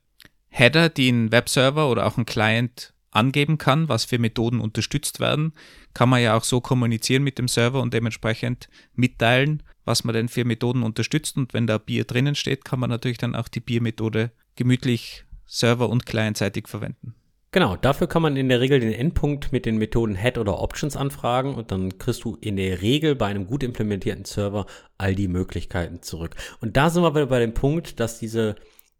Header, 0.49 0.89
die 0.89 1.09
ein 1.09 1.31
Webserver 1.31 1.89
oder 1.89 2.05
auch 2.05 2.17
ein 2.17 2.25
Client 2.25 2.93
angeben 3.11 3.57
kann, 3.57 3.89
was 3.89 4.05
für 4.05 4.19
Methoden 4.19 4.59
unterstützt 4.59 5.19
werden, 5.19 5.53
kann 5.93 6.09
man 6.09 6.21
ja 6.21 6.35
auch 6.35 6.43
so 6.43 6.61
kommunizieren 6.61 7.23
mit 7.23 7.37
dem 7.37 7.47
Server 7.47 7.81
und 7.81 7.93
dementsprechend 7.93 8.69
mitteilen, 8.95 9.63
was 9.85 10.03
man 10.03 10.15
denn 10.15 10.29
für 10.29 10.45
Methoden 10.45 10.83
unterstützt. 10.83 11.37
Und 11.37 11.53
wenn 11.53 11.67
da 11.67 11.77
Bier 11.77 12.05
drinnen 12.05 12.35
steht, 12.35 12.65
kann 12.65 12.79
man 12.79 12.89
natürlich 12.89 13.17
dann 13.17 13.35
auch 13.35 13.49
die 13.49 13.59
Biermethode 13.59 14.31
gemütlich 14.61 15.25
server- 15.47 15.89
und 15.89 16.05
clientseitig 16.05 16.67
verwenden. 16.67 17.15
Genau, 17.49 17.75
dafür 17.75 18.05
kann 18.05 18.21
man 18.21 18.37
in 18.37 18.47
der 18.47 18.61
Regel 18.61 18.79
den 18.79 18.93
Endpunkt 18.93 19.51
mit 19.51 19.65
den 19.65 19.77
Methoden 19.77 20.15
Head 20.15 20.37
oder 20.37 20.59
Options 20.59 20.95
anfragen 20.95 21.55
und 21.55 21.71
dann 21.71 21.97
kriegst 21.97 22.23
du 22.23 22.37
in 22.39 22.57
der 22.57 22.83
Regel 22.83 23.15
bei 23.15 23.25
einem 23.25 23.47
gut 23.47 23.63
implementierten 23.63 24.23
Server 24.23 24.67
all 24.99 25.15
die 25.15 25.27
Möglichkeiten 25.27 26.03
zurück. 26.03 26.35
Und 26.61 26.77
da 26.77 26.91
sind 26.91 27.01
wir 27.01 27.15
wieder 27.15 27.25
bei 27.25 27.39
dem 27.39 27.55
Punkt, 27.55 27.99
dass 27.99 28.19
diese, 28.19 28.55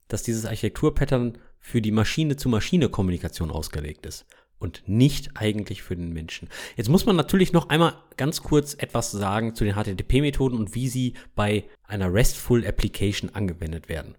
dass 0.08 0.24
dieses 0.24 0.46
Architekturpattern 0.46 1.38
für 1.60 1.82
die 1.82 1.92
Maschine-zu-Maschine-Kommunikation 1.92 3.52
ausgelegt 3.52 4.08
ist 4.08 4.26
und 4.58 4.82
nicht 4.88 5.30
eigentlich 5.36 5.84
für 5.84 5.96
den 5.96 6.12
Menschen. 6.12 6.50
Jetzt 6.76 6.90
muss 6.90 7.06
man 7.06 7.16
natürlich 7.16 7.54
noch 7.54 7.70
einmal 7.70 7.94
ganz 8.18 8.42
kurz 8.42 8.74
etwas 8.74 9.12
sagen 9.12 9.54
zu 9.54 9.64
den 9.64 9.76
HTTP-Methoden 9.76 10.58
und 10.58 10.74
wie 10.74 10.90
sie 10.90 11.14
bei 11.36 11.66
einer 11.84 12.12
RESTful 12.12 12.66
Application 12.66 13.30
angewendet 13.30 13.90
werden 13.90 14.16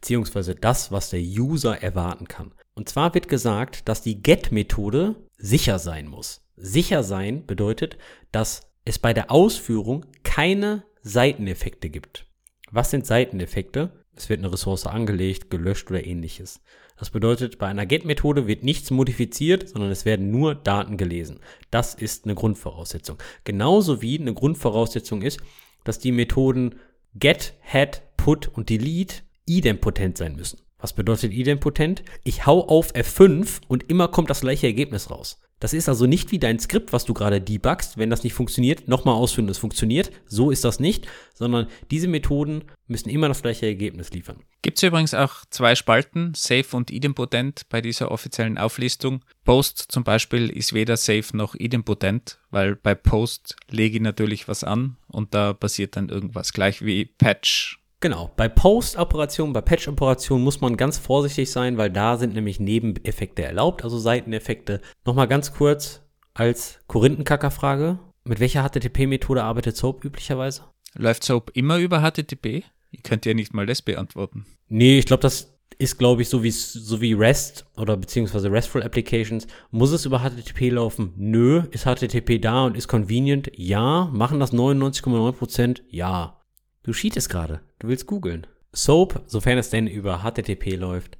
beziehungsweise 0.00 0.54
das, 0.54 0.90
was 0.90 1.10
der 1.10 1.20
User 1.20 1.82
erwarten 1.82 2.26
kann. 2.26 2.52
Und 2.74 2.88
zwar 2.88 3.12
wird 3.12 3.28
gesagt, 3.28 3.88
dass 3.88 4.00
die 4.00 4.22
GET-Methode 4.22 5.16
sicher 5.36 5.78
sein 5.78 6.08
muss. 6.08 6.42
Sicher 6.56 7.02
sein 7.02 7.44
bedeutet, 7.46 7.98
dass 8.32 8.70
es 8.86 8.98
bei 8.98 9.12
der 9.12 9.30
Ausführung 9.30 10.06
keine 10.22 10.84
Seiteneffekte 11.02 11.90
gibt. 11.90 12.26
Was 12.70 12.90
sind 12.90 13.06
Seiteneffekte? 13.06 14.04
Es 14.16 14.28
wird 14.30 14.40
eine 14.40 14.52
Ressource 14.52 14.86
angelegt, 14.86 15.50
gelöscht 15.50 15.90
oder 15.90 16.04
ähnliches. 16.04 16.62
Das 16.98 17.10
bedeutet, 17.10 17.58
bei 17.58 17.66
einer 17.66 17.86
GET-Methode 17.86 18.46
wird 18.46 18.62
nichts 18.62 18.90
modifiziert, 18.90 19.68
sondern 19.68 19.90
es 19.90 20.04
werden 20.04 20.30
nur 20.30 20.54
Daten 20.54 20.96
gelesen. 20.96 21.40
Das 21.70 21.94
ist 21.94 22.24
eine 22.24 22.34
Grundvoraussetzung. 22.34 23.18
Genauso 23.44 24.00
wie 24.02 24.18
eine 24.18 24.34
Grundvoraussetzung 24.34 25.22
ist, 25.22 25.40
dass 25.84 25.98
die 25.98 26.12
Methoden 26.12 26.76
GET, 27.14 27.54
HEAD, 27.60 28.02
PUT 28.16 28.48
und 28.48 28.68
DELETE 28.70 29.22
idempotent 29.50 30.16
sein 30.16 30.36
müssen. 30.36 30.60
Was 30.78 30.94
bedeutet 30.94 31.32
idempotent? 31.32 32.02
Ich 32.24 32.46
hau 32.46 32.66
auf 32.66 32.94
F5 32.94 33.60
und 33.68 33.90
immer 33.90 34.08
kommt 34.08 34.30
das 34.30 34.40
gleiche 34.40 34.66
Ergebnis 34.66 35.10
raus. 35.10 35.40
Das 35.58 35.74
ist 35.74 35.90
also 35.90 36.06
nicht 36.06 36.32
wie 36.32 36.38
dein 36.38 36.58
Skript, 36.58 36.94
was 36.94 37.04
du 37.04 37.12
gerade 37.12 37.38
debuggst. 37.38 37.98
Wenn 37.98 38.08
das 38.08 38.24
nicht 38.24 38.32
funktioniert, 38.32 38.88
nochmal 38.88 39.16
ausführen, 39.16 39.46
es 39.50 39.58
funktioniert. 39.58 40.10
So 40.24 40.50
ist 40.50 40.64
das 40.64 40.80
nicht, 40.80 41.06
sondern 41.34 41.66
diese 41.90 42.08
Methoden 42.08 42.64
müssen 42.86 43.10
immer 43.10 43.28
das 43.28 43.42
gleiche 43.42 43.66
Ergebnis 43.66 44.10
liefern. 44.12 44.40
Gibt 44.62 44.78
es 44.78 44.82
übrigens 44.82 45.12
auch 45.12 45.44
zwei 45.50 45.74
Spalten, 45.74 46.32
Safe 46.34 46.74
und 46.74 46.90
Idempotent, 46.90 47.68
bei 47.68 47.82
dieser 47.82 48.10
offiziellen 48.10 48.56
Auflistung. 48.56 49.22
Post 49.44 49.84
zum 49.88 50.02
Beispiel 50.02 50.48
ist 50.48 50.72
weder 50.72 50.96
Safe 50.96 51.36
noch 51.36 51.54
Idempotent, 51.54 52.38
weil 52.50 52.76
bei 52.76 52.94
Post 52.94 53.56
lege 53.68 53.96
ich 53.96 54.02
natürlich 54.02 54.48
was 54.48 54.64
an 54.64 54.96
und 55.08 55.34
da 55.34 55.52
passiert 55.52 55.96
dann 55.96 56.08
irgendwas, 56.08 56.54
gleich 56.54 56.82
wie 56.82 57.04
Patch 57.04 57.79
Genau, 58.02 58.30
bei 58.34 58.48
Post-Operationen, 58.48 59.52
bei 59.52 59.60
Patch-Operationen 59.60 60.42
muss 60.42 60.62
man 60.62 60.78
ganz 60.78 60.96
vorsichtig 60.96 61.50
sein, 61.50 61.76
weil 61.76 61.90
da 61.90 62.16
sind 62.16 62.32
nämlich 62.32 62.58
Nebeneffekte 62.58 63.42
erlaubt, 63.42 63.84
also 63.84 63.98
Seiteneffekte. 63.98 64.80
Nochmal 65.04 65.28
ganz 65.28 65.52
kurz 65.52 66.00
als 66.32 66.80
Korinthenkacker-Frage. 66.86 67.98
Mit 68.24 68.40
welcher 68.40 68.66
HTTP-Methode 68.66 69.42
arbeitet 69.42 69.76
Soap 69.76 70.02
üblicherweise? 70.02 70.62
Läuft 70.94 71.24
Soap 71.24 71.50
immer 71.54 71.76
über 71.76 72.00
HTTP? 72.00 72.64
Ich 72.90 73.02
könnte 73.02 73.28
ja 73.28 73.34
nicht 73.34 73.52
mal 73.52 73.66
das 73.66 73.82
beantworten. 73.82 74.46
Nee, 74.68 74.98
ich 74.98 75.06
glaube, 75.06 75.22
das 75.22 75.58
ist, 75.76 75.98
glaube 75.98 76.22
ich, 76.22 76.28
so 76.30 76.42
wie, 76.42 76.50
so 76.50 77.00
wie 77.02 77.12
REST 77.12 77.66
oder 77.76 77.98
beziehungsweise 77.98 78.50
RESTful 78.50 78.82
Applications. 78.82 79.46
Muss 79.70 79.92
es 79.92 80.06
über 80.06 80.20
HTTP 80.20 80.70
laufen? 80.70 81.12
Nö. 81.16 81.64
Ist 81.70 81.84
HTTP 81.84 82.40
da 82.40 82.64
und 82.64 82.76
ist 82.78 82.88
convenient? 82.88 83.50
Ja. 83.54 84.08
Machen 84.12 84.40
das 84.40 84.54
99,9%? 84.54 85.82
Ja. 85.90 86.39
Du 86.82 86.92
cheatest 86.92 87.28
gerade. 87.28 87.60
Du 87.78 87.88
willst 87.88 88.06
googeln. 88.06 88.46
Soap, 88.72 89.22
sofern 89.26 89.58
es 89.58 89.70
denn 89.70 89.86
über 89.86 90.22
HTTP 90.22 90.76
läuft, 90.76 91.18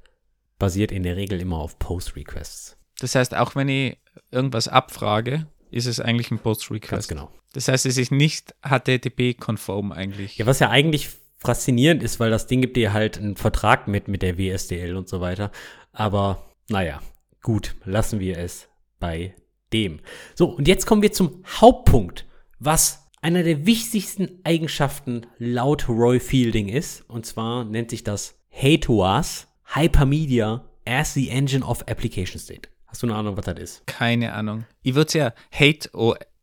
basiert 0.57 0.91
in 0.91 1.03
der 1.03 1.17
Regel 1.17 1.39
immer 1.41 1.57
auf 1.57 1.77
Post-Requests. 1.79 2.77
Das 2.99 3.15
heißt, 3.15 3.35
auch 3.35 3.55
wenn 3.55 3.69
ich 3.69 3.97
irgendwas 4.31 4.67
abfrage, 4.67 5.47
ist 5.69 5.85
es 5.85 5.99
eigentlich 5.99 6.31
ein 6.31 6.39
Post-Request. 6.39 6.91
Ganz 6.91 7.07
genau. 7.07 7.31
Das 7.53 7.67
heißt, 7.67 7.85
es 7.85 7.97
ist 7.97 8.11
nicht 8.11 8.55
HTTP-konform 8.63 9.91
eigentlich. 9.91 10.37
Ja, 10.37 10.45
was 10.45 10.59
ja 10.59 10.69
eigentlich 10.69 11.09
faszinierend 11.37 12.03
ist, 12.03 12.19
weil 12.19 12.29
das 12.29 12.47
Ding 12.47 12.61
gibt 12.61 12.77
dir 12.77 12.93
halt 12.93 13.17
einen 13.17 13.35
Vertrag 13.35 13.87
mit, 13.87 14.07
mit 14.07 14.21
der 14.21 14.37
WSDL 14.37 14.95
und 14.95 15.09
so 15.09 15.21
weiter. 15.21 15.51
Aber 15.91 16.45
naja, 16.69 17.01
gut, 17.41 17.75
lassen 17.83 18.19
wir 18.19 18.37
es 18.37 18.69
bei 18.99 19.35
dem. 19.73 19.99
So, 20.35 20.49
und 20.49 20.67
jetzt 20.67 20.85
kommen 20.85 21.01
wir 21.01 21.11
zum 21.11 21.43
Hauptpunkt, 21.59 22.25
was 22.59 23.00
einer 23.21 23.43
der 23.43 23.65
wichtigsten 23.65 24.39
Eigenschaften 24.43 25.27
laut 25.37 25.87
Roy 25.87 26.19
Fielding 26.19 26.69
ist. 26.69 27.07
Und 27.07 27.25
zwar 27.25 27.63
nennt 27.63 27.91
sich 27.91 28.03
das 28.03 28.35
HATOAS, 28.51 29.47
Hypermedia 29.75 30.65
as 30.85 31.13
the 31.13 31.29
Engine 31.29 31.63
of 31.63 31.87
Application 31.87 32.39
State. 32.39 32.69
Hast 32.87 33.03
du 33.03 33.07
eine 33.07 33.15
Ahnung, 33.15 33.37
was 33.37 33.45
das 33.45 33.59
ist? 33.59 33.87
Keine 33.87 34.33
Ahnung. 34.33 34.65
Ich 34.81 34.95
würde 34.95 35.07
es 35.07 35.13
ja 35.13 35.33
Hate 35.51 35.89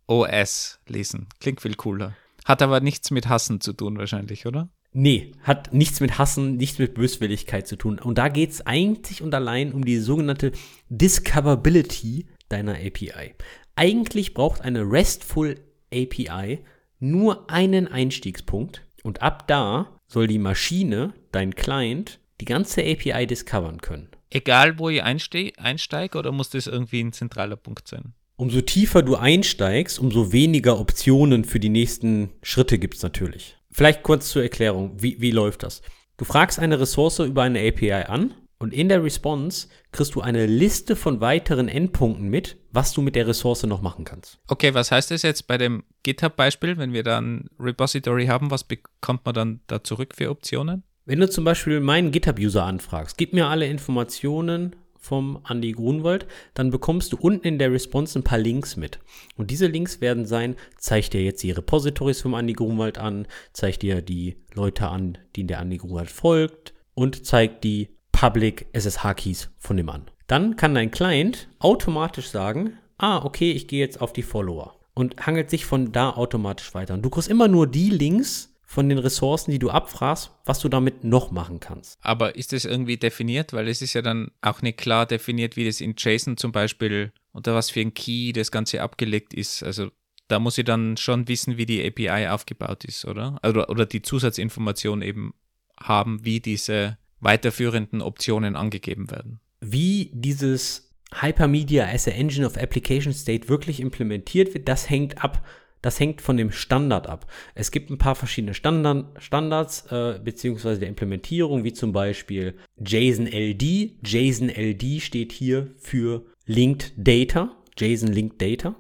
OS 0.07 0.79
lesen. 0.87 1.27
Klingt 1.41 1.61
viel 1.61 1.75
cooler. 1.75 2.17
Hat 2.45 2.62
aber 2.62 2.81
nichts 2.81 3.11
mit 3.11 3.29
Hassen 3.29 3.61
zu 3.61 3.75
tun 3.75 3.99
wahrscheinlich, 3.99 4.47
oder? 4.47 4.71
Nee, 4.93 5.33
hat 5.43 5.75
nichts 5.75 6.01
mit 6.01 6.17
Hassen, 6.17 6.57
nichts 6.57 6.79
mit 6.79 6.95
Böswilligkeit 6.95 7.69
zu 7.69 7.77
tun. 7.77 7.99
Und 7.99 8.17
da 8.17 8.29
geht 8.29 8.53
es 8.53 8.67
eigentlich 8.67 9.21
und 9.23 9.35
allein 9.35 9.73
um 9.75 9.85
die 9.85 9.99
sogenannte 9.99 10.53
Discoverability 10.88 12.27
deiner 12.49 12.77
API. 12.77 13.35
Eigentlich 13.77 14.33
braucht 14.33 14.62
eine 14.62 14.81
RESTful 14.81 15.57
API 15.92 16.61
nur 17.01 17.51
einen 17.51 17.88
Einstiegspunkt 17.88 18.83
und 19.03 19.22
ab 19.22 19.46
da 19.46 19.98
soll 20.07 20.27
die 20.27 20.38
Maschine, 20.38 21.14
dein 21.33 21.55
Client, 21.55 22.18
die 22.40 22.44
ganze 22.44 22.83
API 22.83 23.27
discovern 23.27 23.81
können. 23.81 24.09
Egal, 24.31 24.79
wo 24.79 24.88
ich 24.90 25.03
einsteige 25.03 26.18
oder 26.18 26.33
muss 26.33 26.51
das 26.51 26.66
irgendwie 26.66 27.01
ein 27.01 27.12
zentraler 27.12 27.57
Punkt 27.57 27.88
sein? 27.88 28.12
Umso 28.37 28.61
tiefer 28.61 29.03
du 29.03 29.16
einsteigst, 29.16 29.98
umso 29.98 30.33
weniger 30.33 30.79
Optionen 30.79 31.44
für 31.44 31.59
die 31.59 31.70
nächsten 31.70 32.31
Schritte 32.42 32.79
gibt 32.79 32.96
es 32.96 33.03
natürlich. 33.03 33.57
Vielleicht 33.70 34.03
kurz 34.03 34.31
zur 34.31 34.42
Erklärung, 34.42 34.92
wie, 35.03 35.20
wie 35.20 35.31
läuft 35.31 35.62
das? 35.62 35.83
Du 36.16 36.24
fragst 36.24 36.59
eine 36.59 36.79
Ressource 36.79 37.20
über 37.20 37.42
eine 37.42 37.61
API 37.61 37.92
an 37.92 38.35
und 38.59 38.75
in 38.75 38.88
der 38.88 39.05
Response 39.05 39.68
kriegst 39.92 40.14
du 40.14 40.21
eine 40.21 40.47
Liste 40.47 40.97
von 40.97 41.21
weiteren 41.21 41.68
Endpunkten 41.68 42.29
mit, 42.29 42.57
was 42.73 42.92
du 42.92 43.03
mit 43.03 43.14
der 43.14 43.27
Ressource 43.29 43.62
noch 43.64 43.83
machen 43.83 44.05
kannst. 44.05 44.38
Okay, 44.49 44.75
was 44.75 44.90
heißt 44.90 45.11
das 45.11 45.23
jetzt 45.23 45.47
bei 45.47 45.59
dem 45.59 45.85
GitHub-Beispiel, 46.03 46.77
wenn 46.77 46.92
wir 46.92 47.05
da 47.05 47.21
ein 47.21 47.49
Repository 47.59 48.27
haben, 48.27 48.51
was 48.51 48.64
bekommt 48.64 49.25
man 49.25 49.35
dann 49.35 49.61
da 49.68 49.85
zurück 49.85 50.14
für 50.16 50.31
Optionen? 50.31 50.83
Wenn 51.05 51.21
du 51.21 51.31
zum 51.31 51.44
Beispiel 51.44 51.81
meinen 51.81 52.11
GitHub-User 52.11 52.64
anfragst, 52.64 53.16
gib 53.16 53.33
mir 53.33 53.47
alle 53.47 53.66
Informationen 53.66 54.77
vom 54.99 55.42
Andy 55.49 55.73
Grunwald, 55.73 56.27
dann 56.55 56.71
bekommst 56.71 57.12
du 57.12 57.16
unten 57.16 57.47
in 57.47 57.59
der 57.59 57.73
Response 57.73 58.18
ein 58.18 58.25
paar 58.25 58.38
Links 58.38 58.77
mit. 58.77 58.99
Und 59.37 59.51
diese 59.51 59.68
Links 59.68 60.01
werden 60.01 60.27
sein, 60.27 60.57
zeig 60.77 61.11
dir 61.11 61.23
jetzt 61.23 61.42
die 61.42 61.53
Repositories 61.53 62.21
vom 62.21 62.35
Andy 62.35 62.53
Grunwald 62.53 62.99
an, 62.99 63.27
zeig 63.53 63.79
dir 63.79 64.03
die 64.03 64.37
Leute 64.55 64.88
an, 64.88 65.16
die 65.37 65.47
der 65.47 65.61
Andy 65.61 65.79
Grunwald 65.79 66.11
folgt 66.11 66.75
und 66.94 67.25
zeig 67.25 67.62
die 67.62 67.88
Public 68.20 68.66
SSH 68.72 69.14
Keys 69.14 69.48
von 69.59 69.76
dem 69.76 69.88
an. 69.88 70.11
Dann 70.26 70.57
kann 70.57 70.74
dein 70.74 70.90
Client 70.90 71.48
automatisch 71.61 72.31
sagen, 72.31 72.76
ah, 72.96 73.24
okay, 73.24 73.52
ich 73.52 73.68
gehe 73.68 73.78
jetzt 73.78 74.00
auf 74.00 74.12
die 74.12 74.24
Follower 74.24 74.74
und 74.94 75.24
hangelt 75.24 75.50
sich 75.50 75.64
von 75.64 75.92
da 75.92 76.11
automatisch 76.11 76.74
weiter. 76.74 76.94
Und 76.94 77.02
du 77.02 77.11
kriegst 77.11 77.28
immer 77.28 77.46
nur 77.46 77.68
die 77.68 77.90
Links 77.90 78.52
von 78.64 78.88
den 78.88 78.98
Ressourcen, 78.98 79.52
die 79.52 79.61
du 79.61 79.70
abfragst, 79.70 80.33
was 80.44 80.59
du 80.59 80.68
damit 80.68 81.04
noch 81.04 81.31
machen 81.31 81.61
kannst. 81.61 81.96
Aber 82.00 82.35
ist 82.35 82.52
das 82.52 82.64
irgendwie 82.64 82.96
definiert? 82.96 83.52
Weil 83.52 83.68
es 83.68 83.83
ist 83.83 83.94
ja 83.94 84.02
dann 84.02 84.33
auch 84.42 84.62
nicht 84.62 84.78
klar 84.78 85.07
definiert, 85.07 85.54
wie 85.54 85.64
das 85.64 85.81
in 85.81 85.94
JSON 85.96 86.37
zum 86.37 86.50
Beispiel 86.50 87.12
unter 87.31 87.54
was 87.54 87.70
für 87.70 87.83
ein 87.83 87.94
Key 87.94 88.33
das 88.33 88.50
Ganze 88.50 88.83
abgelegt 88.83 89.33
ist. 89.33 89.62
Also 89.62 89.92
da 90.26 90.40
muss 90.40 90.59
ich 90.59 90.64
dann 90.64 90.96
schon 90.96 91.28
wissen, 91.28 91.57
wie 91.57 91.66
die 91.66 91.87
API 91.87 92.26
aufgebaut 92.26 92.85
ist, 92.85 93.04
oder? 93.04 93.38
Oder, 93.46 93.70
oder 93.70 93.87
die 93.87 94.02
Zusatzinformation 94.02 95.02
eben 95.02 95.35
haben, 95.81 96.24
wie 96.24 96.40
diese 96.40 96.98
weiterführenden 97.20 98.02
Optionen 98.02 98.57
angegeben 98.57 99.11
werden. 99.11 99.40
Wie 99.61 100.11
dieses 100.14 100.94
Hypermedia 101.14 101.87
as 101.87 102.07
a 102.07 102.11
Engine 102.11 102.46
of 102.46 102.57
Application 102.57 103.12
State 103.12 103.48
wirklich 103.48 103.81
implementiert 103.81 104.54
wird, 104.54 104.68
das 104.68 104.88
hängt 104.88 105.22
ab, 105.24 105.46
das 105.81 106.00
hängt 106.00 106.20
von 106.20 106.37
dem 106.37 106.50
Standard 106.50 107.07
ab. 107.07 107.31
Es 107.54 107.70
gibt 107.70 107.90
ein 107.90 107.98
paar 107.98 108.14
verschiedene 108.14 108.54
Standard, 108.54 109.22
Standards 109.22 109.87
äh, 109.90 110.20
beziehungsweise 110.22 110.81
der 110.81 110.88
Implementierung, 110.88 111.64
wie 111.64 111.72
zum 111.72 111.92
Beispiel 111.92 112.57
JSON 112.85 113.26
LD. 113.26 114.07
JSON 114.07 114.48
LD 114.48 115.00
steht 115.00 115.33
hier 115.33 115.70
für 115.78 116.26
Linked 116.46 116.92
Data, 116.96 117.57
JSON 117.76 118.12
Linked 118.12 118.42
Data. 118.42 118.74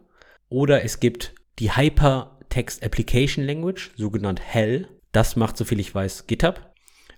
Oder 0.48 0.84
es 0.84 1.00
gibt 1.00 1.34
die 1.58 1.72
Hypertext 1.72 2.82
Application 2.82 3.44
Language, 3.44 3.90
sogenannt 3.96 4.40
HEL. 4.42 4.88
Das 5.12 5.36
macht, 5.36 5.56
soviel 5.56 5.80
ich 5.80 5.94
weiß, 5.94 6.26
GitHub. 6.26 6.72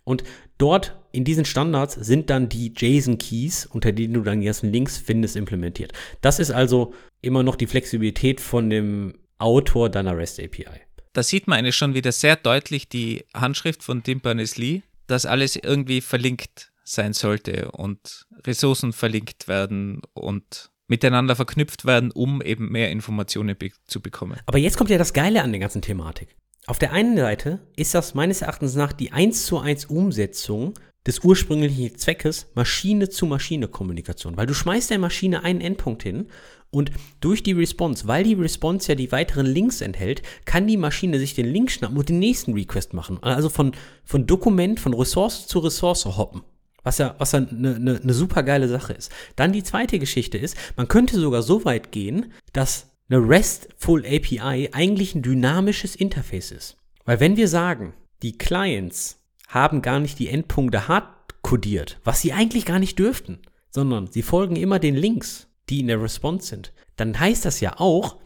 Und 0.05 0.25
dort 0.61 0.97
in 1.13 1.25
diesen 1.25 1.45
Standards 1.45 1.95
sind 1.95 2.31
dann 2.31 2.49
die 2.49 2.73
JSON-Keys, 2.77 3.67
unter 3.67 3.93
denen 3.93 4.15
du 4.15 4.21
dann 4.23 4.41
die 4.41 4.47
ganzen 4.47 4.73
Links 4.73 4.99
findest, 4.99 5.37
implementiert. 5.37 5.93
Das 6.21 6.39
ist 6.39 6.51
also 6.51 6.95
immer 7.21 7.43
noch 7.43 7.57
die 7.57 7.67
Flexibilität 7.67 8.41
von 8.41 8.71
dem 8.71 9.15
Autor 9.39 9.89
deiner 9.89 10.17
REST 10.17 10.41
API. 10.41 10.81
Da 11.13 11.23
sieht 11.23 11.49
man 11.49 11.59
eigentlich 11.59 11.77
schon 11.77 11.95
wieder 11.95 12.13
sehr 12.13 12.37
deutlich 12.37 12.89
die 12.89 13.25
Handschrift 13.35 13.83
von 13.83 14.03
Tim 14.03 14.21
Berners-Lee, 14.21 14.83
dass 15.09 15.27
alles 15.27 15.57
irgendwie 15.57 16.01
verlinkt 16.01 16.71
sein 16.85 17.13
sollte 17.13 17.71
und 17.73 18.27
Ressourcen 18.47 18.93
verlinkt 18.93 19.49
werden 19.49 20.03
und 20.13 20.71
miteinander 20.87 21.37
verknüpft 21.37 21.85
werden, 21.85 22.11
um 22.11 22.43
eben 22.43 22.71
mehr 22.71 22.91
Informationen 22.91 23.57
be 23.57 23.71
zu 23.87 24.01
bekommen. 24.01 24.39
Aber 24.47 24.59
jetzt 24.59 24.77
kommt 24.77 24.91
ja 24.91 24.99
das 24.99 25.13
Geile 25.13 25.43
an 25.43 25.53
der 25.53 25.61
ganzen 25.61 25.83
Thematik. 25.83 26.37
Auf 26.67 26.79
der 26.79 26.93
einen 26.93 27.17
Seite 27.17 27.61
ist 27.77 27.95
das 27.95 28.15
meines 28.15 28.43
Erachtens 28.43 28.75
nach 28.75 28.93
die 28.93 29.13
1 29.13 29.47
zu 29.47 29.59
1 29.59 29.87
Umsetzung 29.87 30.75
des 31.07 31.21
ursprünglichen 31.21 31.97
Zweckes 31.97 32.49
Maschine-zu-Maschine-Kommunikation. 32.55 34.37
Weil 34.37 34.47
du 34.47 34.55
schmeißt 34.55 34.91
der 34.91 34.99
Maschine 34.99 35.43
einen 35.43 35.61
Endpunkt 35.61 36.03
hin 36.03 36.27
und 36.71 36.93
durch 37.21 37.43
die 37.43 37.53
Response, 37.53 38.07
weil 38.07 38.25
die 38.25 38.35
Response 38.35 38.89
ja 38.89 38.95
die 38.95 39.11
weiteren 39.11 39.47
Links 39.47 39.81
enthält, 39.81 40.23
kann 40.45 40.67
die 40.67 40.77
Maschine 40.77 41.19
sich 41.19 41.35
den 41.35 41.47
Link 41.47 41.71
schnappen 41.71 41.97
und 41.97 42.09
den 42.09 42.19
nächsten 42.19 42.53
Request 42.53 42.93
machen. 42.95 43.19
Also 43.23 43.49
von, 43.49 43.73
von 44.05 44.27
Dokument, 44.27 44.79
von 44.79 44.95
Ressource 44.95 45.47
zu 45.47 45.61
Ressource 45.61 46.05
hoppen. 46.05 46.43
Was 46.83 46.99
ja, 46.99 47.15
was 47.19 47.33
ja 47.33 47.41
eine 47.41 47.79
ne, 47.79 48.01
ne 48.03 48.15
super 48.15 48.43
geile 48.43 48.69
Sache 48.69 48.93
ist. 48.93 49.11
Dann 49.37 49.53
die 49.53 49.63
zweite 49.63 49.99
Geschichte 49.99 50.39
ist, 50.39 50.57
man 50.77 50.89
könnte 50.89 51.19
sogar 51.21 51.43
so 51.43 51.65
weit 51.65 51.93
gehen, 51.93 52.33
dass 52.53 52.90
eine 53.11 53.29
RESTful 53.29 54.07
API 54.07 54.71
eigentlich 54.73 55.15
ein 55.15 55.23
dynamisches 55.23 55.97
Interface 55.97 56.53
ist. 56.53 56.77
Weil 57.05 57.19
wenn 57.19 57.37
wir 57.37 57.49
sagen, 57.49 57.95
die 58.23 58.39
Clients 58.39 59.19
haben 59.49 59.83
gar 59.83 59.99
nicht 59.99 60.19
die 60.19 60.29
Endpunkte 60.29 60.87
hart 60.87 61.43
codiert, 61.43 61.99
was 62.05 62.21
sie 62.21 62.33
eigentlich 62.33 62.65
gar 62.65 62.79
nicht 62.79 62.99
dürften, 62.99 63.41
sondern 63.71 64.07
sie 64.07 64.23
folgen 64.23 64.57
immer 64.57 64.79
den 64.79 64.95
Links, 64.95 65.49
die 65.69 65.81
in 65.81 65.89
der 65.89 66.01
Response 66.01 66.47
sind, 66.47 66.73
dann 66.97 67.19
heißt 67.19 67.45
das 67.45 67.61
ja 67.61 67.81
auch, 67.81 68.19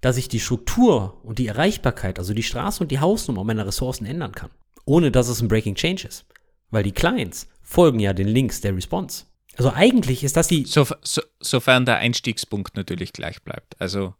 dass 0.00 0.16
ich 0.16 0.28
die 0.28 0.40
Struktur 0.40 1.20
und 1.24 1.38
die 1.38 1.46
Erreichbarkeit, 1.46 2.18
also 2.18 2.34
die 2.34 2.42
Straße 2.42 2.82
und 2.82 2.90
die 2.90 3.00
Hausnummer 3.00 3.44
meiner 3.44 3.66
Ressourcen 3.66 4.04
ändern 4.04 4.32
kann, 4.32 4.50
ohne 4.84 5.10
dass 5.10 5.28
es 5.28 5.40
ein 5.40 5.48
Breaking 5.48 5.74
Change 5.74 6.06
ist. 6.06 6.26
Weil 6.70 6.82
die 6.82 6.92
Clients 6.92 7.48
folgen 7.62 8.00
ja 8.00 8.12
den 8.12 8.28
Links 8.28 8.60
der 8.60 8.74
Response. 8.74 9.24
Also 9.56 9.72
eigentlich 9.72 10.24
ist 10.24 10.36
das 10.36 10.48
die. 10.48 10.64
So, 10.64 10.86
so, 11.02 11.22
sofern 11.40 11.84
der 11.84 11.98
Einstiegspunkt 11.98 12.76
natürlich 12.76 13.12
gleich 13.12 13.42
bleibt. 13.42 13.80
Also. 13.80 14.14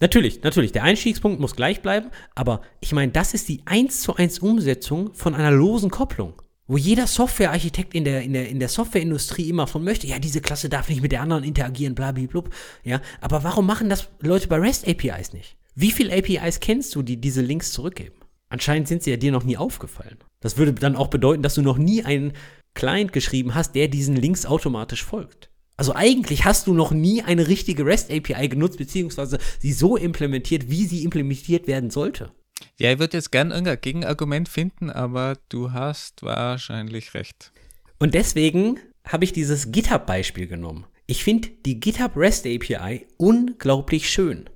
Natürlich, 0.00 0.42
natürlich. 0.42 0.72
Der 0.72 0.82
Einstiegspunkt 0.82 1.40
muss 1.40 1.56
gleich 1.56 1.80
bleiben, 1.80 2.10
aber 2.34 2.62
ich 2.80 2.92
meine, 2.92 3.12
das 3.12 3.32
ist 3.32 3.48
die 3.48 3.62
1 3.64 4.00
zu 4.00 4.16
1 4.16 4.40
Umsetzung 4.40 5.14
von 5.14 5.34
einer 5.34 5.52
losen 5.52 5.90
Kopplung. 5.90 6.34
Wo 6.66 6.78
jeder 6.78 7.06
Softwarearchitekt 7.06 7.94
in 7.94 8.04
der, 8.04 8.22
in, 8.22 8.32
der, 8.32 8.48
in 8.48 8.58
der 8.58 8.70
Softwareindustrie 8.70 9.50
immer 9.50 9.66
von 9.66 9.84
möchte, 9.84 10.06
ja, 10.06 10.18
diese 10.18 10.40
Klasse 10.40 10.70
darf 10.70 10.88
nicht 10.88 11.02
mit 11.02 11.12
der 11.12 11.20
anderen 11.20 11.44
interagieren, 11.44 11.94
blablablub. 11.94 12.48
Ja, 12.82 13.02
aber 13.20 13.44
warum 13.44 13.66
machen 13.66 13.90
das 13.90 14.08
Leute 14.20 14.48
bei 14.48 14.56
REST 14.56 14.88
APIs 14.88 15.34
nicht? 15.34 15.56
Wie 15.74 15.90
viele 15.90 16.16
APIs 16.16 16.60
kennst 16.60 16.94
du, 16.94 17.02
die 17.02 17.18
diese 17.18 17.42
Links 17.42 17.72
zurückgeben? 17.72 18.16
Anscheinend 18.48 18.88
sind 18.88 19.02
sie 19.02 19.10
ja 19.10 19.16
dir 19.16 19.32
noch 19.32 19.44
nie 19.44 19.56
aufgefallen. 19.56 20.16
Das 20.40 20.56
würde 20.56 20.72
dann 20.72 20.96
auch 20.96 21.08
bedeuten, 21.08 21.42
dass 21.42 21.54
du 21.54 21.62
noch 21.62 21.76
nie 21.76 22.04
einen 22.04 22.32
Client 22.74 23.12
geschrieben 23.12 23.54
hast, 23.54 23.74
der 23.74 23.88
diesen 23.88 24.16
Links 24.16 24.46
automatisch 24.46 25.04
folgt. 25.04 25.50
Also 25.76 25.94
eigentlich 25.94 26.44
hast 26.44 26.66
du 26.66 26.74
noch 26.74 26.92
nie 26.92 27.22
eine 27.22 27.48
richtige 27.48 27.84
REST 27.84 28.12
API 28.12 28.48
genutzt, 28.48 28.78
beziehungsweise 28.78 29.38
sie 29.58 29.72
so 29.72 29.96
implementiert, 29.96 30.70
wie 30.70 30.86
sie 30.86 31.02
implementiert 31.02 31.66
werden 31.66 31.90
sollte. 31.90 32.32
Ja, 32.78 32.92
ich 32.92 32.98
würde 32.98 33.16
jetzt 33.16 33.32
gern 33.32 33.50
irgendein 33.50 33.80
Gegenargument 33.80 34.48
finden, 34.48 34.90
aber 34.90 35.36
du 35.48 35.72
hast 35.72 36.22
wahrscheinlich 36.22 37.14
recht. 37.14 37.52
Und 37.98 38.14
deswegen 38.14 38.78
habe 39.06 39.24
ich 39.24 39.32
dieses 39.32 39.72
GitHub-Beispiel 39.72 40.46
genommen. 40.46 40.86
Ich 41.06 41.24
finde 41.24 41.48
die 41.66 41.80
GitHub 41.80 42.16
REST 42.16 42.46
API 42.46 43.06
unglaublich 43.16 44.08
schön. 44.08 44.48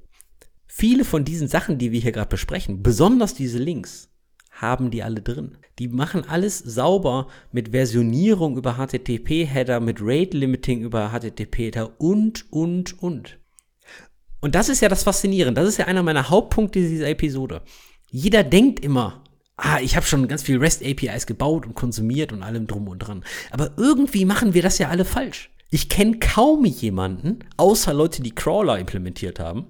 Viele 0.67 1.05
von 1.05 1.25
diesen 1.25 1.49
Sachen, 1.49 1.79
die 1.79 1.93
wir 1.93 2.01
hier 2.01 2.13
gerade 2.13 2.29
besprechen, 2.29 2.83
besonders 2.83 3.35
diese 3.35 3.59
Links, 3.59 4.09
haben 4.61 4.91
die 4.91 5.03
alle 5.03 5.23
drin. 5.23 5.57
Die 5.79 5.89
machen 5.89 6.25
alles 6.29 6.59
sauber 6.59 7.29
mit 7.53 7.71
Versionierung 7.71 8.57
über 8.57 8.75
HTTP-Header, 8.75 9.81
mit 9.81 9.99
Rate-Limiting 10.01 10.83
über 10.83 11.11
HTTP-Header 11.11 12.01
und, 12.01 12.51
und, 12.53 13.01
und. 13.03 13.39
Und 14.41 14.55
das 14.55 14.69
ist 14.69 14.81
ja 14.81 14.89
das 14.89 15.03
Faszinierende. 15.05 15.61
Das 15.61 15.69
ist 15.69 15.79
ja 15.79 15.87
einer 15.87 16.03
meiner 16.03 16.31
Hauptpunkte 16.31 16.81
dieser 16.81 17.09
Episode. 17.09 17.63
Jeder 18.11 18.43
denkt 18.43 18.81
immer, 18.81 19.23
ah, 19.57 19.81
ich 19.81 19.97
habe 19.97 20.07
schon 20.07 20.27
ganz 20.29 20.43
viel 20.43 20.59
REST-APIs 20.59 21.27
gebaut 21.27 21.67
und 21.67 21.75
konsumiert 21.75 22.33
und 22.33 22.43
allem 22.43 22.67
drum 22.67 22.89
und 22.89 22.99
dran. 23.01 23.25
Aber 23.51 23.73
irgendwie 23.77 24.25
machen 24.25 24.55
wir 24.55 24.63
das 24.63 24.79
ja 24.79 24.89
alle 24.89 25.05
falsch. 25.05 25.51
Ich 25.71 25.89
kenne 25.89 26.19
kaum 26.19 26.65
jemanden, 26.65 27.41
außer 27.57 27.93
Leute, 27.93 28.23
die 28.23 28.35
Crawler 28.35 28.79
implementiert 28.79 29.39
haben, 29.39 29.67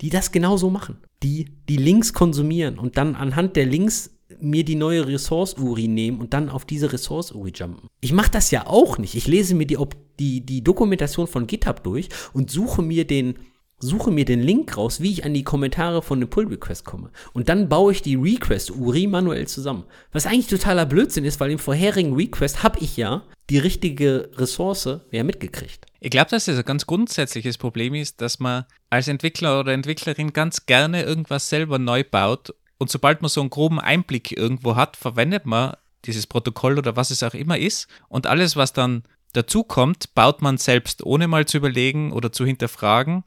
die 0.00 0.10
das 0.10 0.32
genauso 0.32 0.70
machen. 0.70 0.98
Die 1.22 1.56
die 1.68 1.76
Links 1.76 2.12
konsumieren 2.12 2.78
und 2.78 2.96
dann 2.96 3.14
anhand 3.14 3.56
der 3.56 3.66
Links 3.66 4.19
mir 4.42 4.64
die 4.64 4.74
neue 4.74 5.06
Ressource-URI 5.06 5.88
nehmen 5.88 6.20
und 6.20 6.32
dann 6.32 6.48
auf 6.48 6.64
diese 6.64 6.92
Ressource-URI 6.92 7.52
jumpen. 7.54 7.88
Ich 8.00 8.12
mache 8.12 8.30
das 8.30 8.50
ja 8.50 8.66
auch 8.66 8.98
nicht. 8.98 9.14
Ich 9.14 9.26
lese 9.26 9.54
mir 9.54 9.66
die, 9.66 9.78
die, 10.18 10.40
die 10.40 10.64
Dokumentation 10.64 11.26
von 11.26 11.46
GitHub 11.46 11.82
durch 11.82 12.08
und 12.32 12.50
suche 12.50 12.82
mir 12.82 13.06
den 13.06 13.38
suche 13.80 14.10
mir 14.10 14.24
den 14.24 14.40
Link 14.40 14.76
raus, 14.76 15.00
wie 15.00 15.10
ich 15.10 15.24
an 15.24 15.34
die 15.34 15.42
Kommentare 15.42 16.02
von 16.02 16.20
dem 16.20 16.28
Pull-Request 16.28 16.84
komme. 16.84 17.10
Und 17.32 17.48
dann 17.48 17.68
baue 17.68 17.92
ich 17.92 18.02
die 18.02 18.14
Request-URI 18.14 19.06
manuell 19.06 19.48
zusammen. 19.48 19.84
Was 20.12 20.26
eigentlich 20.26 20.48
totaler 20.48 20.86
Blödsinn 20.86 21.24
ist, 21.24 21.40
weil 21.40 21.50
im 21.50 21.58
vorherigen 21.58 22.14
Request 22.14 22.62
habe 22.62 22.78
ich 22.80 22.96
ja 22.96 23.22
die 23.48 23.58
richtige 23.58 24.30
Ressource 24.36 25.00
ja 25.10 25.24
mitgekriegt. 25.24 25.86
Ich 25.98 26.10
glaube, 26.10 26.30
dass 26.30 26.44
das 26.44 26.58
ein 26.58 26.64
ganz 26.64 26.86
grundsätzliches 26.86 27.58
Problem 27.58 27.94
ist, 27.94 28.20
dass 28.20 28.38
man 28.38 28.64
als 28.90 29.08
Entwickler 29.08 29.60
oder 29.60 29.72
Entwicklerin 29.72 30.32
ganz 30.32 30.66
gerne 30.66 31.02
irgendwas 31.02 31.48
selber 31.48 31.78
neu 31.78 32.04
baut 32.04 32.54
und 32.80 32.90
sobald 32.90 33.20
man 33.20 33.28
so 33.28 33.40
einen 33.42 33.50
groben 33.50 33.78
Einblick 33.78 34.32
irgendwo 34.32 34.74
hat, 34.74 34.96
verwendet 34.96 35.44
man 35.44 35.74
dieses 36.06 36.26
Protokoll 36.26 36.78
oder 36.78 36.96
was 36.96 37.10
es 37.10 37.22
auch 37.22 37.34
immer 37.34 37.58
ist 37.58 37.88
und 38.08 38.26
alles, 38.26 38.56
was 38.56 38.72
dann 38.72 39.02
dazu 39.34 39.64
kommt, 39.64 40.14
baut 40.14 40.40
man 40.40 40.56
selbst, 40.56 41.04
ohne 41.04 41.28
mal 41.28 41.44
zu 41.44 41.58
überlegen 41.58 42.10
oder 42.10 42.32
zu 42.32 42.46
hinterfragen, 42.46 43.24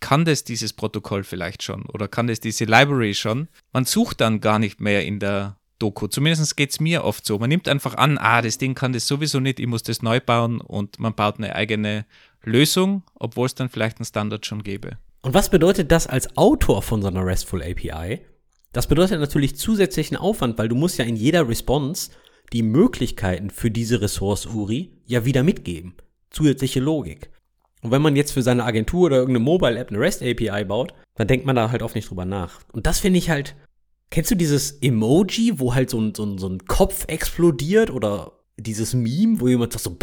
kann 0.00 0.26
das 0.26 0.44
dieses 0.44 0.74
Protokoll 0.74 1.24
vielleicht 1.24 1.62
schon 1.62 1.86
oder 1.86 2.08
kann 2.08 2.26
das 2.26 2.40
diese 2.40 2.66
Library 2.66 3.14
schon. 3.14 3.48
Man 3.72 3.86
sucht 3.86 4.20
dann 4.20 4.40
gar 4.40 4.58
nicht 4.58 4.80
mehr 4.80 5.04
in 5.04 5.18
der 5.18 5.56
Doku. 5.78 6.06
Zumindest 6.06 6.58
geht 6.58 6.70
es 6.70 6.78
mir 6.78 7.02
oft 7.02 7.24
so. 7.24 7.38
Man 7.38 7.48
nimmt 7.48 7.68
einfach 7.68 7.94
an, 7.94 8.18
ah, 8.18 8.42
das 8.42 8.58
Ding 8.58 8.74
kann 8.74 8.92
das 8.92 9.06
sowieso 9.06 9.40
nicht, 9.40 9.58
ich 9.60 9.66
muss 9.66 9.82
das 9.82 10.02
neu 10.02 10.20
bauen 10.20 10.60
und 10.60 10.98
man 10.98 11.14
baut 11.14 11.38
eine 11.38 11.54
eigene 11.54 12.04
Lösung, 12.42 13.02
obwohl 13.14 13.46
es 13.46 13.54
dann 13.54 13.70
vielleicht 13.70 13.96
einen 13.96 14.04
Standard 14.04 14.44
schon 14.44 14.62
gäbe. 14.62 14.98
Und 15.22 15.32
was 15.32 15.48
bedeutet 15.48 15.90
das 15.90 16.06
als 16.06 16.36
Autor 16.36 16.82
von 16.82 17.00
so 17.00 17.08
einer 17.08 17.24
RESTful 17.24 17.62
API? 17.62 18.20
Das 18.72 18.86
bedeutet 18.86 19.20
natürlich 19.20 19.56
zusätzlichen 19.56 20.16
Aufwand, 20.16 20.58
weil 20.58 20.68
du 20.68 20.76
musst 20.76 20.98
ja 20.98 21.04
in 21.04 21.16
jeder 21.16 21.48
Response 21.48 22.10
die 22.52 22.62
Möglichkeiten 22.62 23.50
für 23.50 23.70
diese 23.70 24.00
Ressource 24.00 24.46
URI 24.46 24.92
ja 25.06 25.24
wieder 25.24 25.42
mitgeben. 25.42 25.94
Zusätzliche 26.30 26.80
Logik. 26.80 27.30
Und 27.82 27.90
wenn 27.90 28.02
man 28.02 28.16
jetzt 28.16 28.32
für 28.32 28.42
seine 28.42 28.64
Agentur 28.64 29.06
oder 29.06 29.16
irgendeine 29.16 29.44
Mobile-App 29.44 29.90
eine 29.90 29.98
REST 29.98 30.22
API 30.22 30.64
baut, 30.64 30.94
dann 31.16 31.28
denkt 31.28 31.46
man 31.46 31.56
da 31.56 31.70
halt 31.70 31.82
oft 31.82 31.94
nicht 31.94 32.10
drüber 32.10 32.24
nach. 32.24 32.60
Und 32.72 32.86
das 32.86 33.00
finde 33.00 33.18
ich 33.18 33.30
halt, 33.30 33.56
kennst 34.10 34.30
du 34.30 34.34
dieses 34.34 34.72
Emoji, 34.82 35.58
wo 35.58 35.74
halt 35.74 35.90
so 35.90 36.00
ein, 36.00 36.14
so 36.14 36.24
ein, 36.24 36.38
so 36.38 36.48
ein 36.48 36.64
Kopf 36.66 37.04
explodiert 37.08 37.90
oder 37.90 38.32
dieses 38.56 38.92
Meme, 38.94 39.40
wo 39.40 39.48
jemand 39.48 39.72
sagt 39.72 39.84
so, 39.84 39.96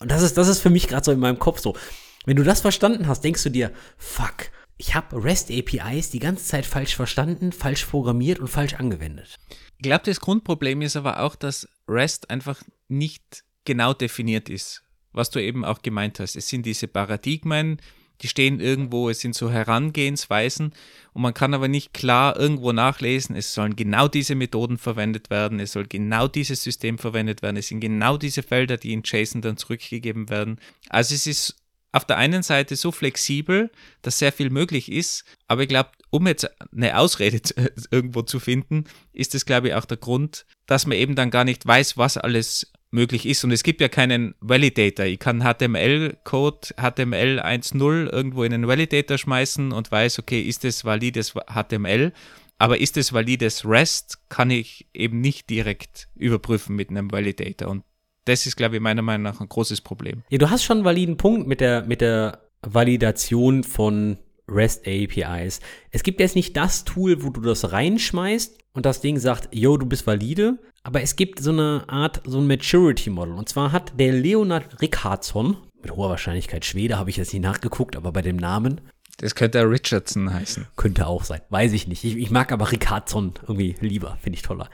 und 0.00 0.10
das 0.10 0.22
ist, 0.22 0.36
das 0.36 0.48
ist 0.48 0.58
für 0.58 0.70
mich 0.70 0.88
gerade 0.88 1.04
so 1.04 1.12
in 1.12 1.20
meinem 1.20 1.38
Kopf 1.38 1.60
so. 1.60 1.76
Wenn 2.24 2.36
du 2.36 2.42
das 2.42 2.60
verstanden 2.60 3.06
hast, 3.06 3.22
denkst 3.22 3.42
du 3.44 3.50
dir, 3.50 3.70
fuck, 3.96 4.50
ich 4.82 4.96
habe 4.96 5.22
REST 5.22 5.52
APIs 5.52 6.10
die 6.10 6.18
ganze 6.18 6.44
Zeit 6.44 6.66
falsch 6.66 6.96
verstanden, 6.96 7.52
falsch 7.52 7.84
programmiert 7.84 8.40
und 8.40 8.48
falsch 8.48 8.74
angewendet. 8.74 9.38
Ich 9.78 9.82
glaube, 9.84 10.02
das 10.04 10.18
Grundproblem 10.18 10.82
ist 10.82 10.96
aber 10.96 11.20
auch, 11.20 11.36
dass 11.36 11.68
REST 11.86 12.30
einfach 12.30 12.60
nicht 12.88 13.44
genau 13.64 13.94
definiert 13.94 14.48
ist, 14.48 14.82
was 15.12 15.30
du 15.30 15.40
eben 15.40 15.64
auch 15.64 15.82
gemeint 15.82 16.18
hast. 16.18 16.34
Es 16.34 16.48
sind 16.48 16.66
diese 16.66 16.88
Paradigmen, 16.88 17.80
die 18.22 18.28
stehen 18.28 18.58
irgendwo, 18.58 19.08
es 19.08 19.20
sind 19.20 19.36
so 19.36 19.52
Herangehensweisen 19.52 20.72
und 21.12 21.22
man 21.22 21.32
kann 21.32 21.54
aber 21.54 21.68
nicht 21.68 21.94
klar 21.94 22.36
irgendwo 22.36 22.72
nachlesen, 22.72 23.36
es 23.36 23.54
sollen 23.54 23.76
genau 23.76 24.08
diese 24.08 24.34
Methoden 24.34 24.78
verwendet 24.78 25.30
werden, 25.30 25.60
es 25.60 25.72
soll 25.72 25.86
genau 25.86 26.26
dieses 26.26 26.62
System 26.64 26.98
verwendet 26.98 27.40
werden, 27.42 27.56
es 27.56 27.68
sind 27.68 27.78
genau 27.78 28.16
diese 28.16 28.42
Felder, 28.42 28.78
die 28.78 28.92
in 28.92 29.02
JSON 29.04 29.42
dann 29.42 29.56
zurückgegeben 29.56 30.28
werden. 30.28 30.58
Also 30.88 31.14
es 31.14 31.28
ist 31.28 31.61
auf 31.92 32.06
der 32.06 32.16
einen 32.16 32.42
Seite 32.42 32.74
so 32.76 32.90
flexibel, 32.90 33.70
dass 34.00 34.18
sehr 34.18 34.32
viel 34.32 34.50
möglich 34.50 34.90
ist, 34.90 35.24
aber 35.46 35.62
ich 35.62 35.68
glaube, 35.68 35.90
um 36.10 36.26
jetzt 36.26 36.50
eine 36.74 36.98
Ausrede 36.98 37.40
irgendwo 37.90 38.22
zu 38.22 38.40
finden, 38.40 38.84
ist 39.12 39.34
es, 39.34 39.46
glaube 39.46 39.68
ich, 39.68 39.74
auch 39.74 39.84
der 39.84 39.98
Grund, 39.98 40.46
dass 40.66 40.86
man 40.86 40.96
eben 40.96 41.14
dann 41.14 41.30
gar 41.30 41.44
nicht 41.44 41.66
weiß, 41.66 41.98
was 41.98 42.16
alles 42.16 42.72
möglich 42.90 43.26
ist. 43.26 43.42
Und 43.44 43.50
es 43.50 43.62
gibt 43.62 43.80
ja 43.80 43.88
keinen 43.88 44.34
Validator. 44.40 45.06
Ich 45.06 45.18
kann 45.18 45.42
HTML-Code, 45.42 46.68
HTML 46.76 47.40
1.0 47.40 48.10
irgendwo 48.10 48.44
in 48.44 48.52
einen 48.52 48.68
Validator 48.68 49.18
schmeißen 49.18 49.72
und 49.72 49.90
weiß, 49.90 50.18
okay, 50.18 50.42
ist 50.42 50.64
es 50.64 50.84
valides 50.84 51.32
HTML? 51.32 52.12
Aber 52.58 52.78
ist 52.78 52.96
es 52.96 53.12
valides 53.12 53.64
REST, 53.64 54.18
kann 54.28 54.50
ich 54.50 54.86
eben 54.94 55.20
nicht 55.20 55.50
direkt 55.50 56.08
überprüfen 56.14 56.76
mit 56.76 56.90
einem 56.90 57.10
Validator. 57.10 57.68
Und 57.68 57.84
das 58.24 58.46
ist, 58.46 58.56
glaube 58.56 58.76
ich, 58.76 58.82
meiner 58.82 59.02
Meinung 59.02 59.22
nach 59.22 59.40
ein 59.40 59.48
großes 59.48 59.80
Problem. 59.80 60.22
Ja, 60.30 60.38
du 60.38 60.50
hast 60.50 60.64
schon 60.64 60.78
einen 60.78 60.84
validen 60.84 61.16
Punkt 61.16 61.46
mit 61.46 61.60
der, 61.60 61.84
mit 61.86 62.00
der 62.00 62.40
Validation 62.62 63.64
von 63.64 64.18
REST 64.48 64.86
APIs. 64.86 65.60
Es 65.90 66.02
gibt 66.02 66.20
jetzt 66.20 66.36
nicht 66.36 66.56
das 66.56 66.84
Tool, 66.84 67.22
wo 67.22 67.30
du 67.30 67.40
das 67.40 67.72
reinschmeißt 67.72 68.58
und 68.74 68.86
das 68.86 69.00
Ding 69.00 69.18
sagt, 69.18 69.48
yo, 69.52 69.76
du 69.76 69.86
bist 69.86 70.06
valide, 70.06 70.58
aber 70.82 71.02
es 71.02 71.16
gibt 71.16 71.40
so 71.40 71.50
eine 71.50 71.84
Art, 71.88 72.22
so 72.24 72.38
ein 72.38 72.46
Maturity 72.46 73.10
Model. 73.10 73.34
Und 73.34 73.48
zwar 73.48 73.72
hat 73.72 73.98
der 73.98 74.12
Leonard 74.12 74.80
Rickhardsson, 74.80 75.56
mit 75.80 75.92
hoher 75.92 76.10
Wahrscheinlichkeit 76.10 76.64
Schwede, 76.64 76.98
habe 76.98 77.10
ich 77.10 77.16
jetzt 77.16 77.32
nicht 77.32 77.42
nachgeguckt, 77.42 77.96
aber 77.96 78.12
bei 78.12 78.22
dem 78.22 78.36
Namen. 78.36 78.80
Das 79.18 79.34
könnte 79.34 79.62
Richardson 79.68 80.32
heißen. 80.32 80.66
Könnte 80.76 81.06
auch 81.06 81.24
sein, 81.24 81.40
weiß 81.50 81.72
ich 81.72 81.86
nicht. 81.86 82.02
Ich, 82.04 82.16
ich 82.16 82.30
mag 82.30 82.50
aber 82.50 82.72
Rickhardsson 82.72 83.34
irgendwie 83.42 83.76
lieber, 83.80 84.18
finde 84.20 84.36
ich 84.36 84.42
toller. 84.42 84.68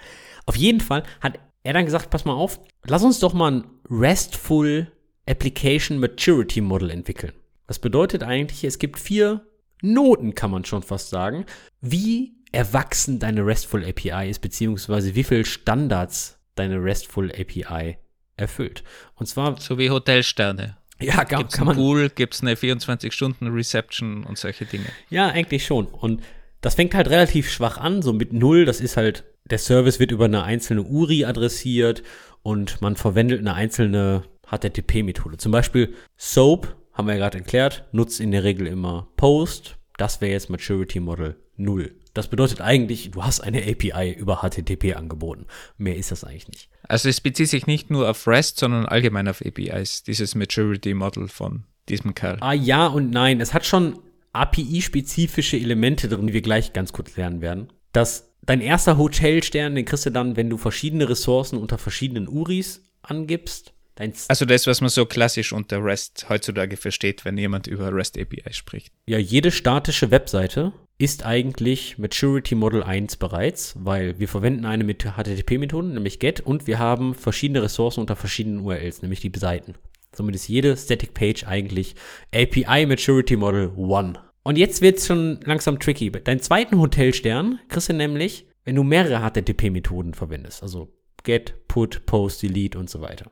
Auf 0.46 0.56
jeden 0.56 0.80
Fall 0.80 1.02
hat 1.20 1.38
er 1.68 1.74
dann 1.74 1.84
gesagt, 1.84 2.08
pass 2.08 2.24
mal 2.24 2.32
auf, 2.32 2.60
lass 2.86 3.02
uns 3.02 3.20
doch 3.20 3.34
mal 3.34 3.52
ein 3.52 3.64
RESTful 3.90 4.90
Application 5.26 5.98
Maturity 5.98 6.62
Model 6.62 6.90
entwickeln. 6.90 7.34
Das 7.66 7.78
bedeutet 7.78 8.22
eigentlich, 8.22 8.64
es 8.64 8.78
gibt 8.78 8.98
vier 8.98 9.46
Noten, 9.82 10.34
kann 10.34 10.50
man 10.50 10.64
schon 10.64 10.82
fast 10.82 11.10
sagen, 11.10 11.44
wie 11.82 12.38
erwachsen 12.52 13.18
deine 13.18 13.44
RESTful 13.44 13.84
API 13.84 14.30
ist, 14.30 14.38
beziehungsweise 14.38 15.14
wie 15.14 15.24
viele 15.24 15.44
Standards 15.44 16.38
deine 16.54 16.82
RESTful 16.82 17.30
API 17.30 17.98
erfüllt. 18.38 18.82
Und 19.16 19.26
zwar. 19.26 19.60
So 19.60 19.76
wie 19.76 19.90
Hotelsterne. 19.90 20.78
Ja, 21.00 21.22
gar, 21.24 21.40
gibt's 21.40 21.56
kann 21.56 21.66
man. 21.66 21.76
Pool, 21.76 22.08
gibt 22.08 22.32
es 22.32 22.40
eine 22.40 22.54
24-Stunden-Reception 22.54 24.24
und 24.24 24.38
solche 24.38 24.64
Dinge. 24.64 24.86
Ja, 25.10 25.28
eigentlich 25.28 25.66
schon. 25.66 25.84
Und 25.84 26.22
das 26.62 26.76
fängt 26.76 26.94
halt 26.94 27.10
relativ 27.10 27.50
schwach 27.50 27.76
an, 27.76 28.00
so 28.00 28.14
mit 28.14 28.32
null. 28.32 28.64
Das 28.64 28.80
ist 28.80 28.96
halt, 28.96 29.24
der 29.50 29.58
Service 29.58 30.00
wird 30.00 30.12
über 30.12 30.26
eine 30.26 30.42
einzelne 30.42 30.82
URI 30.82 31.24
adressiert 31.24 32.02
und 32.42 32.80
man 32.80 32.96
verwendet 32.96 33.40
eine 33.40 33.54
einzelne 33.54 34.24
HTTP-Methode. 34.46 35.36
Zum 35.36 35.52
Beispiel 35.52 35.94
Soap, 36.16 36.76
haben 36.92 37.06
wir 37.06 37.14
ja 37.14 37.20
gerade 37.20 37.38
erklärt, 37.38 37.84
nutzt 37.92 38.20
in 38.20 38.32
der 38.32 38.44
Regel 38.44 38.66
immer 38.66 39.08
Post. 39.16 39.76
Das 39.96 40.20
wäre 40.20 40.32
jetzt 40.32 40.50
Maturity 40.50 41.00
Model 41.00 41.36
null. 41.56 41.94
Das 42.14 42.28
bedeutet 42.28 42.60
eigentlich, 42.60 43.10
du 43.12 43.22
hast 43.22 43.40
eine 43.40 43.62
API 43.62 44.12
über 44.12 44.38
HTTP 44.38 44.96
angeboten. 44.96 45.46
Mehr 45.76 45.96
ist 45.96 46.10
das 46.10 46.24
eigentlich 46.24 46.48
nicht. 46.48 46.70
Also 46.88 47.08
es 47.08 47.20
bezieht 47.20 47.48
sich 47.48 47.66
nicht 47.66 47.90
nur 47.90 48.08
auf 48.10 48.26
REST, 48.26 48.58
sondern 48.58 48.86
allgemein 48.86 49.28
auf 49.28 49.40
APIs, 49.44 50.02
dieses 50.02 50.34
Maturity 50.34 50.94
Model 50.94 51.28
von 51.28 51.64
diesem 51.88 52.14
Kerl. 52.14 52.38
Ah 52.40 52.52
ja 52.52 52.86
und 52.86 53.10
nein, 53.10 53.40
es 53.40 53.54
hat 53.54 53.64
schon 53.64 54.00
API-spezifische 54.32 55.56
Elemente 55.56 56.08
drin, 56.08 56.26
die 56.26 56.32
wir 56.32 56.42
gleich 56.42 56.72
ganz 56.72 56.92
kurz 56.92 57.16
lernen 57.16 57.40
werden. 57.40 57.72
Das, 57.92 58.27
dein 58.42 58.60
erster 58.60 58.98
Hotelstern, 58.98 59.74
den 59.74 59.84
kriegst 59.84 60.06
du 60.06 60.10
dann, 60.10 60.36
wenn 60.36 60.50
du 60.50 60.56
verschiedene 60.56 61.08
Ressourcen 61.08 61.58
unter 61.58 61.78
verschiedenen 61.78 62.28
URIs 62.28 62.82
angibst. 63.02 63.72
Dein 63.94 64.12
Also 64.28 64.44
das, 64.44 64.66
was 64.68 64.80
man 64.80 64.90
so 64.90 65.06
klassisch 65.06 65.52
unter 65.52 65.84
REST 65.84 66.26
heutzutage 66.28 66.76
versteht, 66.76 67.24
wenn 67.24 67.36
jemand 67.36 67.66
über 67.66 67.92
REST 67.92 68.18
API 68.18 68.52
spricht. 68.52 68.92
Ja, 69.06 69.18
jede 69.18 69.50
statische 69.50 70.12
Webseite 70.12 70.72
ist 70.98 71.24
eigentlich 71.24 71.98
Maturity 71.98 72.54
Model 72.54 72.82
1 72.84 73.16
bereits, 73.16 73.74
weil 73.78 74.18
wir 74.20 74.28
verwenden 74.28 74.66
eine 74.66 74.84
mit 74.84 75.04
HTTP-Methoden, 75.04 75.94
nämlich 75.94 76.20
GET, 76.20 76.40
und 76.40 76.66
wir 76.68 76.78
haben 76.78 77.14
verschiedene 77.14 77.62
Ressourcen 77.62 78.00
unter 78.00 78.14
verschiedenen 78.14 78.60
URLs, 78.60 79.02
nämlich 79.02 79.20
die 79.20 79.32
Seiten. 79.36 79.74
Somit 80.14 80.34
ist 80.34 80.48
jede 80.48 80.76
Static 80.76 81.14
Page 81.14 81.44
eigentlich 81.44 81.94
API 82.34 82.86
Maturity 82.86 83.36
Model 83.36 83.72
1. 83.76 84.18
Und 84.42 84.56
jetzt 84.56 84.80
wird 84.82 84.98
es 84.98 85.06
schon 85.06 85.40
langsam 85.44 85.78
tricky. 85.78 86.10
Deinen 86.10 86.40
zweiten 86.40 86.78
Hotelstern 86.78 87.60
kriegst 87.68 87.88
du 87.88 87.92
nämlich, 87.92 88.46
wenn 88.64 88.76
du 88.76 88.82
mehrere 88.82 89.20
HTTP-Methoden 89.20 90.14
verwendest, 90.14 90.62
also 90.62 90.92
GET, 91.24 91.54
PUT, 91.68 92.06
POST, 92.06 92.42
DELETE 92.44 92.78
und 92.78 92.88
so 92.88 93.00
weiter. 93.00 93.30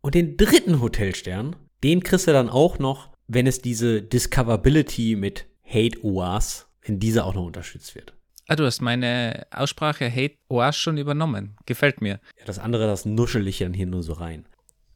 Und 0.00 0.14
den 0.14 0.36
dritten 0.36 0.80
Hotelstern, 0.80 1.56
den 1.84 2.02
kriegst 2.02 2.26
du 2.26 2.32
dann 2.32 2.48
auch 2.48 2.78
noch, 2.78 3.10
wenn 3.26 3.46
es 3.46 3.60
diese 3.60 4.02
Discoverability 4.02 5.16
mit 5.16 5.46
Hate 5.64 6.02
OAS 6.02 6.68
wenn 6.88 6.98
dieser 6.98 7.26
auch 7.26 7.34
noch 7.34 7.44
unterstützt 7.44 7.94
wird. 7.94 8.14
Ah, 8.48 8.56
du 8.56 8.64
hast 8.64 8.80
meine 8.80 9.46
Aussprache 9.50 10.10
Hate 10.10 10.36
OAS 10.48 10.76
schon 10.76 10.96
übernommen. 10.96 11.56
Gefällt 11.66 12.00
mir. 12.00 12.20
Ja, 12.38 12.46
das 12.46 12.58
andere, 12.58 12.86
das 12.86 13.04
nuschel 13.04 13.46
ich 13.46 13.58
dann 13.58 13.74
hier 13.74 13.86
nur 13.86 14.02
so 14.02 14.14
rein. 14.14 14.46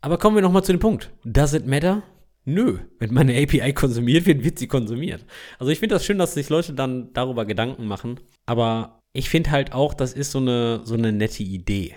Aber 0.00 0.18
kommen 0.18 0.36
wir 0.36 0.42
nochmal 0.42 0.64
zu 0.64 0.72
dem 0.72 0.80
Punkt. 0.80 1.12
Does 1.24 1.52
it 1.52 1.66
matter? 1.66 2.02
Nö. 2.44 2.78
Wenn 2.98 3.14
meine 3.14 3.40
API 3.40 3.72
konsumiert 3.72 4.26
wird, 4.26 4.44
wird 4.44 4.58
sie 4.58 4.66
konsumiert. 4.66 5.24
Also 5.58 5.70
ich 5.70 5.78
finde 5.78 5.94
das 5.94 6.04
schön, 6.04 6.18
dass 6.18 6.34
sich 6.34 6.48
Leute 6.48 6.72
dann 6.72 7.12
darüber 7.12 7.44
Gedanken 7.44 7.86
machen. 7.86 8.20
Aber 8.46 9.00
ich 9.12 9.28
finde 9.28 9.50
halt 9.50 9.72
auch, 9.72 9.94
das 9.94 10.12
ist 10.12 10.32
so 10.32 10.38
eine, 10.38 10.80
so 10.84 10.94
eine 10.94 11.12
nette 11.12 11.42
Idee. 11.42 11.94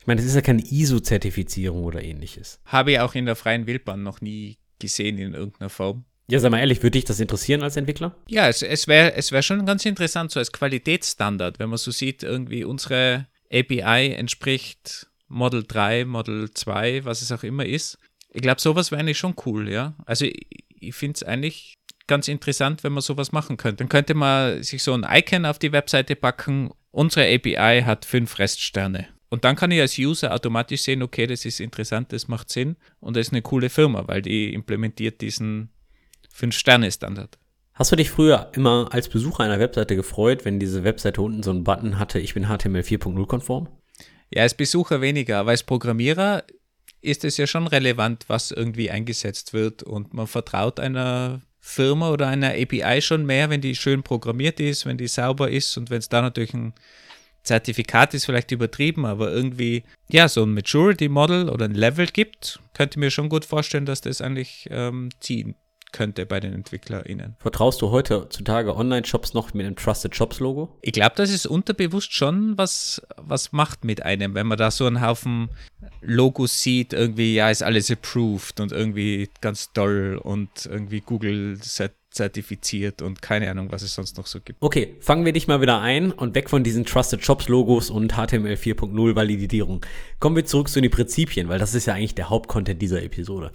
Ich 0.00 0.06
meine, 0.06 0.20
das 0.20 0.28
ist 0.28 0.36
ja 0.36 0.40
keine 0.40 0.62
ISO-Zertifizierung 0.62 1.84
oder 1.84 2.02
ähnliches. 2.02 2.60
Habe 2.64 2.92
ich 2.92 3.00
auch 3.00 3.14
in 3.14 3.26
der 3.26 3.36
freien 3.36 3.66
Wildbahn 3.66 4.02
noch 4.02 4.20
nie 4.20 4.58
gesehen 4.78 5.18
in 5.18 5.34
irgendeiner 5.34 5.70
Form. 5.70 6.04
Ja, 6.30 6.38
sag 6.40 6.50
mal 6.50 6.60
ehrlich, 6.60 6.82
würde 6.82 6.92
dich 6.92 7.04
das 7.04 7.20
interessieren 7.20 7.62
als 7.62 7.76
Entwickler? 7.76 8.14
Ja, 8.28 8.48
es, 8.48 8.62
es 8.62 8.86
wäre 8.86 9.14
es 9.14 9.32
wär 9.32 9.42
schon 9.42 9.64
ganz 9.64 9.86
interessant, 9.86 10.30
so 10.30 10.38
als 10.38 10.52
Qualitätsstandard, 10.52 11.58
wenn 11.58 11.70
man 11.70 11.78
so 11.78 11.90
sieht, 11.90 12.22
irgendwie 12.22 12.64
unsere 12.64 13.26
API 13.50 14.12
entspricht 14.12 15.08
Model 15.28 15.64
3, 15.66 16.04
Model 16.04 16.50
2, 16.50 17.04
was 17.04 17.22
es 17.22 17.32
auch 17.32 17.42
immer 17.42 17.64
ist. 17.64 17.98
Ich 18.30 18.42
glaube, 18.42 18.60
sowas 18.60 18.90
wäre 18.90 19.00
eigentlich 19.00 19.18
schon 19.18 19.34
cool, 19.46 19.70
ja. 19.70 19.94
Also 20.06 20.24
ich, 20.24 20.46
ich 20.80 20.94
finde 20.94 21.16
es 21.16 21.22
eigentlich 21.22 21.74
ganz 22.06 22.28
interessant, 22.28 22.84
wenn 22.84 22.92
man 22.92 23.02
sowas 23.02 23.32
machen 23.32 23.56
könnte. 23.56 23.78
Dann 23.78 23.88
könnte 23.88 24.14
man 24.14 24.62
sich 24.62 24.82
so 24.82 24.94
ein 24.94 25.06
Icon 25.08 25.46
auf 25.46 25.58
die 25.58 25.72
Webseite 25.72 26.16
packen. 26.16 26.70
Unsere 26.90 27.32
API 27.32 27.82
hat 27.84 28.04
fünf 28.04 28.38
Reststerne. 28.38 29.08
Und 29.28 29.44
dann 29.44 29.56
kann 29.56 29.70
ich 29.70 29.80
als 29.80 29.98
User 29.98 30.34
automatisch 30.34 30.82
sehen, 30.82 31.02
okay, 31.02 31.26
das 31.26 31.44
ist 31.44 31.60
interessant, 31.60 32.12
das 32.12 32.28
macht 32.28 32.50
Sinn 32.50 32.76
und 32.98 33.14
das 33.14 33.28
ist 33.28 33.32
eine 33.32 33.42
coole 33.42 33.68
Firma, 33.68 34.08
weil 34.08 34.22
die 34.22 34.54
implementiert 34.54 35.20
diesen 35.20 35.68
Fünf-Sterne-Standard. 36.30 37.38
Hast 37.74 37.92
du 37.92 37.96
dich 37.96 38.10
früher 38.10 38.50
immer 38.54 38.88
als 38.90 39.08
Besucher 39.08 39.44
einer 39.44 39.60
Webseite 39.60 39.96
gefreut, 39.96 40.44
wenn 40.44 40.58
diese 40.58 40.82
Webseite 40.82 41.20
unten 41.20 41.42
so 41.42 41.50
einen 41.50 41.62
Button 41.62 41.98
hatte, 41.98 42.18
ich 42.18 42.34
bin 42.34 42.46
HTML 42.46 42.80
4.0 42.80 43.26
konform? 43.26 43.68
Ja, 44.30 44.42
als 44.42 44.54
Besucher 44.54 45.00
weniger, 45.00 45.38
aber 45.38 45.50
als 45.50 45.62
Programmierer 45.62 46.44
ist 47.00 47.24
es 47.24 47.36
ja 47.36 47.46
schon 47.46 47.66
relevant, 47.66 48.24
was 48.28 48.50
irgendwie 48.50 48.90
eingesetzt 48.90 49.52
wird. 49.52 49.82
Und 49.82 50.14
man 50.14 50.26
vertraut 50.26 50.80
einer 50.80 51.40
Firma 51.60 52.10
oder 52.10 52.28
einer 52.28 52.50
API 52.50 53.00
schon 53.00 53.26
mehr, 53.26 53.50
wenn 53.50 53.60
die 53.60 53.74
schön 53.74 54.02
programmiert 54.02 54.60
ist, 54.60 54.86
wenn 54.86 54.98
die 54.98 55.08
sauber 55.08 55.50
ist 55.50 55.76
und 55.76 55.90
wenn 55.90 55.98
es 55.98 56.08
da 56.08 56.22
natürlich 56.22 56.54
ein 56.54 56.72
Zertifikat 57.42 58.14
ist 58.14 58.26
vielleicht 58.26 58.50
übertrieben, 58.50 59.06
aber 59.06 59.32
irgendwie, 59.32 59.84
ja, 60.08 60.28
so 60.28 60.42
ein 60.42 60.52
Maturity 60.52 61.08
Model 61.08 61.48
oder 61.48 61.64
ein 61.64 61.74
Level 61.74 62.06
gibt, 62.06 62.60
könnte 62.74 62.98
mir 62.98 63.10
schon 63.10 63.28
gut 63.28 63.44
vorstellen, 63.44 63.86
dass 63.86 64.00
das 64.00 64.20
eigentlich 64.20 64.68
ähm, 64.70 65.10
ziehen 65.20 65.54
könnte 65.92 66.26
bei 66.26 66.40
den 66.40 66.52
EntwicklerInnen. 66.52 67.36
Vertraust 67.38 67.82
du 67.82 67.90
heutzutage 67.90 68.76
Online-Shops 68.76 69.34
noch 69.34 69.54
mit 69.54 69.66
einem 69.66 69.76
Trusted 69.76 70.14
Shops-Logo? 70.14 70.76
Ich 70.82 70.92
glaube, 70.92 71.14
das 71.16 71.30
ist 71.30 71.46
unterbewusst 71.46 72.12
schon 72.12 72.56
was, 72.56 73.02
was 73.16 73.52
macht 73.52 73.84
mit 73.84 74.02
einem, 74.02 74.34
wenn 74.34 74.46
man 74.46 74.58
da 74.58 74.70
so 74.70 74.86
einen 74.86 75.00
Haufen 75.00 75.48
Logos 76.00 76.62
sieht, 76.62 76.92
irgendwie, 76.92 77.34
ja, 77.34 77.50
ist 77.50 77.62
alles 77.62 77.90
approved 77.90 78.60
und 78.60 78.72
irgendwie 78.72 79.28
ganz 79.40 79.72
toll 79.72 80.20
und 80.22 80.66
irgendwie 80.66 81.00
Google 81.00 81.58
zertifiziert 82.10 83.02
und 83.02 83.22
keine 83.22 83.50
Ahnung, 83.50 83.70
was 83.70 83.82
es 83.82 83.94
sonst 83.94 84.16
noch 84.16 84.26
so 84.26 84.40
gibt. 84.40 84.62
Okay, 84.62 84.96
fangen 85.00 85.24
wir 85.24 85.32
dich 85.32 85.46
mal 85.46 85.60
wieder 85.60 85.80
ein 85.80 86.10
und 86.10 86.34
weg 86.34 86.50
von 86.50 86.64
diesen 86.64 86.84
Trusted 86.84 87.24
Shops 87.24 87.48
Logos 87.48 87.90
und 87.90 88.14
HTML 88.14 88.54
4.0 88.54 89.14
Validierung. 89.14 89.84
Kommen 90.18 90.36
wir 90.36 90.44
zurück 90.44 90.68
zu 90.68 90.80
den 90.80 90.90
Prinzipien, 90.90 91.48
weil 91.48 91.58
das 91.58 91.74
ist 91.74 91.86
ja 91.86 91.94
eigentlich 91.94 92.14
der 92.14 92.30
Hauptcontent 92.30 92.80
dieser 92.80 93.02
Episode. 93.02 93.52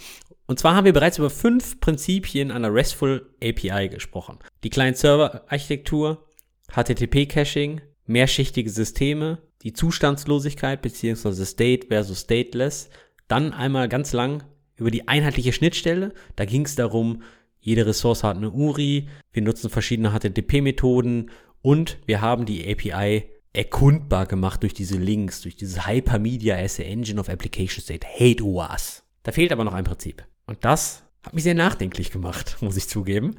Und 0.54 0.60
zwar 0.60 0.76
haben 0.76 0.86
wir 0.86 0.93
bereits 0.93 1.18
über 1.18 1.32
fünf 1.32 1.80
Prinzipien 1.80 2.51
einer 2.51 2.72
RESTful 2.72 3.28
API 3.43 3.89
gesprochen. 3.89 4.38
Die 4.64 4.70
Client-Server-Architektur, 4.70 6.28
HTTP-Caching, 6.72 7.82
mehrschichtige 8.06 8.70
Systeme, 8.70 9.39
die 9.64 9.74
Zustandslosigkeit 9.74 10.84
bzw. 10.84 11.45
State 11.45 11.88
versus 11.88 12.22
Stateless, 12.22 12.91
dann 13.28 13.51
einmal 13.51 13.89
ganz 13.89 14.14
lang 14.14 14.43
über 14.76 14.91
die 14.91 15.08
einheitliche 15.08 15.54
Schnittstelle. 15.54 16.14
Da 16.36 16.45
ging 16.45 16.66
es 16.66 16.76
darum, 16.76 17.24
jede 17.60 17.88
Ressource 17.88 18.24
hat 18.24 18.38
eine 18.38 18.51
URI, 18.51 19.10
wir 19.32 19.41
nutzen 19.41 19.72
verschiedene 19.72 20.12
HTTP-Methoden 20.12 21.32
und 21.64 21.97
wir 22.06 22.22
haben 22.22 22.45
die 22.45 22.72
API 22.72 23.24
erkundbar 23.54 24.28
gemacht 24.28 24.62
durch 24.62 24.76
diese 24.76 24.99
Links, 24.99 25.41
durch 25.41 25.56
dieses 25.56 25.88
Hypermedia 25.88 26.56
as 26.58 26.80
a 26.80 26.84
Engine 26.84 27.20
of 27.20 27.28
Application 27.28 27.82
State, 27.82 28.06
Hate 28.06 28.43
OAS. 28.43 29.01
Da 29.24 29.32
fehlt 29.32 29.51
aber 29.51 29.64
noch 29.64 29.74
ein 29.74 29.86
Prinzip. 29.86 30.24
Und 30.45 30.65
das 30.65 31.03
hat 31.23 31.33
mich 31.33 31.43
sehr 31.43 31.55
nachdenklich 31.55 32.11
gemacht, 32.11 32.57
muss 32.61 32.77
ich 32.77 32.89
zugeben. 32.89 33.37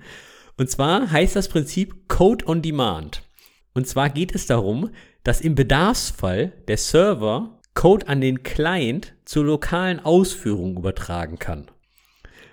Und 0.57 0.71
zwar 0.71 1.11
heißt 1.11 1.37
das 1.37 1.49
Prinzip 1.49 2.09
Code 2.09 2.47
on 2.47 2.63
Demand. 2.63 3.23
Und 3.75 3.89
zwar 3.89 4.09
geht 4.09 4.35
es 4.35 4.47
darum, 4.47 4.91
dass 5.25 5.41
im 5.41 5.55
Bedarfsfall 5.55 6.53
der 6.69 6.77
Server 6.77 7.61
Code 7.75 8.07
an 8.09 8.21
den 8.21 8.45
Client 8.45 9.15
zur 9.25 9.45
lokalen 9.45 9.99
Ausführung 9.99 10.77
übertragen 10.77 11.39
kann. 11.39 11.67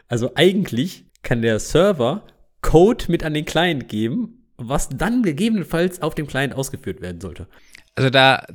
Also 0.07 0.31
eigentlich 0.35 1.05
kann 1.21 1.43
der 1.43 1.59
Server 1.59 2.25
Code 2.61 3.05
mit 3.07 3.23
an 3.23 3.33
den 3.33 3.45
Client 3.45 3.87
geben, 3.87 4.47
was 4.57 4.89
dann 4.89 5.23
gegebenenfalls 5.23 6.01
auf 6.01 6.15
dem 6.15 6.27
Client 6.27 6.55
ausgeführt 6.55 7.01
werden 7.01 7.21
sollte. 7.21 7.47
Also 7.95 8.09
da, 8.09 8.45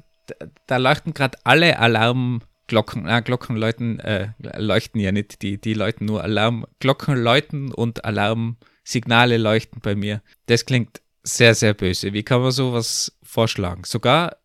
da 0.66 0.76
leuchten 0.76 1.14
gerade 1.14 1.38
alle 1.44 1.78
Alarm 1.78 2.42
Glocken, 2.67 3.07
äh, 3.07 3.23
Glocken 3.23 3.57
läuten, 3.57 4.01
äh, 4.01 4.29
leuchten 4.39 5.01
ja 5.01 5.12
nicht, 5.12 5.43
die, 5.43 5.61
die 5.61 5.75
läuten 5.75 6.07
nur 6.07 6.23
Alarm, 6.23 6.67
Glocken 6.81 7.17
läuten 7.17 7.73
und 7.73 8.05
Alarmsignale 8.05 9.37
leuchten 9.37 9.81
bei 9.81 9.95
mir. 9.95 10.23
Das 10.47 10.67
klingt 10.67 11.01
sehr, 11.23 11.55
sehr 11.55 11.75
böse. 11.75 12.12
Wie 12.12 12.23
kann 12.23 12.43
man 12.43 12.51
sowas 12.53 13.17
vorschlagen? 13.23 13.85
Sogar, 13.85 14.37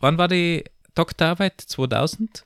wann 0.00 0.18
war 0.18 0.28
die 0.28 0.64
Doktorarbeit? 0.94 1.60
2000? 1.60 2.44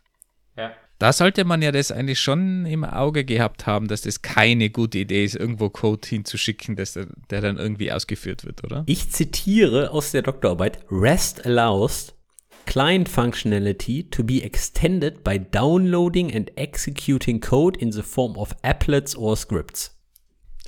Ja. 0.57 0.73
Da 0.99 1.13
sollte 1.15 1.45
man 1.45 1.63
ja 1.63 1.73
das 1.73 1.91
eigentlich 1.91 2.21
schon 2.21 2.67
im 2.67 2.85
Auge 2.85 3.25
gehabt 3.25 3.67
haben, 3.67 3.89
dass 3.89 4.03
das 4.03 4.21
keine 4.21 4.69
gute 4.69 4.99
Idee 4.99 5.25
ist, 5.25 5.35
irgendwo 5.35 5.71
Code 5.71 6.07
hinzuschicken, 6.07 6.77
dass 6.77 6.93
der, 6.93 7.07
der 7.31 7.41
dann 7.41 7.57
irgendwie 7.57 7.91
ausgeführt 7.91 8.45
wird, 8.45 8.63
oder? 8.65 8.85
Ich 8.87 9.11
zitiere 9.11 9.93
aus 9.93 10.13
der 10.13 10.23
Doktorarbeit: 10.23 10.81
REST 10.91 11.47
allows 11.47 12.15
client 12.71 13.09
functionality 13.09 14.09
to 14.13 14.23
be 14.23 14.45
extended 14.45 15.25
by 15.25 15.37
downloading 15.37 16.33
and 16.33 16.53
executing 16.57 17.41
code 17.41 17.77
in 17.77 17.91
the 17.91 18.03
form 18.03 18.37
of 18.37 18.55
applets 18.63 19.19
or 19.19 19.37
scripts. 19.37 19.91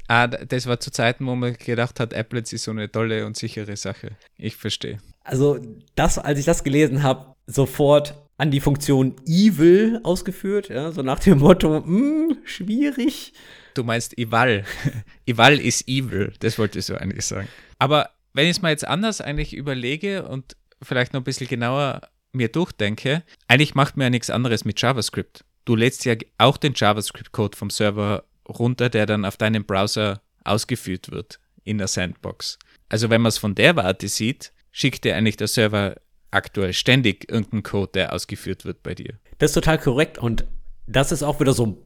Ah, 0.08 0.26
das 0.26 0.66
war 0.66 0.80
zu 0.80 0.90
Zeiten, 0.90 1.24
wo 1.26 1.36
man 1.36 1.54
gedacht 1.54 2.00
hat, 2.00 2.12
Applets 2.12 2.52
ist 2.52 2.64
so 2.64 2.72
eine 2.72 2.90
tolle 2.90 3.24
und 3.24 3.36
sichere 3.36 3.76
Sache. 3.76 4.16
Ich 4.36 4.56
verstehe. 4.56 4.98
Also, 5.22 5.60
das, 5.94 6.18
als 6.18 6.40
ich 6.40 6.44
das 6.44 6.64
gelesen 6.64 7.04
habe, 7.04 7.36
sofort 7.46 8.20
an 8.36 8.50
die 8.50 8.60
Funktion 8.60 9.14
evil 9.24 10.00
ausgeführt, 10.02 10.70
ja, 10.70 10.90
so 10.90 11.02
nach 11.02 11.20
dem 11.20 11.38
Motto, 11.38 11.84
hm, 11.84 12.38
schwierig. 12.42 13.32
Du 13.74 13.84
meinst 13.84 14.18
Eval. 14.18 14.64
Eval 15.26 15.60
ist 15.60 15.86
evil, 15.86 16.32
das 16.40 16.58
wolltest 16.58 16.88
du 16.88 17.00
eigentlich 17.00 17.24
sagen. 17.24 17.46
Aber 17.78 18.10
wenn 18.34 18.46
ich 18.46 18.56
es 18.56 18.62
mal 18.62 18.70
jetzt 18.70 18.88
anders 18.88 19.20
eigentlich 19.20 19.54
überlege 19.54 20.26
und 20.26 20.56
vielleicht 20.82 21.12
noch 21.12 21.20
ein 21.20 21.24
bisschen 21.24 21.48
genauer 21.48 22.02
mir 22.32 22.48
durchdenke, 22.48 23.22
eigentlich 23.48 23.74
macht 23.74 23.96
mir 23.96 24.04
ja 24.04 24.10
nichts 24.10 24.30
anderes 24.30 24.64
mit 24.64 24.80
JavaScript. 24.80 25.44
Du 25.64 25.76
lädst 25.76 26.04
ja 26.04 26.14
auch 26.38 26.56
den 26.56 26.72
JavaScript-Code 26.74 27.56
vom 27.56 27.70
Server 27.70 28.24
runter, 28.48 28.88
der 28.88 29.06
dann 29.06 29.24
auf 29.24 29.36
deinem 29.36 29.64
Browser 29.64 30.22
ausgeführt 30.44 31.10
wird 31.10 31.38
in 31.64 31.78
der 31.78 31.88
Sandbox. 31.88 32.58
Also 32.88 33.10
wenn 33.10 33.20
man 33.20 33.28
es 33.28 33.38
von 33.38 33.54
der 33.54 33.76
Warte 33.76 34.08
sieht, 34.08 34.52
schickt 34.72 35.04
dir 35.04 35.16
eigentlich 35.16 35.36
der 35.36 35.46
Server 35.46 35.96
aktuell 36.30 36.72
ständig 36.72 37.30
irgendeinen 37.30 37.62
Code, 37.62 37.92
der 37.92 38.12
ausgeführt 38.12 38.64
wird 38.64 38.82
bei 38.82 38.94
dir. 38.94 39.18
Das 39.38 39.50
ist 39.50 39.54
total 39.54 39.78
korrekt 39.78 40.18
und 40.18 40.44
das 40.86 41.12
ist 41.12 41.22
auch 41.22 41.38
wieder 41.40 41.52
so 41.52 41.66
ein 41.66 41.76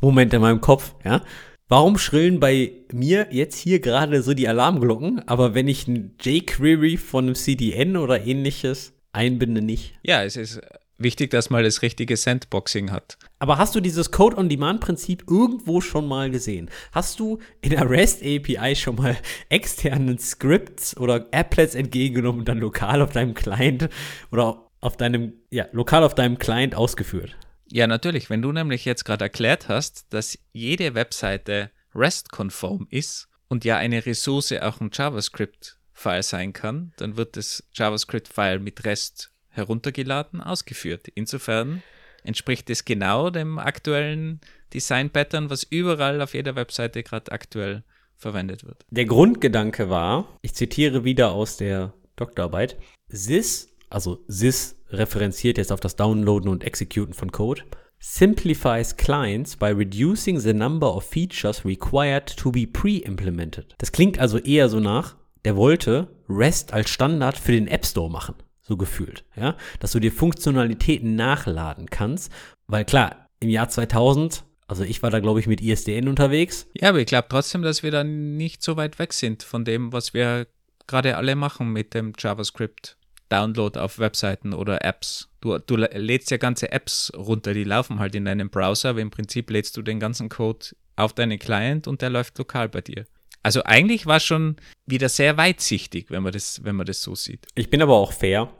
Moment 0.00 0.32
in 0.32 0.40
meinem 0.40 0.60
Kopf, 0.60 0.94
ja. 1.04 1.22
Warum 1.70 1.98
schrillen 1.98 2.40
bei 2.40 2.72
mir 2.92 3.28
jetzt 3.30 3.58
hier 3.58 3.80
gerade 3.80 4.22
so 4.22 4.32
die 4.32 4.48
Alarmglocken, 4.48 5.28
aber 5.28 5.54
wenn 5.54 5.68
ich 5.68 5.86
ein 5.86 6.14
jQuery 6.18 6.96
von 6.96 7.26
einem 7.26 7.34
CDN 7.34 7.98
oder 7.98 8.24
ähnliches 8.24 8.94
einbinde, 9.12 9.60
nicht? 9.60 9.92
Ja, 10.02 10.24
es 10.24 10.36
ist 10.36 10.62
wichtig, 10.96 11.30
dass 11.30 11.50
man 11.50 11.62
das 11.62 11.82
richtige 11.82 12.16
Sandboxing 12.16 12.90
hat. 12.90 13.18
Aber 13.38 13.58
hast 13.58 13.74
du 13.74 13.80
dieses 13.80 14.10
Code-on-Demand-Prinzip 14.10 15.24
irgendwo 15.28 15.82
schon 15.82 16.08
mal 16.08 16.30
gesehen? 16.30 16.70
Hast 16.92 17.20
du 17.20 17.38
in 17.60 17.70
der 17.70 17.90
REST 17.90 18.22
API 18.22 18.74
schon 18.74 18.96
mal 18.96 19.18
externen 19.50 20.18
Scripts 20.18 20.96
oder 20.96 21.26
Applets 21.32 21.74
entgegengenommen 21.74 22.40
und 22.40 22.48
dann 22.48 22.60
lokal 22.60 23.02
auf 23.02 23.12
deinem 23.12 23.34
Client 23.34 23.90
oder 24.32 24.70
auf 24.80 24.96
deinem, 24.96 25.34
ja, 25.50 25.66
lokal 25.72 26.02
auf 26.02 26.14
deinem 26.14 26.38
Client 26.38 26.74
ausgeführt? 26.74 27.36
Ja, 27.70 27.86
natürlich. 27.86 28.30
Wenn 28.30 28.42
du 28.42 28.52
nämlich 28.52 28.84
jetzt 28.84 29.04
gerade 29.04 29.24
erklärt 29.24 29.68
hast, 29.68 30.06
dass 30.10 30.38
jede 30.52 30.94
Webseite 30.94 31.70
REST-konform 31.94 32.86
ist 32.90 33.28
und 33.48 33.64
ja 33.64 33.76
eine 33.76 34.04
Ressource 34.06 34.52
auch 34.52 34.80
ein 34.80 34.90
JavaScript-File 34.92 36.22
sein 36.22 36.52
kann, 36.52 36.92
dann 36.96 37.16
wird 37.16 37.36
das 37.36 37.64
JavaScript-File 37.74 38.60
mit 38.60 38.84
REST 38.84 39.30
heruntergeladen, 39.50 40.40
ausgeführt. 40.40 41.08
Insofern 41.08 41.82
entspricht 42.24 42.70
es 42.70 42.84
genau 42.84 43.30
dem 43.30 43.58
aktuellen 43.58 44.40
Design-Pattern, 44.72 45.50
was 45.50 45.62
überall 45.64 46.20
auf 46.22 46.34
jeder 46.34 46.56
Webseite 46.56 47.02
gerade 47.02 47.32
aktuell 47.32 47.84
verwendet 48.16 48.64
wird. 48.64 48.84
Der 48.90 49.04
Grundgedanke 49.04 49.90
war, 49.90 50.38
ich 50.42 50.54
zitiere 50.54 51.04
wieder 51.04 51.32
aus 51.32 51.56
der 51.56 51.94
Doktorarbeit, 52.16 52.76
SIS, 53.08 53.68
also 53.90 54.24
SIS 54.26 54.77
referenziert 54.90 55.58
jetzt 55.58 55.72
auf 55.72 55.80
das 55.80 55.96
Downloaden 55.96 56.48
und 56.48 56.64
Executen 56.64 57.14
von 57.14 57.32
Code, 57.32 57.62
simplifies 57.98 58.96
clients 58.96 59.56
by 59.56 59.66
reducing 59.66 60.38
the 60.38 60.52
number 60.52 60.94
of 60.94 61.04
features 61.04 61.64
required 61.64 62.36
to 62.36 62.50
be 62.52 62.66
pre-implemented. 62.66 63.74
Das 63.78 63.92
klingt 63.92 64.18
also 64.18 64.38
eher 64.38 64.68
so 64.68 64.80
nach, 64.80 65.16
der 65.44 65.56
wollte 65.56 66.08
REST 66.28 66.72
als 66.72 66.90
Standard 66.90 67.36
für 67.36 67.52
den 67.52 67.68
App 67.68 67.86
Store 67.86 68.10
machen, 68.10 68.36
so 68.62 68.76
gefühlt, 68.76 69.24
ja, 69.36 69.56
dass 69.80 69.92
du 69.92 70.00
dir 70.00 70.12
Funktionalitäten 70.12 71.16
nachladen 71.16 71.86
kannst, 71.90 72.32
weil 72.66 72.84
klar, 72.84 73.28
im 73.40 73.48
Jahr 73.48 73.68
2000 73.68 74.44
also 74.68 74.84
ich 74.84 75.02
war 75.02 75.10
da, 75.10 75.18
glaube 75.18 75.40
ich, 75.40 75.46
mit 75.46 75.62
ISDN 75.62 76.08
unterwegs. 76.08 76.68
Ja, 76.74 76.90
aber 76.90 76.98
ich 76.98 77.06
glaube 77.06 77.28
trotzdem, 77.30 77.62
dass 77.62 77.82
wir 77.82 77.90
da 77.90 78.04
nicht 78.04 78.62
so 78.62 78.76
weit 78.76 78.98
weg 78.98 79.14
sind 79.14 79.42
von 79.42 79.64
dem, 79.64 79.94
was 79.94 80.12
wir 80.12 80.46
gerade 80.86 81.16
alle 81.16 81.36
machen 81.36 81.72
mit 81.72 81.94
dem 81.94 82.12
JavaScript. 82.18 82.97
Download 83.28 83.78
auf 83.78 83.98
Webseiten 83.98 84.54
oder 84.54 84.84
Apps. 84.84 85.28
Du, 85.40 85.58
du 85.58 85.76
lädst 85.76 86.30
ja 86.30 86.36
ganze 86.36 86.72
Apps 86.72 87.12
runter, 87.16 87.54
die 87.54 87.64
laufen 87.64 87.98
halt 87.98 88.14
in 88.14 88.24
deinem 88.24 88.50
Browser, 88.50 88.90
aber 88.90 89.00
im 89.00 89.10
Prinzip 89.10 89.50
lädst 89.50 89.76
du 89.76 89.82
den 89.82 90.00
ganzen 90.00 90.28
Code 90.28 90.66
auf 90.96 91.12
deinen 91.12 91.38
Client 91.38 91.86
und 91.86 92.02
der 92.02 92.10
läuft 92.10 92.38
lokal 92.38 92.68
bei 92.68 92.80
dir. 92.80 93.06
Also 93.42 93.62
eigentlich 93.64 94.06
war 94.06 94.20
schon 94.20 94.56
wieder 94.86 95.08
sehr 95.08 95.36
weitsichtig, 95.36 96.10
wenn 96.10 96.22
man 96.22 96.32
das, 96.32 96.64
wenn 96.64 96.76
man 96.76 96.86
das 96.86 97.02
so 97.02 97.14
sieht. 97.14 97.46
Ich 97.54 97.70
bin 97.70 97.80
aber 97.80 97.94
auch 97.94 98.12
fair. 98.12 98.52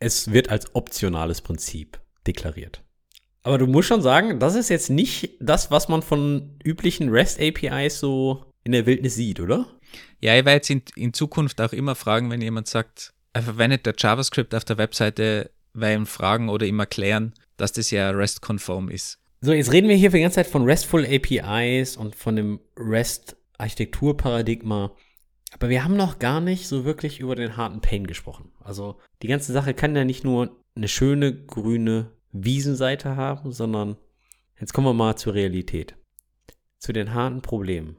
Es 0.00 0.32
wird 0.32 0.50
als 0.50 0.74
optionales 0.74 1.40
Prinzip 1.40 2.00
deklariert. 2.26 2.82
Aber 3.42 3.58
du 3.58 3.66
musst 3.66 3.88
schon 3.88 4.02
sagen, 4.02 4.40
das 4.40 4.54
ist 4.54 4.70
jetzt 4.70 4.90
nicht 4.90 5.36
das, 5.40 5.70
was 5.70 5.88
man 5.88 6.02
von 6.02 6.58
üblichen 6.64 7.10
REST 7.10 7.40
APIs 7.40 8.00
so 8.00 8.44
in 8.64 8.72
der 8.72 8.86
Wildnis 8.86 9.14
sieht, 9.14 9.38
oder? 9.38 9.66
Ja, 10.20 10.36
ich 10.36 10.44
werde 10.44 10.56
jetzt 10.56 10.70
in, 10.70 10.82
in 10.96 11.12
Zukunft 11.12 11.60
auch 11.60 11.72
immer 11.72 11.94
fragen, 11.94 12.30
wenn 12.30 12.40
jemand 12.42 12.66
sagt, 12.66 13.13
er 13.34 13.42
verwendet 13.42 13.84
der 13.84 13.92
JavaScript 13.98 14.54
auf 14.54 14.64
der 14.64 14.78
Webseite, 14.78 15.50
weil 15.74 15.96
ihm 15.96 16.06
fragen 16.06 16.48
oder 16.48 16.64
ihm 16.66 16.78
erklären, 16.78 17.34
dass 17.56 17.72
das 17.72 17.90
ja 17.90 18.10
REST-konform 18.10 18.88
ist. 18.88 19.18
So, 19.40 19.52
jetzt 19.52 19.72
reden 19.72 19.88
wir 19.88 19.96
hier 19.96 20.12
für 20.12 20.18
die 20.18 20.22
ganze 20.22 20.36
Zeit 20.36 20.46
von 20.46 20.62
RESTful 20.64 21.04
APIs 21.04 21.96
und 21.96 22.14
von 22.14 22.36
dem 22.36 22.60
REST-Architekturparadigma. 22.78 24.94
Aber 25.52 25.68
wir 25.68 25.82
haben 25.84 25.96
noch 25.96 26.20
gar 26.20 26.40
nicht 26.40 26.68
so 26.68 26.84
wirklich 26.84 27.18
über 27.20 27.34
den 27.34 27.56
harten 27.56 27.80
Pain 27.80 28.06
gesprochen. 28.06 28.52
Also 28.60 29.00
die 29.22 29.28
ganze 29.28 29.52
Sache 29.52 29.74
kann 29.74 29.96
ja 29.96 30.04
nicht 30.04 30.22
nur 30.24 30.56
eine 30.76 30.88
schöne 30.88 31.34
grüne 31.34 32.12
Wiesenseite 32.30 33.16
haben, 33.16 33.50
sondern 33.52 33.96
jetzt 34.60 34.72
kommen 34.72 34.86
wir 34.86 34.94
mal 34.94 35.16
zur 35.16 35.34
Realität. 35.34 35.96
Zu 36.78 36.92
den 36.92 37.14
harten 37.14 37.42
Problemen. 37.42 37.96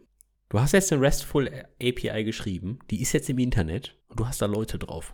Du 0.49 0.61
hast 0.61 0.71
jetzt 0.71 0.93
eine 0.93 1.01
RESTful 1.01 1.49
API 1.81 2.23
geschrieben, 2.23 2.79
die 2.89 3.01
ist 3.01 3.11
jetzt 3.11 3.29
im 3.29 3.39
Internet 3.39 3.97
und 4.07 4.17
du 4.19 4.27
hast 4.27 4.41
da 4.41 4.45
Leute 4.45 4.79
drauf. 4.79 5.13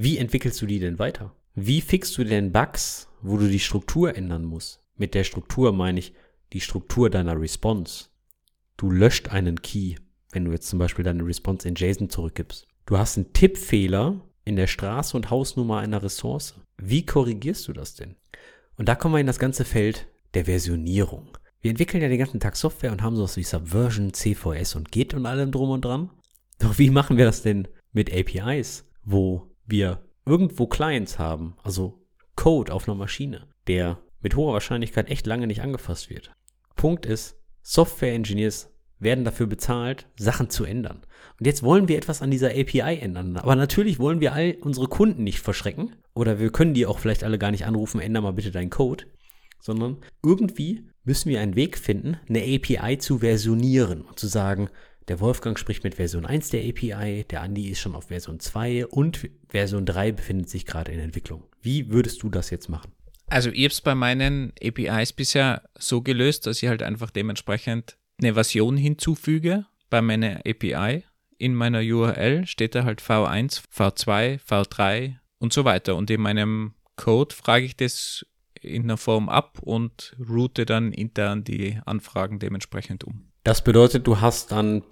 Wie 0.00 0.16
entwickelst 0.16 0.62
du 0.62 0.66
die 0.66 0.78
denn 0.78 1.00
weiter? 1.00 1.34
Wie 1.56 1.80
fixst 1.80 2.16
du 2.16 2.22
denn 2.22 2.52
Bugs, 2.52 3.08
wo 3.20 3.36
du 3.36 3.48
die 3.48 3.58
Struktur 3.58 4.14
ändern 4.14 4.44
musst? 4.44 4.78
Mit 4.96 5.12
der 5.12 5.24
Struktur 5.24 5.72
meine 5.72 5.98
ich 5.98 6.14
die 6.52 6.60
Struktur 6.60 7.10
deiner 7.10 7.40
Response. 7.40 8.04
Du 8.76 8.92
löscht 8.92 9.30
einen 9.30 9.60
Key, 9.60 9.96
wenn 10.30 10.44
du 10.44 10.52
jetzt 10.52 10.68
zum 10.68 10.78
Beispiel 10.78 11.04
deine 11.04 11.26
Response 11.26 11.66
in 11.66 11.74
JSON 11.74 12.10
zurückgibst. 12.10 12.68
Du 12.86 12.96
hast 12.96 13.16
einen 13.16 13.32
Tippfehler 13.32 14.20
in 14.44 14.54
der 14.54 14.68
Straße 14.68 15.16
und 15.16 15.30
Hausnummer 15.30 15.78
einer 15.78 16.00
Ressource. 16.00 16.54
Wie 16.76 17.04
korrigierst 17.04 17.66
du 17.66 17.72
das 17.72 17.96
denn? 17.96 18.14
Und 18.76 18.88
da 18.88 18.94
kommen 18.94 19.16
wir 19.16 19.20
in 19.20 19.26
das 19.26 19.40
ganze 19.40 19.64
Feld 19.64 20.06
der 20.34 20.44
Versionierung. 20.44 21.36
Wir 21.60 21.72
entwickeln 21.72 22.04
ja 22.04 22.08
den 22.08 22.20
ganzen 22.20 22.38
Tag 22.38 22.54
Software 22.54 22.92
und 22.92 23.02
haben 23.02 23.16
sowas 23.16 23.36
wie 23.36 23.42
Subversion, 23.42 24.14
CVS 24.14 24.76
und 24.76 24.92
Git 24.92 25.12
und 25.14 25.26
allem 25.26 25.50
drum 25.50 25.70
und 25.70 25.84
dran. 25.84 26.10
Doch 26.60 26.78
wie 26.78 26.90
machen 26.90 27.16
wir 27.16 27.24
das 27.24 27.42
denn 27.42 27.66
mit 27.92 28.14
APIs, 28.14 28.84
wo 29.02 29.47
wir 29.68 30.02
irgendwo 30.26 30.66
Clients 30.66 31.18
haben, 31.18 31.56
also 31.62 32.04
Code 32.36 32.72
auf 32.72 32.88
einer 32.88 32.96
Maschine, 32.96 33.46
der 33.66 33.98
mit 34.20 34.34
hoher 34.36 34.52
Wahrscheinlichkeit 34.52 35.08
echt 35.10 35.26
lange 35.26 35.46
nicht 35.46 35.62
angefasst 35.62 36.10
wird. 36.10 36.32
Punkt 36.74 37.06
ist, 37.06 37.36
Software 37.62 38.14
Engineers 38.14 38.70
werden 38.98 39.24
dafür 39.24 39.46
bezahlt, 39.46 40.06
Sachen 40.16 40.50
zu 40.50 40.64
ändern. 40.64 41.02
Und 41.38 41.46
jetzt 41.46 41.62
wollen 41.62 41.88
wir 41.88 41.96
etwas 41.96 42.22
an 42.22 42.30
dieser 42.30 42.50
API 42.50 42.98
ändern. 42.98 43.36
Aber 43.36 43.54
natürlich 43.56 43.98
wollen 43.98 44.20
wir 44.20 44.32
all 44.32 44.56
unsere 44.60 44.88
Kunden 44.88 45.22
nicht 45.22 45.40
verschrecken. 45.40 45.94
Oder 46.14 46.40
wir 46.40 46.50
können 46.50 46.74
die 46.74 46.86
auch 46.86 46.98
vielleicht 46.98 47.22
alle 47.22 47.38
gar 47.38 47.50
nicht 47.50 47.66
anrufen, 47.66 48.00
ändere 48.00 48.24
mal 48.24 48.32
bitte 48.32 48.50
deinen 48.50 48.70
Code. 48.70 49.04
Sondern 49.60 49.98
irgendwie 50.24 50.88
müssen 51.04 51.30
wir 51.30 51.40
einen 51.40 51.56
Weg 51.56 51.78
finden, 51.78 52.16
eine 52.28 52.42
API 52.42 52.98
zu 52.98 53.18
versionieren 53.18 54.02
und 54.02 54.18
zu 54.18 54.26
sagen, 54.26 54.68
der 55.08 55.20
Wolfgang 55.20 55.58
spricht 55.58 55.84
mit 55.84 55.94
Version 55.94 56.26
1 56.26 56.50
der 56.50 56.68
API, 56.68 57.24
der 57.24 57.42
Andi 57.42 57.68
ist 57.68 57.80
schon 57.80 57.94
auf 57.94 58.08
Version 58.08 58.40
2 58.40 58.86
und 58.86 59.28
Version 59.48 59.86
3 59.86 60.12
befindet 60.12 60.50
sich 60.50 60.66
gerade 60.66 60.92
in 60.92 61.00
Entwicklung. 61.00 61.44
Wie 61.62 61.90
würdest 61.90 62.22
du 62.22 62.28
das 62.28 62.50
jetzt 62.50 62.68
machen? 62.68 62.92
Also 63.26 63.50
ich 63.50 63.64
habe 63.64 63.72
es 63.72 63.80
bei 63.80 63.94
meinen 63.94 64.52
APIs 64.62 65.12
bisher 65.12 65.62
so 65.78 66.02
gelöst, 66.02 66.46
dass 66.46 66.62
ich 66.62 66.68
halt 66.68 66.82
einfach 66.82 67.10
dementsprechend 67.10 67.98
eine 68.20 68.34
Version 68.34 68.76
hinzufüge 68.76 69.66
bei 69.90 70.02
meiner 70.02 70.40
API. 70.46 71.04
In 71.36 71.54
meiner 71.54 71.80
URL 71.80 72.46
steht 72.46 72.74
da 72.74 72.84
halt 72.84 73.00
V1, 73.00 73.62
V2, 73.74 74.40
V3 74.40 75.16
und 75.38 75.52
so 75.52 75.64
weiter. 75.64 75.94
Und 75.96 76.10
in 76.10 76.20
meinem 76.20 76.74
Code 76.96 77.34
frage 77.34 77.64
ich 77.64 77.76
das 77.76 78.26
in 78.60 78.84
einer 78.84 78.96
Form 78.96 79.28
ab 79.28 79.58
und 79.60 80.16
route 80.28 80.66
dann 80.66 80.92
intern 80.92 81.44
die 81.44 81.78
Anfragen 81.84 82.38
dementsprechend 82.38 83.04
um. 83.04 83.27
Das 83.48 83.64
bedeutet, 83.64 84.06
du 84.06 84.20
hast 84.20 84.52
dann 84.52 84.82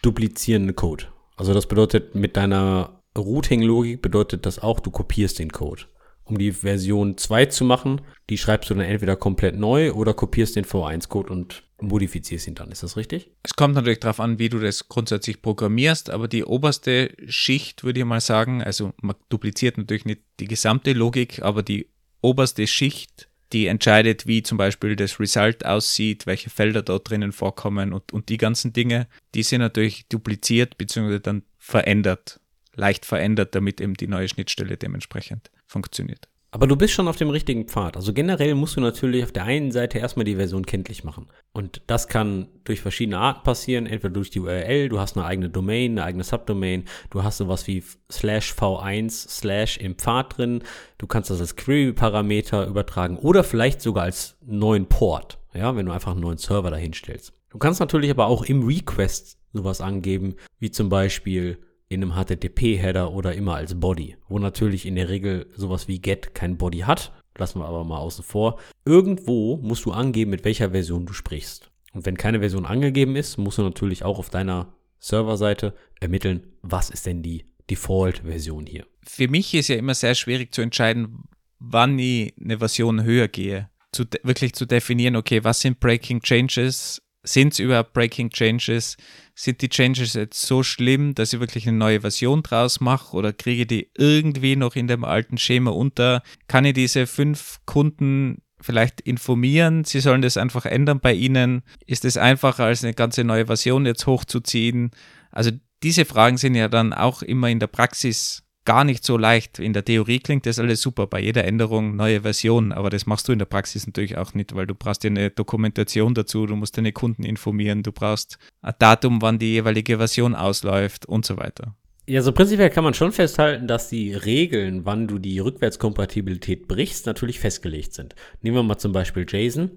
duplizierenden 0.00 0.74
Code. 0.74 1.08
Also 1.36 1.52
das 1.52 1.66
bedeutet, 1.66 2.14
mit 2.14 2.38
deiner 2.38 3.02
Routing-Logik 3.18 4.00
bedeutet 4.00 4.46
das 4.46 4.58
auch, 4.58 4.80
du 4.80 4.90
kopierst 4.90 5.38
den 5.38 5.52
Code. 5.52 5.82
Um 6.24 6.38
die 6.38 6.52
Version 6.52 7.18
2 7.18 7.44
zu 7.46 7.66
machen, 7.66 8.00
die 8.30 8.38
schreibst 8.38 8.70
du 8.70 8.74
dann 8.74 8.86
entweder 8.86 9.14
komplett 9.16 9.58
neu 9.58 9.92
oder 9.92 10.14
kopierst 10.14 10.56
den 10.56 10.64
V1-Code 10.64 11.30
und 11.30 11.64
modifizierst 11.82 12.48
ihn 12.48 12.54
dann. 12.54 12.72
Ist 12.72 12.82
das 12.82 12.96
richtig? 12.96 13.30
Es 13.42 13.56
kommt 13.56 13.74
natürlich 13.74 14.00
darauf 14.00 14.20
an, 14.20 14.38
wie 14.38 14.48
du 14.48 14.58
das 14.58 14.88
grundsätzlich 14.88 15.42
programmierst, 15.42 16.08
aber 16.08 16.28
die 16.28 16.44
oberste 16.44 17.14
Schicht 17.26 17.84
würde 17.84 18.00
ich 18.00 18.06
mal 18.06 18.22
sagen, 18.22 18.62
also 18.62 18.94
man 19.02 19.16
dupliziert 19.28 19.76
natürlich 19.76 20.06
nicht 20.06 20.22
die 20.40 20.48
gesamte 20.48 20.94
Logik, 20.94 21.42
aber 21.42 21.62
die 21.62 21.90
oberste 22.22 22.66
Schicht, 22.66 23.28
die 23.52 23.66
entscheidet, 23.66 24.26
wie 24.26 24.42
zum 24.42 24.58
Beispiel 24.58 24.96
das 24.96 25.20
Result 25.20 25.64
aussieht, 25.64 26.26
welche 26.26 26.50
Felder 26.50 26.82
dort 26.82 27.10
drinnen 27.10 27.32
vorkommen 27.32 27.92
und, 27.92 28.12
und 28.12 28.28
die 28.28 28.38
ganzen 28.38 28.72
Dinge, 28.72 29.06
die 29.34 29.42
sind 29.42 29.60
natürlich 29.60 30.08
dupliziert 30.08 30.78
bzw. 30.78 31.18
dann 31.18 31.42
verändert, 31.58 32.40
leicht 32.74 33.04
verändert, 33.04 33.54
damit 33.54 33.80
eben 33.80 33.94
die 33.94 34.08
neue 34.08 34.28
Schnittstelle 34.28 34.76
dementsprechend 34.76 35.50
funktioniert. 35.66 36.28
Aber 36.54 36.66
du 36.66 36.76
bist 36.76 36.92
schon 36.92 37.08
auf 37.08 37.16
dem 37.16 37.30
richtigen 37.30 37.66
Pfad. 37.66 37.96
Also 37.96 38.12
generell 38.12 38.54
musst 38.54 38.76
du 38.76 38.82
natürlich 38.82 39.24
auf 39.24 39.32
der 39.32 39.44
einen 39.44 39.72
Seite 39.72 39.98
erstmal 39.98 40.24
die 40.24 40.36
Version 40.36 40.66
kenntlich 40.66 41.02
machen. 41.02 41.28
Und 41.52 41.80
das 41.86 42.08
kann 42.08 42.48
durch 42.64 42.82
verschiedene 42.82 43.16
Arten 43.16 43.42
passieren. 43.42 43.86
Entweder 43.86 44.12
durch 44.12 44.28
die 44.28 44.40
URL, 44.40 44.90
du 44.90 45.00
hast 45.00 45.16
eine 45.16 45.24
eigene 45.24 45.48
Domain, 45.48 45.92
eine 45.92 46.04
eigene 46.04 46.24
Subdomain, 46.24 46.84
du 47.08 47.22
hast 47.22 47.38
sowas 47.38 47.66
wie 47.66 47.82
slash 48.10 48.52
v1 48.52 49.10
slash 49.10 49.78
im 49.78 49.94
Pfad 49.94 50.36
drin. 50.36 50.62
Du 50.98 51.06
kannst 51.06 51.30
das 51.30 51.40
als 51.40 51.56
Query-Parameter 51.56 52.66
übertragen 52.66 53.16
oder 53.16 53.44
vielleicht 53.44 53.80
sogar 53.80 54.04
als 54.04 54.36
neuen 54.44 54.86
Port. 54.86 55.38
Ja, 55.54 55.74
wenn 55.74 55.86
du 55.86 55.92
einfach 55.92 56.12
einen 56.12 56.20
neuen 56.20 56.38
Server 56.38 56.70
dahin 56.70 56.92
stellst. 56.92 57.32
Du 57.48 57.56
kannst 57.56 57.80
natürlich 57.80 58.10
aber 58.10 58.26
auch 58.26 58.44
im 58.44 58.66
Request 58.66 59.38
sowas 59.54 59.80
angeben, 59.80 60.34
wie 60.58 60.70
zum 60.70 60.90
Beispiel 60.90 61.58
in 61.92 62.02
einem 62.02 62.14
HTTP-Header 62.14 63.12
oder 63.12 63.34
immer 63.34 63.54
als 63.54 63.78
Body, 63.78 64.16
wo 64.28 64.38
natürlich 64.38 64.86
in 64.86 64.96
der 64.96 65.08
Regel 65.08 65.46
sowas 65.56 65.88
wie 65.88 66.00
get 66.00 66.34
kein 66.34 66.56
Body 66.56 66.80
hat. 66.80 67.12
Lassen 67.36 67.60
wir 67.60 67.66
aber 67.66 67.84
mal 67.84 67.98
außen 67.98 68.24
vor. 68.24 68.58
Irgendwo 68.84 69.56
musst 69.56 69.84
du 69.84 69.92
angeben, 69.92 70.30
mit 70.30 70.44
welcher 70.44 70.70
Version 70.70 71.06
du 71.06 71.12
sprichst. 71.12 71.70
Und 71.92 72.06
wenn 72.06 72.16
keine 72.16 72.40
Version 72.40 72.66
angegeben 72.66 73.16
ist, 73.16 73.38
musst 73.38 73.58
du 73.58 73.62
natürlich 73.62 74.04
auch 74.04 74.18
auf 74.18 74.30
deiner 74.30 74.74
Serverseite 74.98 75.74
ermitteln, 76.00 76.46
was 76.62 76.90
ist 76.90 77.06
denn 77.06 77.22
die 77.22 77.44
Default-Version 77.70 78.66
hier. 78.66 78.86
Für 79.04 79.28
mich 79.28 79.54
ist 79.54 79.68
ja 79.68 79.76
immer 79.76 79.94
sehr 79.94 80.14
schwierig 80.14 80.54
zu 80.54 80.62
entscheiden, 80.62 81.24
wann 81.58 81.98
ich 81.98 82.34
eine 82.40 82.58
Version 82.58 83.02
höher 83.02 83.28
gehe. 83.28 83.68
Zu 83.92 84.04
wirklich 84.22 84.54
zu 84.54 84.64
definieren, 84.64 85.16
okay, 85.16 85.44
was 85.44 85.60
sind 85.60 85.80
Breaking 85.80 86.22
Changes? 86.22 87.02
Sind 87.24 87.52
es 87.52 87.58
überhaupt 87.58 87.92
Breaking 87.92 88.30
Changes? 88.30 88.96
Sind 89.34 89.62
die 89.62 89.68
Changes 89.68 90.14
jetzt 90.14 90.42
so 90.42 90.62
schlimm, 90.62 91.14
dass 91.14 91.32
ich 91.32 91.40
wirklich 91.40 91.68
eine 91.68 91.76
neue 91.76 92.00
Version 92.00 92.42
draus 92.42 92.80
mache 92.80 93.16
oder 93.16 93.32
kriege 93.32 93.66
die 93.66 93.90
irgendwie 93.96 94.56
noch 94.56 94.74
in 94.74 94.88
dem 94.88 95.04
alten 95.04 95.38
Schema 95.38 95.70
unter? 95.70 96.22
Kann 96.48 96.64
ich 96.64 96.74
diese 96.74 97.06
fünf 97.06 97.60
Kunden 97.64 98.42
vielleicht 98.60 99.00
informieren, 99.00 99.84
sie 99.84 100.00
sollen 100.00 100.22
das 100.22 100.36
einfach 100.36 100.66
ändern 100.66 101.00
bei 101.00 101.12
ihnen. 101.12 101.62
Ist 101.86 102.04
es 102.04 102.16
einfacher, 102.16 102.64
als 102.64 102.84
eine 102.84 102.94
ganze 102.94 103.24
neue 103.24 103.46
Version 103.46 103.86
jetzt 103.86 104.06
hochzuziehen? 104.06 104.90
Also 105.30 105.50
diese 105.82 106.04
Fragen 106.04 106.36
sind 106.36 106.54
ja 106.54 106.68
dann 106.68 106.92
auch 106.92 107.22
immer 107.22 107.48
in 107.48 107.58
der 107.58 107.66
Praxis 107.66 108.41
gar 108.64 108.84
nicht 108.84 109.04
so 109.04 109.16
leicht. 109.16 109.58
In 109.58 109.72
der 109.72 109.84
Theorie 109.84 110.18
klingt 110.18 110.46
das 110.46 110.58
alles 110.58 110.80
super, 110.80 111.06
bei 111.06 111.20
jeder 111.20 111.44
Änderung 111.44 111.96
neue 111.96 112.22
Version, 112.22 112.72
aber 112.72 112.90
das 112.90 113.06
machst 113.06 113.28
du 113.28 113.32
in 113.32 113.38
der 113.38 113.46
Praxis 113.46 113.86
natürlich 113.86 114.16
auch 114.16 114.34
nicht, 114.34 114.54
weil 114.54 114.66
du 114.66 114.74
brauchst 114.74 115.04
ja 115.04 115.10
eine 115.10 115.30
Dokumentation 115.30 116.14
dazu, 116.14 116.46
du 116.46 116.56
musst 116.56 116.76
deine 116.76 116.92
Kunden 116.92 117.24
informieren, 117.24 117.82
du 117.82 117.92
brauchst 117.92 118.38
ein 118.60 118.74
Datum, 118.78 119.22
wann 119.22 119.38
die 119.38 119.52
jeweilige 119.52 119.98
Version 119.98 120.34
ausläuft 120.34 121.06
und 121.06 121.26
so 121.26 121.36
weiter. 121.36 121.74
Ja, 122.06 122.20
so 122.20 122.32
prinzipiell 122.32 122.70
kann 122.70 122.82
man 122.82 122.94
schon 122.94 123.12
festhalten, 123.12 123.68
dass 123.68 123.88
die 123.88 124.12
Regeln, 124.12 124.84
wann 124.84 125.06
du 125.06 125.18
die 125.18 125.38
Rückwärtskompatibilität 125.38 126.66
brichst, 126.66 127.06
natürlich 127.06 127.38
festgelegt 127.38 127.94
sind. 127.94 128.16
Nehmen 128.40 128.56
wir 128.56 128.62
mal 128.64 128.78
zum 128.78 128.92
Beispiel 128.92 129.24
JSON. 129.28 129.70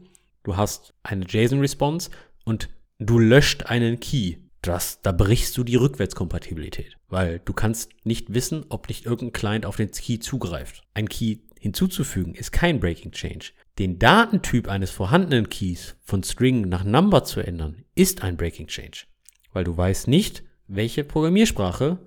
Du 0.44 0.58
hast 0.58 0.94
eine 1.04 1.26
JSON-Response 1.26 2.10
und 2.44 2.70
du 2.98 3.20
löscht 3.20 3.68
einen 3.68 4.00
Key. 4.00 4.38
Das, 4.66 5.00
da 5.04 5.12
brichst 5.12 5.56
du 5.58 5.64
die 5.64 5.76
Rückwärtskompatibilität, 5.76 6.98
weil 7.08 7.40
du 7.40 7.54
kannst 7.54 7.92
nicht 8.04 8.34
wissen, 8.34 8.66
ob 8.70 8.88
nicht 8.88 9.06
irgendein 9.06 9.34
Client 9.34 9.66
auf 9.68 9.76
den 9.76 9.92
Key 9.92 10.18
zugreift. 10.18 10.82
Ein 10.96 11.08
Key 11.08 11.38
hinzuzufügen 11.60 12.34
ist 12.34 12.52
kein 12.52 12.80
Breaking 12.80 13.12
Change. 13.12 13.52
Den 13.78 14.00
Datentyp 14.00 14.68
eines 14.68 14.90
vorhandenen 14.90 15.50
Keys 15.50 15.96
von 16.04 16.24
String 16.24 16.62
nach 16.62 16.84
Number 16.84 17.24
zu 17.24 17.42
ändern, 17.42 17.84
ist 17.94 18.24
ein 18.24 18.38
Breaking 18.38 18.66
Change, 18.66 19.06
weil 19.54 19.66
du 19.66 19.78
weißt 19.78 20.08
nicht, 20.08 20.44
welche 20.68 21.04
Programmiersprache 21.04 22.00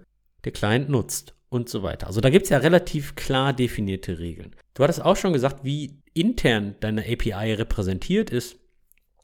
der 0.44 0.52
Client 0.52 0.88
nutzt 0.88 1.34
und 1.50 1.68
so 1.68 1.84
weiter. 1.84 2.08
Also 2.08 2.20
da 2.20 2.30
gibt 2.30 2.44
es 2.44 2.50
ja 2.50 2.58
relativ 2.58 3.14
klar 3.14 3.52
definierte 3.52 4.18
Regeln. 4.18 4.56
Du 4.74 4.82
hattest 4.82 5.04
auch 5.04 5.16
schon 5.16 5.32
gesagt, 5.32 5.64
wie 5.64 6.02
intern 6.12 6.74
deine 6.80 7.02
API 7.02 7.54
repräsentiert 7.54 8.30
ist 8.30 8.57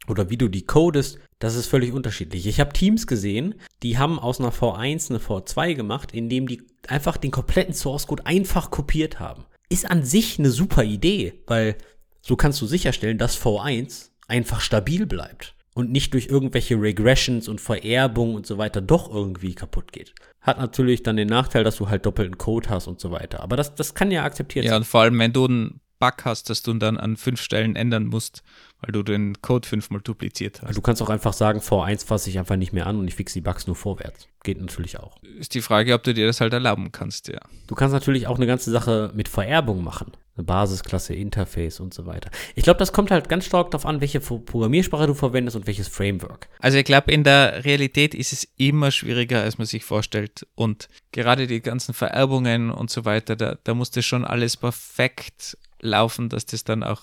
oder 0.09 0.31
wie 0.31 0.37
du 0.37 0.49
die 0.49 0.67
codest, 0.67 1.19
das 1.39 1.55
ist 1.55 1.67
völlig 1.67 1.93
unterschiedlich. 1.93 2.47
Ich 2.47 2.61
habe 2.61 2.73
Teams 2.73 3.07
gesehen, 3.07 3.55
die 3.83 3.99
haben 3.99 4.19
aus 4.19 4.41
einer 4.41 4.53
V1 4.53 5.11
eine 5.11 5.19
V2 5.19 5.75
gemacht, 5.75 6.13
indem 6.13 6.47
die 6.47 6.63
einfach 6.89 7.17
den 7.17 7.31
kompletten 7.31 7.75
Source 7.75 8.07
Code 8.07 8.27
einfach 8.27 8.71
kopiert 8.71 9.21
haben. 9.21 9.45
Ist 9.69 9.91
an 9.91 10.05
sich 10.05 10.39
eine 10.39 10.51
super 10.51 10.85
Idee, 10.85 11.43
weil 11.47 11.77
so 12.21 12.37
kannst 12.37 12.61
du 12.61 12.67
sicherstellen, 12.67 13.19
dass 13.19 13.41
V1 13.41 14.11
einfach 14.29 14.61
stabil 14.61 15.07
bleibt 15.07 15.55
und 15.75 15.91
nicht 15.91 16.15
durch 16.15 16.29
irgendwelche 16.29 16.81
Regressions 16.81 17.49
und 17.49 17.61
Vererbung 17.61 18.35
und 18.35 18.47
so 18.47 18.59
weiter 18.59 18.81
doch 18.81 19.13
irgendwie 19.13 19.55
kaputt 19.55 19.93
geht. 19.93 20.15
Hat 20.41 20.59
natürlich 20.59 21.03
dann 21.03 21.17
den 21.17 21.29
Nachteil, 21.29 21.65
dass 21.65 21.77
du 21.77 21.89
halt 21.89 22.07
doppelten 22.07 22.39
Code 22.39 22.69
hast 22.69 22.87
und 22.87 23.01
so 23.01 23.11
weiter. 23.11 23.41
Aber 23.41 23.57
das, 23.57 23.75
das 23.75 23.95
kann 23.95 24.11
ja 24.11 24.25
akzeptiert 24.25 24.65
ja, 24.65 24.71
sein. 24.71 24.75
Ja, 24.75 24.79
und 24.79 24.85
vor 24.85 25.01
allem, 25.03 25.19
wenn 25.19 25.33
du 25.33 25.47
einen 25.47 25.81
Bug 25.99 26.25
hast, 26.25 26.51
dass 26.51 26.63
du 26.63 26.73
ihn 26.73 26.81
dann 26.81 26.97
an 26.97 27.17
fünf 27.17 27.41
Stellen 27.41 27.77
ändern 27.77 28.07
musst, 28.07 28.43
weil 28.85 28.93
du 28.93 29.03
den 29.03 29.41
Code 29.41 29.66
fünfmal 29.66 30.01
dupliziert 30.03 30.61
hast. 30.62 30.76
Du 30.76 30.82
kannst 30.82 31.01
auch 31.01 31.09
einfach 31.09 31.32
sagen, 31.32 31.61
V1 31.61 32.05
fasse 32.05 32.28
ich 32.28 32.39
einfach 32.39 32.57
nicht 32.57 32.72
mehr 32.72 32.87
an 32.87 32.99
und 32.99 33.09
ich 33.09 33.14
fixe 33.14 33.35
die 33.35 33.41
Bugs 33.41 33.66
nur 33.66 33.76
vorwärts. 33.76 34.28
Geht 34.43 34.61
natürlich 34.61 34.99
auch. 34.99 35.16
Ist 35.39 35.55
die 35.55 35.62
Frage, 35.62 35.95
ob 35.95 36.03
du 36.03 36.12
dir 36.12 36.26
das 36.26 36.43
halt 36.43 36.53
erlauben 36.53 36.93
kannst, 36.93 37.28
ja. 37.28 37.41
Du 37.66 37.74
kannst 37.74 37.95
natürlich 37.95 38.26
auch 38.26 38.37
eine 38.37 38.47
ganze 38.47 38.70
Sache 38.70 39.11
mit 39.14 39.28
Vererbung 39.28 39.82
machen. 39.82 40.12
Eine 40.37 40.45
Basisklasse, 40.45 41.14
Interface 41.14 41.80
und 41.80 41.95
so 41.95 42.07
weiter. 42.07 42.30
Ich 42.57 42.64
glaube, 42.64 42.78
das 42.78 42.93
kommt 42.93 43.11
halt 43.11 43.28
ganz 43.28 43.47
stark 43.47 43.70
darauf 43.70 43.87
an, 43.87 44.01
welche 44.01 44.20
Programmiersprache 44.20 45.07
du 45.07 45.14
verwendest 45.14 45.57
und 45.57 45.66
welches 45.66 45.89
Framework. 45.89 46.49
Also 46.59 46.76
ich 46.76 46.85
glaube, 46.85 47.12
in 47.12 47.22
der 47.24 47.64
Realität 47.64 48.14
ist 48.14 48.32
es 48.32 48.49
immer 48.57 48.91
schwieriger, 48.91 49.43
als 49.43 49.59
man 49.59 49.66
sich 49.66 49.85
vorstellt. 49.85 50.47
Und 50.57 50.89
gerade 51.12 51.47
die 51.47 51.61
ganzen 51.61 51.95
Vererbungen 51.95 52.70
und 52.70 52.91
so 52.91 53.05
weiter, 53.05 53.37
da, 53.37 53.57
da 53.62 53.74
muss 53.74 53.93
das 53.93 54.05
schon 54.05 54.24
alles 54.24 54.57
perfekt 54.57 55.57
laufen, 55.80 56.28
dass 56.28 56.47
das 56.47 56.64
dann 56.64 56.82
auch 56.82 57.03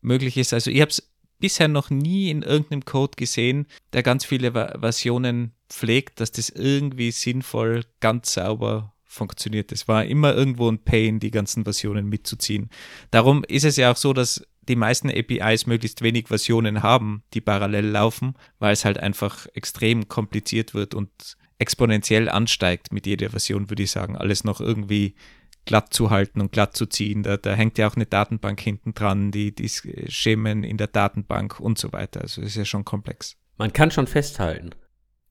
möglich 0.00 0.36
ist. 0.36 0.52
Also 0.52 0.70
ich 0.70 0.80
habe 0.80 0.90
es 0.90 1.11
bisher 1.42 1.66
noch 1.66 1.90
nie 1.90 2.30
in 2.30 2.42
irgendeinem 2.42 2.84
Code 2.84 3.16
gesehen, 3.16 3.66
der 3.92 4.04
ganz 4.04 4.24
viele 4.24 4.52
Versionen 4.52 5.52
pflegt, 5.68 6.20
dass 6.20 6.30
das 6.30 6.48
irgendwie 6.50 7.10
sinnvoll, 7.10 7.84
ganz 7.98 8.34
sauber 8.34 8.94
funktioniert. 9.04 9.72
Es 9.72 9.88
war 9.88 10.04
immer 10.04 10.34
irgendwo 10.34 10.70
ein 10.70 10.78
Pain, 10.78 11.18
die 11.18 11.32
ganzen 11.32 11.64
Versionen 11.64 12.08
mitzuziehen. 12.08 12.70
Darum 13.10 13.42
ist 13.44 13.64
es 13.64 13.76
ja 13.76 13.90
auch 13.90 13.96
so, 13.96 14.12
dass 14.12 14.46
die 14.68 14.76
meisten 14.76 15.10
APIs 15.10 15.66
möglichst 15.66 16.00
wenig 16.00 16.28
Versionen 16.28 16.84
haben, 16.84 17.24
die 17.34 17.40
parallel 17.40 17.86
laufen, 17.86 18.34
weil 18.60 18.72
es 18.72 18.84
halt 18.84 18.98
einfach 18.98 19.48
extrem 19.52 20.06
kompliziert 20.06 20.74
wird 20.74 20.94
und 20.94 21.10
exponentiell 21.58 22.28
ansteigt 22.28 22.92
mit 22.92 23.04
jeder 23.06 23.30
Version, 23.30 23.68
würde 23.68 23.82
ich 23.82 23.90
sagen. 23.90 24.16
Alles 24.16 24.44
noch 24.44 24.60
irgendwie 24.60 25.16
glatt 25.64 25.94
zu 25.94 26.10
halten 26.10 26.40
und 26.40 26.52
glatt 26.52 26.76
zu 26.76 26.86
ziehen. 26.86 27.22
Da, 27.22 27.36
da 27.36 27.54
hängt 27.54 27.78
ja 27.78 27.88
auch 27.88 27.96
eine 27.96 28.06
Datenbank 28.06 28.60
hinten 28.60 28.94
dran, 28.94 29.30
die, 29.30 29.54
die 29.54 29.68
Schemen 29.68 30.64
in 30.64 30.76
der 30.76 30.88
Datenbank 30.88 31.60
und 31.60 31.78
so 31.78 31.92
weiter. 31.92 32.22
Also 32.22 32.42
ist 32.42 32.56
ja 32.56 32.64
schon 32.64 32.84
komplex. 32.84 33.36
Man 33.58 33.72
kann 33.72 33.90
schon 33.90 34.06
festhalten, 34.06 34.70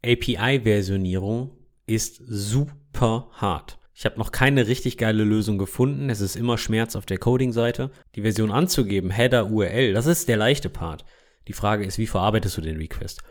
API-Versionierung 0.04 1.52
ist 1.86 2.22
super 2.26 3.30
hart. 3.34 3.78
Ich 3.94 4.06
habe 4.06 4.18
noch 4.18 4.32
keine 4.32 4.68
richtig 4.68 4.98
geile 4.98 5.24
Lösung 5.24 5.58
gefunden. 5.58 6.10
Es 6.10 6.22
ist 6.22 6.36
immer 6.36 6.58
Schmerz 6.58 6.96
auf 6.96 7.06
der 7.06 7.20
Coding-Seite. 7.20 7.92
Die 8.16 8.22
Version 8.22 8.52
anzugeben, 8.52 9.12
Header, 9.12 9.52
URL, 9.52 9.94
das 9.94 10.08
ist 10.08 10.28
der 10.28 10.38
leichte 10.38 10.70
Part. 10.70 11.06
Die 11.48 11.54
Frage 11.54 11.86
ist, 11.86 11.98
wie 11.98 12.08
verarbeitest 12.08 12.58
du 12.58 12.62
den 12.62 12.78
Request? 12.78 13.22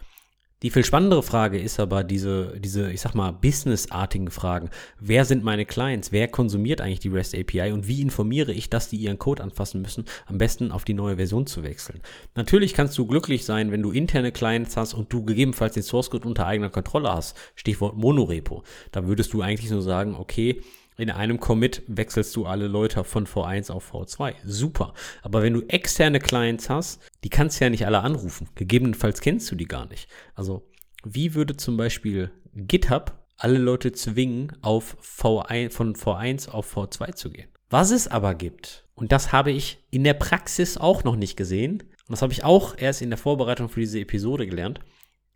Die 0.63 0.69
viel 0.69 0.85
spannendere 0.85 1.23
Frage 1.23 1.59
ist 1.59 1.81
aber 1.81 2.05
diese, 2.05 2.61
diese, 2.61 2.93
ich 2.93 3.01
sag 3.01 3.15
mal, 3.15 3.31
businessartigen 3.31 4.31
Fragen. 4.31 4.69
Wer 4.99 5.25
sind 5.25 5.43
meine 5.43 5.65
Clients? 5.65 6.13
Wer 6.13 6.29
konsumiert 6.29 6.83
eigentlich 6.83 7.01
die 7.01 7.09
REST 7.09 7.35
API? 7.35 7.73
Und 7.73 7.89
wie 7.89 8.03
informiere 8.03 8.53
ich, 8.53 8.69
dass 8.69 8.91
die 8.91 8.99
ihren 8.99 9.19
Code 9.19 9.43
anfassen 9.43 9.81
müssen, 9.81 10.05
am 10.27 10.37
besten 10.37 10.71
auf 10.71 10.85
die 10.85 10.93
neue 10.93 11.17
Version 11.17 11.47
zu 11.47 11.63
wechseln? 11.63 12.01
Natürlich 12.35 12.75
kannst 12.75 12.99
du 12.99 13.07
glücklich 13.07 13.47
sein, 13.47 13.73
wenn 13.73 13.81
du 13.81 13.91
interne 13.91 14.33
Clients 14.33 14.77
hast 14.77 14.93
und 14.93 15.11
du 15.11 15.25
gegebenenfalls 15.25 15.73
den 15.73 15.83
Source 15.83 16.11
Code 16.11 16.29
unter 16.29 16.47
eigener 16.47 16.69
Kontrolle 16.69 17.11
hast. 17.11 17.39
Stichwort 17.55 17.97
Monorepo. 17.97 18.63
Da 18.93 19.07
würdest 19.07 19.33
du 19.33 19.41
eigentlich 19.41 19.71
nur 19.71 19.81
sagen, 19.81 20.15
okay, 20.15 20.61
in 21.01 21.11
einem 21.11 21.41
Commit 21.41 21.83
wechselst 21.87 22.35
du 22.37 22.47
alle 22.47 22.69
Leute 22.69 23.03
von 23.05 23.27
V1 23.27 23.71
auf 23.71 23.93
V2. 23.93 24.35
Super. 24.45 24.95
Aber 25.23 25.43
wenn 25.43 25.55
du 25.55 25.63
externe 25.63 26.19
Clients 26.19 26.69
hast, 26.69 27.01
die 27.25 27.31
kannst 27.31 27.61
du 27.61 27.65
ja 27.65 27.71
nicht 27.71 27.87
alle 27.87 28.01
anrufen. 28.01 28.49
Gegebenenfalls 28.55 29.21
kennst 29.21 29.51
du 29.51 29.57
die 29.57 29.67
gar 29.67 29.87
nicht. 29.89 30.09
Also, 30.35 30.69
wie 31.05 31.35
würde 31.35 31.57
zum 31.57 31.77
Beispiel 31.77 32.31
GitHub 32.55 33.19
alle 33.37 33.59
Leute 33.59 33.93
zwingen, 33.93 34.53
auf 34.61 34.97
V1, 35.03 35.71
von 35.71 35.95
V1 35.95 36.51
auf 36.51 36.77
V2 36.77 37.15
zu 37.15 37.31
gehen? 37.31 37.49
Was 37.71 37.91
es 37.91 38.09
aber 38.09 38.35
gibt, 38.35 38.85
und 38.95 39.13
das 39.13 39.33
habe 39.33 39.51
ich 39.51 39.79
in 39.91 40.05
der 40.05 40.15
Praxis 40.15 40.77
auch 40.77 41.05
noch 41.05 41.17
nicht 41.17 41.37
gesehen, 41.37 41.83
und 41.83 42.11
das 42.11 42.23
habe 42.23 42.33
ich 42.33 42.45
auch 42.45 42.77
erst 42.77 43.01
in 43.01 43.11
der 43.11 43.17
Vorbereitung 43.17 43.69
für 43.69 43.81
diese 43.81 44.01
Episode 44.01 44.47
gelernt, 44.47 44.81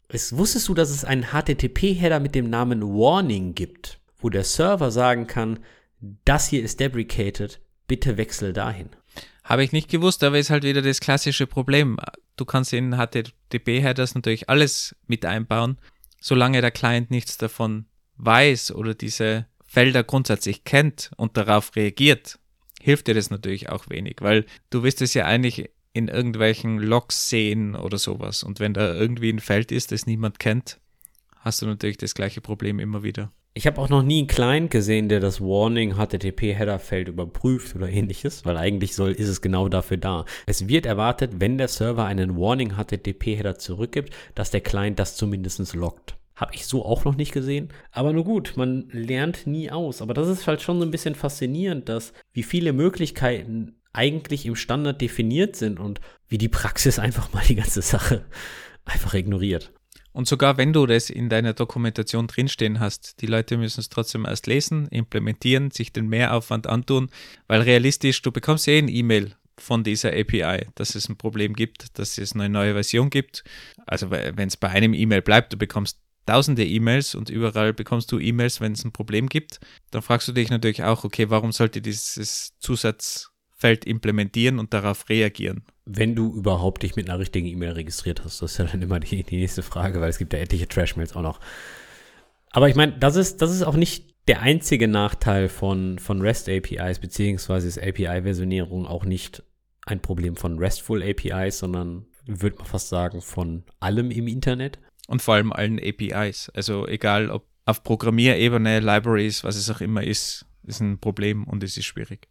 es 0.08 0.36
wusstest 0.36 0.68
du, 0.68 0.74
dass 0.74 0.90
es 0.90 1.04
einen 1.04 1.26
HTTP-Header 1.32 2.20
mit 2.20 2.34
dem 2.34 2.50
Namen 2.50 2.82
Warning 2.82 3.54
gibt? 3.54 4.00
Wo 4.24 4.30
der 4.30 4.42
Server 4.42 4.90
sagen 4.90 5.26
kann, 5.26 5.58
das 6.24 6.48
hier 6.48 6.62
ist 6.62 6.80
deprecated, 6.80 7.60
bitte 7.86 8.16
wechsel 8.16 8.54
dahin. 8.54 8.88
Habe 9.44 9.62
ich 9.62 9.72
nicht 9.72 9.90
gewusst, 9.90 10.24
aber 10.24 10.38
ist 10.38 10.48
halt 10.48 10.64
wieder 10.64 10.80
das 10.80 11.00
klassische 11.00 11.46
Problem. 11.46 11.98
Du 12.36 12.46
kannst 12.46 12.72
in 12.72 12.96
HTTP-Headers 12.96 14.14
natürlich 14.14 14.48
alles 14.48 14.96
mit 15.06 15.26
einbauen, 15.26 15.76
solange 16.22 16.62
der 16.62 16.70
Client 16.70 17.10
nichts 17.10 17.36
davon 17.36 17.84
weiß 18.16 18.72
oder 18.72 18.94
diese 18.94 19.46
Felder 19.62 20.02
grundsätzlich 20.02 20.64
kennt 20.64 21.10
und 21.18 21.36
darauf 21.36 21.76
reagiert, 21.76 22.38
hilft 22.80 23.08
dir 23.08 23.14
das 23.14 23.28
natürlich 23.28 23.68
auch 23.68 23.90
wenig, 23.90 24.16
weil 24.20 24.46
du 24.70 24.82
wirst 24.84 25.02
es 25.02 25.12
ja 25.12 25.26
eigentlich 25.26 25.68
in 25.92 26.08
irgendwelchen 26.08 26.78
Logs 26.78 27.28
sehen 27.28 27.76
oder 27.76 27.98
sowas. 27.98 28.42
Und 28.42 28.58
wenn 28.58 28.72
da 28.72 28.94
irgendwie 28.94 29.30
ein 29.30 29.40
Feld 29.40 29.70
ist, 29.70 29.92
das 29.92 30.06
niemand 30.06 30.38
kennt, 30.38 30.80
hast 31.40 31.60
du 31.60 31.66
natürlich 31.66 31.98
das 31.98 32.14
gleiche 32.14 32.40
Problem 32.40 32.78
immer 32.78 33.02
wieder. 33.02 33.30
Ich 33.56 33.68
habe 33.68 33.80
auch 33.80 33.88
noch 33.88 34.02
nie 34.02 34.18
einen 34.18 34.26
Client 34.26 34.72
gesehen, 34.72 35.08
der 35.08 35.20
das 35.20 35.40
Warning 35.40 35.94
HTTP-Header-Feld 35.94 37.06
überprüft 37.06 37.76
oder 37.76 37.88
ähnliches, 37.88 38.44
weil 38.44 38.56
eigentlich 38.56 38.96
soll, 38.96 39.12
ist 39.12 39.28
es 39.28 39.42
genau 39.42 39.68
dafür 39.68 39.96
da. 39.96 40.24
Es 40.44 40.66
wird 40.66 40.86
erwartet, 40.86 41.34
wenn 41.38 41.56
der 41.56 41.68
Server 41.68 42.04
einen 42.04 42.36
Warning 42.36 42.72
HTTP-Header 42.72 43.56
zurückgibt, 43.56 44.12
dass 44.34 44.50
der 44.50 44.60
Client 44.60 44.98
das 44.98 45.14
zumindest 45.14 45.72
loggt. 45.72 46.16
Habe 46.34 46.52
ich 46.56 46.66
so 46.66 46.84
auch 46.84 47.04
noch 47.04 47.14
nicht 47.14 47.30
gesehen. 47.30 47.68
Aber 47.92 48.12
nur 48.12 48.24
gut, 48.24 48.54
man 48.56 48.88
lernt 48.90 49.46
nie 49.46 49.70
aus. 49.70 50.02
Aber 50.02 50.14
das 50.14 50.26
ist 50.26 50.48
halt 50.48 50.60
schon 50.60 50.80
so 50.80 50.84
ein 50.84 50.90
bisschen 50.90 51.14
faszinierend, 51.14 51.88
dass 51.88 52.12
wie 52.32 52.42
viele 52.42 52.72
Möglichkeiten 52.72 53.76
eigentlich 53.92 54.46
im 54.46 54.56
Standard 54.56 55.00
definiert 55.00 55.54
sind 55.54 55.78
und 55.78 56.00
wie 56.26 56.38
die 56.38 56.48
Praxis 56.48 56.98
einfach 56.98 57.32
mal 57.32 57.44
die 57.46 57.54
ganze 57.54 57.82
Sache 57.82 58.24
einfach 58.84 59.14
ignoriert. 59.14 59.72
Und 60.14 60.28
sogar 60.28 60.56
wenn 60.56 60.72
du 60.72 60.86
das 60.86 61.10
in 61.10 61.28
deiner 61.28 61.54
Dokumentation 61.54 62.28
drinstehen 62.28 62.78
hast, 62.78 63.20
die 63.20 63.26
Leute 63.26 63.58
müssen 63.58 63.80
es 63.80 63.88
trotzdem 63.88 64.24
erst 64.24 64.46
lesen, 64.46 64.86
implementieren, 64.88 65.72
sich 65.72 65.92
den 65.92 66.06
Mehraufwand 66.06 66.68
antun, 66.68 67.10
weil 67.48 67.62
realistisch, 67.62 68.22
du 68.22 68.30
bekommst 68.30 68.68
eh 68.68 68.78
ein 68.78 68.88
E-Mail 68.88 69.34
von 69.58 69.82
dieser 69.82 70.10
API, 70.10 70.68
dass 70.76 70.94
es 70.94 71.08
ein 71.08 71.16
Problem 71.16 71.54
gibt, 71.54 71.98
dass 71.98 72.16
es 72.16 72.32
eine 72.32 72.48
neue 72.48 72.74
Version 72.74 73.10
gibt. 73.10 73.42
Also 73.86 74.10
wenn 74.10 74.48
es 74.48 74.56
bei 74.56 74.68
einem 74.68 74.94
E-Mail 74.94 75.20
bleibt, 75.20 75.52
du 75.52 75.56
bekommst 75.56 75.98
tausende 76.26 76.64
E-Mails 76.64 77.16
und 77.16 77.28
überall 77.28 77.72
bekommst 77.72 78.10
du 78.12 78.20
E-Mails, 78.20 78.60
wenn 78.60 78.72
es 78.72 78.84
ein 78.84 78.92
Problem 78.92 79.28
gibt, 79.28 79.58
dann 79.90 80.02
fragst 80.02 80.28
du 80.28 80.32
dich 80.32 80.48
natürlich 80.48 80.84
auch, 80.84 81.02
okay, 81.04 81.28
warum 81.28 81.50
sollte 81.50 81.82
dieses 81.82 82.52
Zusatzfeld 83.64 83.84
implementieren 83.84 84.58
und 84.58 84.74
darauf 84.74 85.08
reagieren? 85.08 85.64
Wenn 85.86 86.14
du 86.14 86.34
überhaupt 86.34 86.82
dich 86.82 86.96
mit 86.96 87.08
einer 87.08 87.18
richtigen 87.18 87.46
E-Mail 87.46 87.72
registriert 87.72 88.24
hast, 88.24 88.42
das 88.42 88.52
ist 88.52 88.58
ja 88.58 88.64
dann 88.64 88.82
immer 88.82 89.00
die, 89.00 89.22
die 89.22 89.36
nächste 89.36 89.62
Frage, 89.62 90.00
weil 90.00 90.10
es 90.10 90.18
gibt 90.18 90.32
ja 90.32 90.38
etliche 90.38 90.68
Trash-Mails 90.68 91.16
auch 91.16 91.22
noch. 91.22 91.40
Aber 92.50 92.68
ich 92.68 92.74
meine, 92.74 92.98
das 92.98 93.16
ist, 93.16 93.42
das 93.42 93.52
ist 93.52 93.62
auch 93.62 93.76
nicht 93.76 94.14
der 94.28 94.40
einzige 94.40 94.88
Nachteil 94.88 95.48
von, 95.48 95.98
von 95.98 96.20
REST 96.20 96.48
APIs, 96.48 96.98
beziehungsweise 96.98 97.68
ist 97.68 97.82
API-Versionierung 97.82 98.86
auch 98.86 99.04
nicht 99.04 99.42
ein 99.86 100.00
Problem 100.00 100.36
von 100.36 100.58
RESTful 100.58 101.02
APIs, 101.02 101.58
sondern 101.58 102.06
würde 102.26 102.56
man 102.56 102.66
fast 102.66 102.88
sagen, 102.88 103.20
von 103.20 103.64
allem 103.80 104.10
im 104.10 104.28
Internet. 104.28 104.78
Und 105.06 105.20
vor 105.20 105.34
allem 105.34 105.52
allen 105.52 105.78
APIs. 105.78 106.48
Also 106.54 106.86
egal 106.86 107.28
ob 107.28 107.46
auf 107.66 107.82
Programmierebene, 107.82 108.80
Libraries, 108.80 109.44
was 109.44 109.56
es 109.56 109.70
auch 109.70 109.82
immer 109.82 110.02
ist, 110.02 110.46
ist 110.62 110.80
ein 110.80 110.98
Problem 110.98 111.44
und 111.44 111.62
es 111.62 111.76
ist 111.76 111.84
schwierig. 111.84 112.28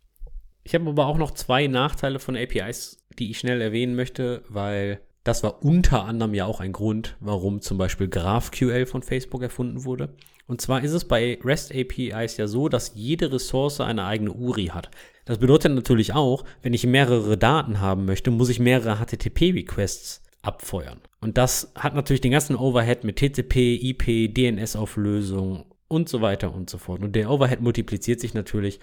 Ich 0.64 0.76
habe 0.76 0.89
aber 0.89 1.07
auch 1.07 1.18
noch 1.18 1.32
zwei 1.32 1.68
Nachteile 1.68 2.20
von 2.20 2.38
APIs, 2.38 3.03
die 3.20 3.32
ich 3.32 3.39
schnell 3.39 3.61
erwähnen 3.61 3.95
möchte, 3.95 4.43
weil 4.47 5.01
das 5.24 5.43
war 5.43 5.64
unter 5.64 6.03
anderem 6.03 6.34
ja 6.34 6.45
auch 6.45 6.59
ein 6.59 6.74
Grund, 6.74 7.16
warum 7.20 7.61
zum 7.61 7.78
Beispiel 7.78 8.07
GraphQL 8.07 8.86
von 8.86 9.03
Facebook 9.03 9.41
erfunden 9.41 9.86
wurde. 9.86 10.16
Und 10.47 10.59
zwar 10.59 10.84
ist 10.84 10.91
es 10.91 11.05
bei 11.05 11.39
REST 11.43 11.74
APIs 11.74 12.38
ja 12.38 12.47
so, 12.47 12.68
dass 12.68 12.93
jede 12.95 13.32
Ressource 13.32 13.80
eine 13.80 14.05
eigene 14.05 14.34
URI 14.34 14.68
hat. 14.68 14.89
Das 15.26 15.38
bedeutet 15.38 15.74
natürlich 15.74 16.14
auch, 16.14 16.43
wenn 16.61 16.74
ich 16.74 16.86
mehrere 16.86 17.38
Daten 17.38 17.80
haben 17.80 18.05
möchte, 18.05 18.32
muss 18.32 18.49
ich 18.49 18.59
mehrere 18.59 18.97
HTTP-Requests 18.97 20.22
abfeuern. 20.41 20.99
Und 21.22 21.38
das 21.38 21.72
hat 21.76 21.95
natürlich 21.95 22.20
den 22.20 22.34
ganzen 22.34 22.57
Overhead 22.57 23.05
mit 23.05 23.16
TCP, 23.16 23.76
IP, 23.82 24.34
DNS-Auflösung 24.34 25.66
und 25.88 26.09
so 26.09 26.20
weiter 26.20 26.53
und 26.53 26.70
so 26.70 26.78
fort. 26.78 27.01
Und 27.01 27.16
der 27.16 27.30
Overhead 27.30 27.61
multipliziert 27.61 28.20
sich 28.20 28.34
natürlich 28.34 28.82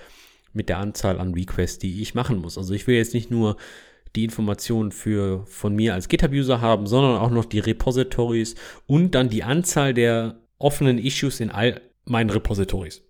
mit 0.52 0.68
der 0.68 0.78
Anzahl 0.78 1.20
an 1.20 1.34
Requests, 1.34 1.78
die 1.78 2.02
ich 2.02 2.14
machen 2.14 2.38
muss. 2.38 2.58
Also 2.58 2.74
ich 2.74 2.86
will 2.86 2.96
jetzt 2.96 3.14
nicht 3.14 3.30
nur 3.30 3.56
die 4.16 4.24
Informationen 4.24 4.90
für, 4.90 5.46
von 5.46 5.74
mir 5.74 5.94
als 5.94 6.08
GitHub-User 6.08 6.60
haben, 6.60 6.86
sondern 6.86 7.16
auch 7.18 7.30
noch 7.30 7.44
die 7.44 7.60
Repositories 7.60 8.56
und 8.86 9.14
dann 9.14 9.28
die 9.28 9.44
Anzahl 9.44 9.94
der 9.94 10.40
offenen 10.58 10.98
Issues 10.98 11.40
in 11.40 11.50
all 11.50 11.80
meinen 12.04 12.30
Repositories. 12.30 13.02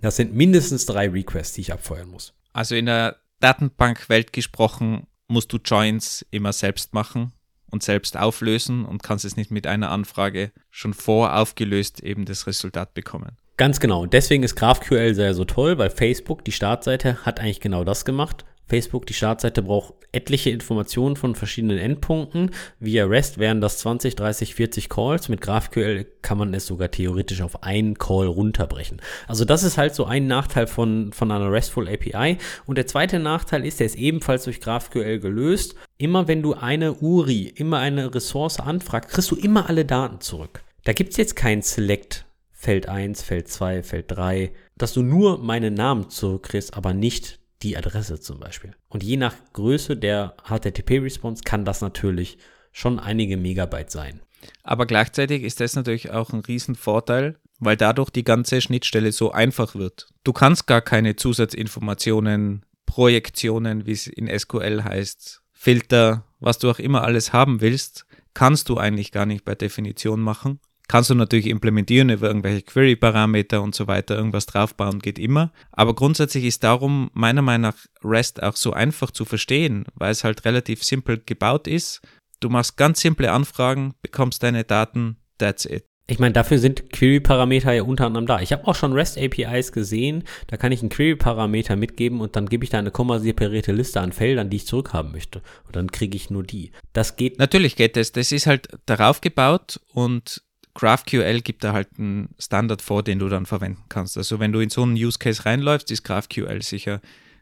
Das 0.00 0.16
sind 0.16 0.34
mindestens 0.34 0.86
drei 0.86 1.08
Requests, 1.08 1.54
die 1.54 1.62
ich 1.62 1.72
abfeuern 1.72 2.08
muss. 2.08 2.34
Also 2.52 2.74
in 2.74 2.86
der 2.86 3.16
Datenbankwelt 3.40 4.32
gesprochen, 4.32 5.06
musst 5.28 5.52
du 5.52 5.58
Joins 5.58 6.24
immer 6.30 6.52
selbst 6.52 6.94
machen 6.94 7.32
und 7.70 7.82
selbst 7.82 8.16
auflösen 8.16 8.84
und 8.84 9.02
kannst 9.02 9.24
es 9.24 9.36
nicht 9.36 9.50
mit 9.50 9.66
einer 9.66 9.90
Anfrage 9.90 10.52
schon 10.70 10.94
voraufgelöst 10.94 12.00
eben 12.00 12.24
das 12.24 12.46
Resultat 12.46 12.94
bekommen. 12.94 13.36
Ganz 13.56 13.80
genau. 13.80 14.04
Deswegen 14.04 14.42
ist 14.42 14.54
GraphQL 14.54 15.14
sehr 15.14 15.32
so 15.32 15.46
toll, 15.46 15.78
weil 15.78 15.88
Facebook, 15.88 16.44
die 16.44 16.52
Startseite, 16.52 17.24
hat 17.24 17.40
eigentlich 17.40 17.60
genau 17.60 17.84
das 17.84 18.04
gemacht. 18.04 18.44
Facebook, 18.68 19.06
die 19.06 19.14
Startseite 19.14 19.62
braucht 19.62 19.94
etliche 20.12 20.50
Informationen 20.50 21.16
von 21.16 21.34
verschiedenen 21.34 21.78
Endpunkten. 21.78 22.50
Via 22.80 23.06
REST 23.06 23.38
wären 23.38 23.60
das 23.62 23.78
20, 23.78 24.14
30, 24.16 24.54
40 24.56 24.88
Calls. 24.90 25.28
Mit 25.28 25.40
GraphQL 25.40 26.04
kann 26.20 26.36
man 26.36 26.52
es 26.52 26.66
sogar 26.66 26.90
theoretisch 26.90 27.40
auf 27.40 27.62
einen 27.62 27.96
Call 27.96 28.26
runterbrechen. 28.26 29.00
Also 29.26 29.46
das 29.46 29.62
ist 29.62 29.78
halt 29.78 29.94
so 29.94 30.04
ein 30.04 30.26
Nachteil 30.26 30.66
von, 30.66 31.12
von 31.12 31.30
einer 31.30 31.50
RESTful 31.50 31.88
API. 31.88 32.36
Und 32.66 32.76
der 32.76 32.88
zweite 32.88 33.20
Nachteil 33.20 33.64
ist, 33.64 33.78
der 33.80 33.86
ist 33.86 33.96
ebenfalls 33.96 34.44
durch 34.44 34.60
GraphQL 34.60 35.20
gelöst. 35.20 35.76
Immer 35.96 36.28
wenn 36.28 36.42
du 36.42 36.54
eine 36.54 36.92
URI, 36.92 37.54
immer 37.54 37.78
eine 37.78 38.14
Ressource 38.14 38.60
anfragst, 38.60 39.10
kriegst 39.10 39.30
du 39.30 39.36
immer 39.36 39.68
alle 39.68 39.86
Daten 39.86 40.20
zurück. 40.20 40.62
Da 40.84 40.92
gibt's 40.92 41.16
jetzt 41.16 41.36
kein 41.36 41.62
Select 41.62 42.26
Feld 42.58 42.88
1, 42.88 43.22
Feld 43.22 43.48
2, 43.48 43.82
Feld 43.82 44.06
3, 44.08 44.50
dass 44.78 44.94
du 44.94 45.02
nur 45.02 45.38
meinen 45.38 45.74
Namen 45.74 46.08
zurückkriegst, 46.08 46.74
aber 46.74 46.94
nicht 46.94 47.38
die 47.62 47.76
Adresse 47.76 48.18
zum 48.18 48.40
Beispiel. 48.40 48.74
Und 48.88 49.04
je 49.04 49.18
nach 49.18 49.34
Größe 49.52 49.96
der 49.96 50.34
HTTP-Response 50.48 51.42
kann 51.44 51.66
das 51.66 51.82
natürlich 51.82 52.38
schon 52.72 52.98
einige 52.98 53.36
Megabyte 53.36 53.90
sein. 53.90 54.20
Aber 54.62 54.86
gleichzeitig 54.86 55.42
ist 55.42 55.60
das 55.60 55.76
natürlich 55.76 56.10
auch 56.10 56.32
ein 56.32 56.40
Riesenvorteil, 56.40 57.36
weil 57.58 57.76
dadurch 57.76 58.10
die 58.10 58.24
ganze 58.24 58.60
Schnittstelle 58.60 59.12
so 59.12 59.32
einfach 59.32 59.74
wird. 59.74 60.08
Du 60.24 60.32
kannst 60.32 60.66
gar 60.66 60.80
keine 60.80 61.16
Zusatzinformationen, 61.16 62.64
Projektionen, 62.86 63.86
wie 63.86 63.92
es 63.92 64.06
in 64.06 64.26
SQL 64.26 64.82
heißt, 64.82 65.42
Filter, 65.52 66.24
was 66.40 66.58
du 66.58 66.70
auch 66.70 66.78
immer 66.78 67.02
alles 67.02 67.32
haben 67.32 67.60
willst, 67.60 68.06
kannst 68.34 68.68
du 68.68 68.78
eigentlich 68.78 69.12
gar 69.12 69.26
nicht 69.26 69.44
bei 69.44 69.54
Definition 69.54 70.20
machen, 70.20 70.60
Kannst 70.88 71.10
du 71.10 71.14
natürlich 71.14 71.46
implementieren 71.46 72.10
über 72.10 72.28
irgendwelche 72.28 72.62
Query-Parameter 72.62 73.60
und 73.60 73.74
so 73.74 73.86
weiter, 73.86 74.16
irgendwas 74.16 74.46
draufbauen 74.46 75.00
geht 75.00 75.18
immer. 75.18 75.52
Aber 75.72 75.94
grundsätzlich 75.94 76.44
ist 76.44 76.62
darum 76.62 77.10
meiner 77.12 77.42
Meinung 77.42 77.72
nach 77.72 77.76
REST 78.04 78.42
auch 78.42 78.56
so 78.56 78.72
einfach 78.72 79.10
zu 79.10 79.24
verstehen, 79.24 79.84
weil 79.94 80.12
es 80.12 80.22
halt 80.22 80.44
relativ 80.44 80.84
simpel 80.84 81.20
gebaut 81.24 81.66
ist. 81.66 82.02
Du 82.40 82.50
machst 82.50 82.76
ganz 82.76 83.00
simple 83.00 83.32
Anfragen, 83.32 83.94
bekommst 84.02 84.42
deine 84.42 84.64
Daten, 84.64 85.16
that's 85.38 85.64
it. 85.64 85.86
Ich 86.08 86.20
meine, 86.20 86.34
dafür 86.34 86.58
sind 86.58 86.92
Query-Parameter 86.92 87.72
ja 87.72 87.82
unter 87.82 88.06
anderem 88.06 88.26
da. 88.26 88.40
Ich 88.40 88.52
habe 88.52 88.68
auch 88.68 88.76
schon 88.76 88.92
REST-APIs 88.92 89.72
gesehen, 89.72 90.22
da 90.46 90.56
kann 90.56 90.70
ich 90.70 90.80
einen 90.80 90.88
Query-Parameter 90.88 91.74
mitgeben 91.74 92.20
und 92.20 92.36
dann 92.36 92.48
gebe 92.48 92.62
ich 92.62 92.70
da 92.70 92.78
eine 92.78 92.92
kommaseparierte 92.92 93.72
Liste 93.72 94.00
an 94.00 94.12
Feldern, 94.12 94.48
die 94.48 94.58
ich 94.58 94.66
zurückhaben 94.68 95.10
möchte. 95.10 95.42
Und 95.64 95.74
dann 95.74 95.90
kriege 95.90 96.14
ich 96.14 96.30
nur 96.30 96.44
die. 96.44 96.70
Das 96.92 97.16
geht. 97.16 97.40
Natürlich 97.40 97.74
geht 97.74 97.96
das. 97.96 98.12
Das 98.12 98.30
ist 98.30 98.46
halt 98.46 98.68
darauf 98.86 99.20
gebaut 99.20 99.80
und 99.92 100.42
GraphQL 100.76 101.40
gibt 101.40 101.64
da 101.64 101.72
halt 101.72 101.88
einen 101.98 102.28
Standard 102.38 102.82
vor, 102.82 103.02
den 103.02 103.18
du 103.18 103.28
dann 103.28 103.46
verwenden 103.46 103.84
kannst. 103.88 104.18
Also 104.18 104.38
wenn 104.38 104.52
du 104.52 104.60
in 104.60 104.68
so 104.68 104.82
einen 104.82 104.94
Use 104.94 105.18
Case 105.18 105.44
reinläufst, 105.46 105.90
ist 105.90 106.04
GraphQL 106.04 106.62
sicher 106.62 107.00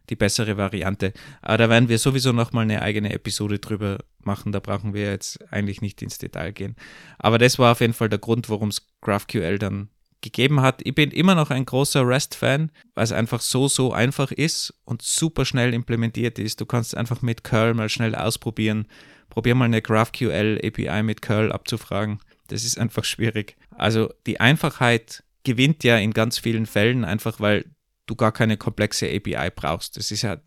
die 0.09 0.17
bessere 0.17 0.57
Variante. 0.57 1.13
Aber 1.43 1.59
da 1.59 1.69
werden 1.69 1.89
wir 1.89 1.99
sowieso 1.99 2.33
nochmal 2.33 2.63
eine 2.63 2.83
eigene 2.83 3.13
Episode 3.13 3.59
drüber 3.59 3.99
machen. 4.23 4.53
Da 4.53 4.61
brauchen 4.61 4.95
wir 4.95 5.11
jetzt 5.11 5.41
eigentlich 5.53 5.81
nicht 5.81 6.01
ins 6.03 6.19
Detail 6.19 6.53
gehen. 6.53 6.77
Aber 7.19 7.39
das 7.39 7.59
war 7.59 7.73
auf 7.73 7.81
jeden 7.81 7.95
Fall 7.95 8.09
der 8.09 8.19
Grund, 8.19 8.49
warum 8.51 8.69
es 8.69 8.87
GraphQL 9.01 9.59
dann 9.59 9.89
gegeben 10.21 10.61
hat. 10.61 10.81
Ich 10.85 10.95
bin 10.95 11.11
immer 11.11 11.35
noch 11.35 11.51
ein 11.51 11.65
großer 11.65 12.07
REST-Fan, 12.07 12.71
weil 12.95 13.05
es 13.05 13.13
einfach 13.13 13.41
so, 13.41 13.67
so 13.67 13.93
einfach 13.93 14.31
ist 14.31 14.75
und 14.85 15.03
super 15.03 15.45
schnell 15.45 15.75
implementiert 15.75 16.39
ist. 16.39 16.61
Du 16.61 16.67
kannst 16.67 16.97
einfach 16.97 17.21
mit 17.21 17.43
Curl 17.43 17.75
mal 17.75 17.89
schnell 17.89 18.15
ausprobieren. 18.15 18.87
Probier 19.29 19.55
mal 19.55 19.65
eine 19.65 19.83
GraphQL 19.83 20.61
API 20.65 21.03
mit 21.03 21.21
Curl 21.21 21.51
abzufragen. 21.51 22.21
Das 22.49 22.65
ist 22.65 22.79
einfach 22.79 23.05
schwierig. 23.05 23.57
Also 23.71 24.13
die 24.27 24.41
Einfachheit 24.41 25.25
gewinnt 25.45 25.85
ja 25.85 25.99
in 25.99 26.13
ganz 26.13 26.39
vielen 26.39 26.67
Fällen 26.67 27.05
einfach, 27.05 27.41
weil 27.41 27.65
du 28.07 28.17
gar 28.17 28.33
keine 28.33 28.57
komplexe 28.57 29.07
API 29.07 29.51
brauchst. 29.55 29.97
Es 29.97 30.11
ist 30.11 30.23
ja, 30.23 30.39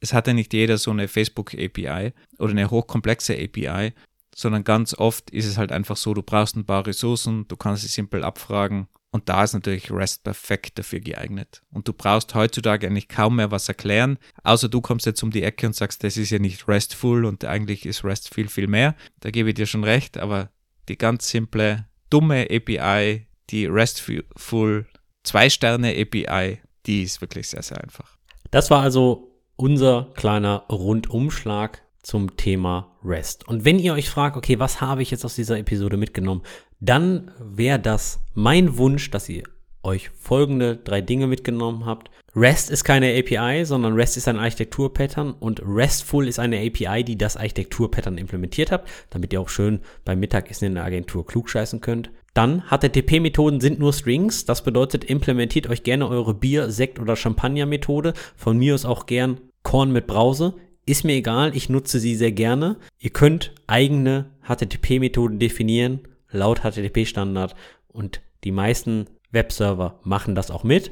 es 0.00 0.12
hat 0.12 0.26
ja 0.26 0.32
nicht 0.32 0.52
jeder 0.52 0.78
so 0.78 0.90
eine 0.90 1.08
Facebook 1.08 1.54
API 1.54 2.12
oder 2.38 2.50
eine 2.50 2.70
hochkomplexe 2.70 3.34
API, 3.34 3.92
sondern 4.34 4.64
ganz 4.64 4.94
oft 4.94 5.30
ist 5.30 5.46
es 5.46 5.56
halt 5.56 5.72
einfach 5.72 5.96
so, 5.96 6.12
du 6.12 6.22
brauchst 6.22 6.56
ein 6.56 6.66
paar 6.66 6.86
Ressourcen, 6.86 7.48
du 7.48 7.56
kannst 7.56 7.82
sie 7.82 7.88
simpel 7.88 8.22
abfragen 8.22 8.88
und 9.10 9.30
da 9.30 9.44
ist 9.44 9.54
natürlich 9.54 9.90
REST 9.90 10.24
perfekt 10.24 10.78
dafür 10.78 11.00
geeignet. 11.00 11.62
Und 11.70 11.88
du 11.88 11.94
brauchst 11.94 12.34
heutzutage 12.34 12.86
eigentlich 12.86 13.08
kaum 13.08 13.36
mehr 13.36 13.50
was 13.50 13.66
erklären, 13.66 14.18
außer 14.42 14.68
du 14.68 14.82
kommst 14.82 15.06
jetzt 15.06 15.22
um 15.22 15.30
die 15.30 15.42
Ecke 15.42 15.66
und 15.66 15.74
sagst, 15.74 16.04
das 16.04 16.18
ist 16.18 16.28
ja 16.28 16.38
nicht 16.38 16.68
RESTful 16.68 17.24
und 17.24 17.46
eigentlich 17.46 17.86
ist 17.86 18.04
REST 18.04 18.34
viel, 18.34 18.48
viel 18.48 18.66
mehr. 18.66 18.94
Da 19.20 19.30
gebe 19.30 19.48
ich 19.48 19.54
dir 19.54 19.64
schon 19.64 19.84
recht, 19.84 20.18
aber 20.18 20.50
die 20.88 20.98
ganz 20.98 21.28
simple, 21.28 21.86
dumme 22.10 22.48
API, 22.50 23.26
die 23.50 23.66
RESTful 23.66 24.86
Zwei-Sterne 25.22 25.90
API, 25.90 26.60
die 26.86 27.02
ist 27.02 27.20
wirklich 27.20 27.48
sehr, 27.48 27.62
sehr 27.62 27.82
einfach. 27.82 28.16
Das 28.52 28.70
war 28.70 28.82
also 28.82 29.32
unser 29.56 30.12
kleiner 30.14 30.64
Rundumschlag 30.70 31.82
zum 32.02 32.36
Thema 32.36 32.96
REST. 33.04 33.48
Und 33.48 33.64
wenn 33.64 33.80
ihr 33.80 33.94
euch 33.94 34.08
fragt, 34.08 34.36
okay, 34.36 34.60
was 34.60 34.80
habe 34.80 35.02
ich 35.02 35.10
jetzt 35.10 35.24
aus 35.24 35.34
dieser 35.34 35.58
Episode 35.58 35.96
mitgenommen, 35.96 36.42
dann 36.78 37.32
wäre 37.40 37.80
das 37.80 38.20
mein 38.34 38.78
Wunsch, 38.78 39.10
dass 39.10 39.28
ihr 39.28 39.42
euch 39.86 40.10
folgende 40.10 40.76
drei 40.76 41.00
Dinge 41.00 41.26
mitgenommen 41.26 41.86
habt. 41.86 42.10
REST 42.34 42.70
ist 42.70 42.84
keine 42.84 43.18
API, 43.18 43.64
sondern 43.64 43.94
REST 43.94 44.18
ist 44.18 44.28
ein 44.28 44.38
Architekturpattern 44.38 45.32
und 45.32 45.62
RESTful 45.64 46.28
ist 46.28 46.38
eine 46.38 46.58
API, 46.58 47.02
die 47.02 47.16
das 47.16 47.38
Architekturpattern 47.38 48.18
implementiert 48.18 48.70
hat, 48.70 48.86
damit 49.08 49.32
ihr 49.32 49.40
auch 49.40 49.48
schön 49.48 49.80
beim 50.04 50.20
Mittagessen 50.20 50.66
in 50.66 50.74
der 50.74 50.84
Agentur 50.84 51.26
klugscheißen 51.26 51.80
könnt. 51.80 52.10
Dann 52.34 52.64
HTTP-Methoden 52.68 53.62
sind 53.62 53.78
nur 53.78 53.94
Strings. 53.94 54.44
Das 54.44 54.62
bedeutet, 54.62 55.04
implementiert 55.04 55.70
euch 55.70 55.84
gerne 55.84 56.06
eure 56.06 56.34
Bier-, 56.34 56.70
Sekt- 56.70 56.98
oder 56.98 57.16
Champagner-Methode. 57.16 58.12
Von 58.36 58.58
mir 58.58 58.74
aus 58.74 58.84
auch 58.84 59.06
gern 59.06 59.40
Korn 59.62 59.90
mit 59.90 60.06
Brause. 60.06 60.52
Ist 60.84 61.04
mir 61.04 61.14
egal, 61.14 61.56
ich 61.56 61.70
nutze 61.70 61.98
sie 61.98 62.14
sehr 62.14 62.32
gerne. 62.32 62.76
Ihr 62.98 63.10
könnt 63.10 63.54
eigene 63.66 64.26
HTTP-Methoden 64.46 65.38
definieren, 65.38 66.00
laut 66.30 66.60
HTTP-Standard. 66.60 67.54
Und 67.88 68.20
die 68.44 68.52
meisten 68.52 69.06
Webserver 69.36 70.00
machen 70.02 70.34
das 70.34 70.50
auch 70.50 70.64
mit. 70.64 70.90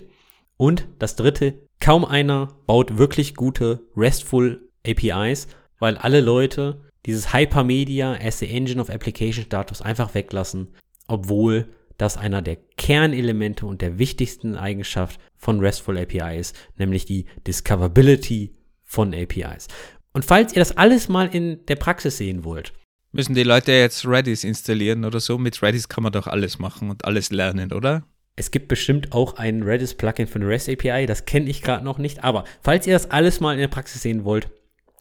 Und 0.57 0.87
das 1.01 1.17
dritte, 1.17 1.67
kaum 1.81 2.05
einer 2.05 2.55
baut 2.67 2.99
wirklich 2.99 3.35
gute 3.35 3.81
RESTful 3.97 4.69
APIs, 4.87 5.49
weil 5.81 5.97
alle 5.97 6.21
Leute 6.21 6.83
dieses 7.07 7.35
Hypermedia 7.35 8.17
as 8.23 8.39
the 8.39 8.49
Engine 8.49 8.81
of 8.81 8.91
Application 8.91 9.45
Status 9.45 9.83
einfach 9.83 10.15
weglassen, 10.15 10.69
obwohl 11.09 11.69
das 11.99 12.17
einer 12.17 12.43
der 12.43 12.57
Kernelemente 12.77 13.67
und 13.67 13.81
der 13.81 13.99
wichtigsten 13.99 14.57
Eigenschaft 14.57 15.19
von 15.37 15.61
RESTful 15.61 15.99
API 15.99 16.39
ist, 16.39 16.57
nämlich 16.77 17.07
die 17.07 17.27
Discoverability 17.47 18.55
von 18.83 19.15
APIs. 19.15 19.69
Und 20.13 20.25
falls 20.25 20.53
ihr 20.53 20.61
das 20.61 20.77
alles 20.77 21.09
mal 21.09 21.35
in 21.35 21.65
der 21.67 21.77
Praxis 21.77 22.19
sehen 22.19 22.45
wollt, 22.45 22.73
Müssen 23.17 23.37
die 23.37 23.45
Leute 23.45 23.71
jetzt 23.71 24.05
Redis 24.09 24.43
installieren 24.43 25.05
oder 25.05 25.21
so? 25.21 25.39
Mit 25.39 25.63
Redis 25.63 25.89
kann 25.89 26.03
man 26.03 26.13
doch 26.13 26.27
alles 26.27 26.59
machen 26.59 26.91
und 26.91 27.05
alles 27.05 27.31
lernen, 27.31 27.73
oder? 27.73 28.03
Es 28.37 28.51
gibt 28.51 28.69
bestimmt 28.69 29.13
auch 29.13 29.35
ein 29.35 29.63
Redis-Plugin 29.63 30.27
für 30.27 30.41
eine 30.41 30.49
REST 30.49 30.71
API, 30.71 31.07
das 31.07 31.25
kenne 31.25 31.49
ich 31.49 31.63
gerade 31.63 31.85
noch 31.85 31.99
nicht. 31.99 32.25
Aber 32.25 32.45
falls 32.63 32.87
ihr 32.87 32.95
das 32.95 33.11
alles 33.11 33.41
mal 33.41 33.53
in 33.53 33.61
der 33.61 33.69
Praxis 33.69 34.03
sehen 34.03 34.25
wollt, 34.25 34.49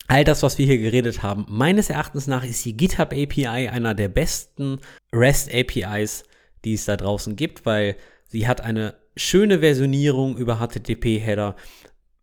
all 0.07 0.23
das, 0.23 0.43
was 0.43 0.57
wir 0.57 0.65
hier 0.65 0.77
geredet 0.77 1.23
haben, 1.23 1.45
meines 1.49 1.89
Erachtens 1.89 2.27
nach 2.27 2.43
ist 2.43 2.63
die 2.65 2.77
GitHub 2.77 3.11
API 3.11 3.69
einer 3.69 3.95
der 3.95 4.09
besten 4.09 4.79
REST 5.11 5.53
APIs, 5.53 6.23
die 6.63 6.73
es 6.73 6.85
da 6.85 6.95
draußen 6.95 7.35
gibt, 7.35 7.65
weil 7.65 7.95
sie 8.27 8.47
hat 8.47 8.61
eine 8.61 8.95
schöne 9.15 9.59
Versionierung 9.59 10.37
über 10.37 10.57
HTTP-Header. 10.57 11.55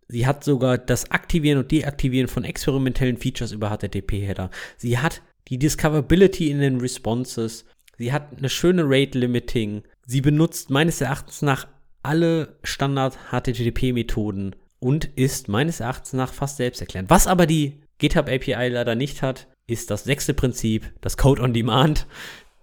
Sie 0.08 0.26
hat 0.26 0.44
sogar 0.44 0.78
das 0.78 1.10
Aktivieren 1.10 1.58
und 1.58 1.70
Deaktivieren 1.70 2.28
von 2.28 2.44
experimentellen 2.44 3.16
Features 3.16 3.52
über 3.52 3.70
HTTP-Header. 3.70 4.50
Sie 4.76 4.98
hat 4.98 5.22
die 5.48 5.58
Discoverability 5.58 6.50
in 6.50 6.60
den 6.60 6.80
Responses. 6.80 7.64
Sie 7.96 8.12
hat 8.12 8.36
eine 8.36 8.48
schöne 8.48 8.82
Rate 8.86 9.18
Limiting. 9.18 9.82
Sie 10.06 10.20
benutzt 10.20 10.70
meines 10.70 11.00
Erachtens 11.00 11.42
nach 11.42 11.68
alle 12.02 12.58
Standard 12.62 13.18
HTTP-Methoden 13.30 14.56
und 14.78 15.04
ist 15.16 15.48
meines 15.48 15.80
Erachtens 15.80 16.14
nach 16.14 16.32
fast 16.32 16.56
selbsterklärend. 16.56 17.10
Was 17.10 17.26
aber 17.26 17.46
die 17.46 17.82
GitHub 17.98 18.28
API 18.28 18.68
leider 18.68 18.94
nicht 18.94 19.22
hat, 19.22 19.46
ist 19.66 19.90
das 19.90 20.04
sechste 20.04 20.34
Prinzip, 20.34 20.92
das 21.00 21.16
Code 21.16 21.42
on 21.42 21.52
Demand. 21.52 22.06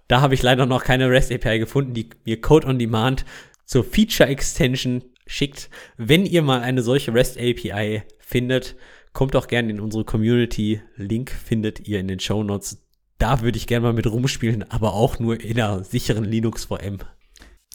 Da 0.07 0.21
habe 0.21 0.33
ich 0.33 0.41
leider 0.41 0.65
noch 0.65 0.83
keine 0.83 1.09
REST 1.09 1.31
API 1.31 1.59
gefunden, 1.59 1.93
die 1.93 2.09
mir 2.25 2.41
Code 2.41 2.67
on 2.67 2.79
Demand 2.79 3.23
zur 3.65 3.83
Feature 3.83 4.29
Extension 4.29 5.03
schickt. 5.25 5.69
Wenn 5.97 6.25
ihr 6.25 6.41
mal 6.41 6.61
eine 6.61 6.81
solche 6.81 7.13
REST 7.13 7.37
API 7.37 8.03
findet, 8.19 8.75
kommt 9.13 9.35
doch 9.35 9.47
gerne 9.47 9.71
in 9.71 9.79
unsere 9.79 10.05
Community. 10.05 10.81
Link 10.95 11.31
findet 11.31 11.87
ihr 11.87 11.99
in 11.99 12.07
den 12.07 12.19
Show 12.19 12.43
Notes. 12.43 12.83
Da 13.17 13.41
würde 13.41 13.57
ich 13.57 13.67
gerne 13.67 13.83
mal 13.83 13.93
mit 13.93 14.07
rumspielen, 14.07 14.69
aber 14.69 14.93
auch 14.93 15.19
nur 15.19 15.39
in 15.39 15.59
einer 15.59 15.83
sicheren 15.83 16.23
Linux 16.23 16.65
VM. 16.65 16.99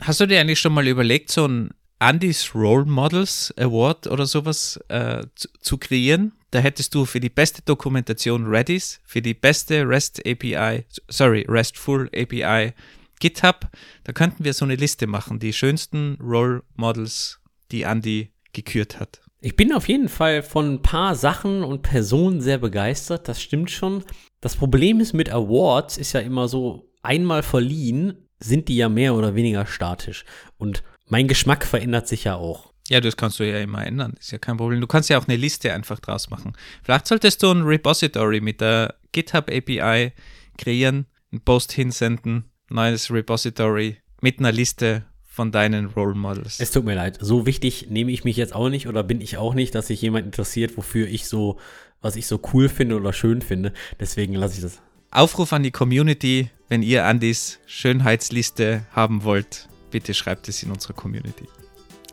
Hast 0.05 0.19
du 0.19 0.27
dir 0.27 0.41
eigentlich 0.41 0.59
schon 0.59 0.75
mal 0.75 0.89
überlegt, 0.89 1.31
so 1.31 1.47
ein 1.47 1.71
Andy's 2.01 2.57
Role 2.57 2.87
Models 2.87 3.55
Award 3.57 4.09
oder 4.09 4.27
sowas 4.27 4.81
äh, 4.89 5.25
zu, 5.37 5.49
zu, 5.61 5.79
kreieren? 5.79 6.33
Da 6.51 6.59
hättest 6.59 6.97
du 6.97 7.05
für 7.05 7.21
die 7.21 7.31
beste 7.31 7.63
Dokumentation 7.63 8.47
Redis, 8.47 9.01
für 9.05 9.23
die 9.23 9.35
beste 9.35 9.89
REST 9.89 10.27
API, 10.27 10.85
sorry, 11.09 11.47
RESTful 11.49 12.11
API 12.13 12.73
GitHub. 13.21 13.71
Da 14.03 14.13
könnten 14.13 14.45
wir 14.45 14.55
so 14.55 14.65
eine 14.65 14.75
Liste 14.75 15.07
machen, 15.07 15.39
die 15.39 15.53
schönsten 15.53 16.19
Role 16.21 16.65
Models, 16.75 17.39
die 17.71 17.83
Andy 17.83 18.33
gekürt 18.53 18.99
hat. 18.99 19.21
Ich 19.41 19.55
bin 19.55 19.73
auf 19.73 19.87
jeden 19.87 20.09
Fall 20.09 20.43
von 20.43 20.75
ein 20.75 20.83
paar 20.83 21.15
Sachen 21.15 21.63
und 21.63 21.83
Personen 21.83 22.41
sehr 22.41 22.59
begeistert, 22.59 23.29
das 23.29 23.41
stimmt 23.41 23.71
schon. 23.71 24.03
Das 24.41 24.57
Problem 24.57 24.99
ist 24.99 25.13
mit 25.13 25.31
Awards 25.31 25.97
ist 25.97 26.13
ja 26.13 26.21
immer 26.21 26.49
so, 26.49 26.89
einmal 27.03 27.43
verliehen, 27.43 28.29
sind 28.43 28.69
die 28.69 28.77
ja 28.77 28.89
mehr 28.89 29.15
oder 29.15 29.35
weniger 29.35 29.67
statisch. 29.67 30.25
Und 30.59 30.83
mein 31.09 31.29
Geschmack 31.29 31.65
verändert 31.65 32.09
sich 32.09 32.25
ja 32.25 32.37
auch. 32.37 32.73
Ja, 32.89 33.01
das 33.01 33.17
kannst 33.17 33.39
du 33.39 33.45
ja 33.45 33.59
immer 33.61 33.87
ändern, 33.87 34.15
ist 34.19 34.33
ja 34.33 34.39
kein 34.39 34.57
Problem. 34.57 34.81
Du 34.81 34.87
kannst 34.87 35.09
ja 35.09 35.19
auch 35.19 35.29
eine 35.29 35.37
Liste 35.37 35.73
einfach 35.73 36.01
draus 36.01 36.31
machen. 36.31 36.53
Vielleicht 36.83 37.07
solltest 37.07 37.43
du 37.43 37.51
ein 37.51 37.63
Repository 37.63 38.41
mit 38.41 38.61
der 38.61 38.97
GitHub 39.13 39.49
API 39.51 40.13
kreieren, 40.59 41.07
einen 41.31 41.41
Post 41.43 41.73
hinsenden, 41.73 42.51
neues 42.69 43.11
Repository 43.11 43.99
mit 44.21 44.41
einer 44.41 44.53
Liste 44.53 45.05
von 45.33 45.51
deinen 45.53 45.87
Role 45.87 46.15
Models. 46.15 46.61
Es 46.61 46.73
tut 46.73 46.85
mir 46.85 46.95
leid, 46.95 47.19
so 47.21 47.47
wichtig 47.47 47.87
nehme 47.89 48.11
ich 48.11 48.25
mich 48.25 48.37
jetzt 48.37 48.55
auch 48.55 48.69
nicht 48.69 48.87
oder 48.87 49.03
bin 49.03 49.21
ich 49.21 49.39
auch 49.39 49.55
nicht, 49.55 49.75
dass 49.75 49.87
sich 49.87 50.03
jemand 50.03 50.27
interessiert, 50.27 50.77
wofür 50.77 51.07
ich 51.09 51.27
so, 51.27 51.59
was 52.03 52.17
ich 52.17 52.27
so 52.27 52.41
cool 52.53 52.69
finde 52.69 52.97
oder 52.97 53.13
schön 53.13 53.41
finde. 53.41 53.73
Deswegen 53.99 54.35
lasse 54.35 54.57
ich 54.57 54.63
das. 54.63 54.83
Aufruf 55.15 55.53
an 55.53 55.63
die 55.63 55.71
Community, 55.71 56.49
wenn 56.71 56.83
ihr 56.83 57.05
Andys 57.05 57.59
Schönheitsliste 57.67 58.87
haben 58.93 59.25
wollt, 59.25 59.69
bitte 59.91 60.15
schreibt 60.15 60.49
es 60.49 60.63
in 60.63 60.71
unserer 60.71 60.95
Community. 60.95 61.47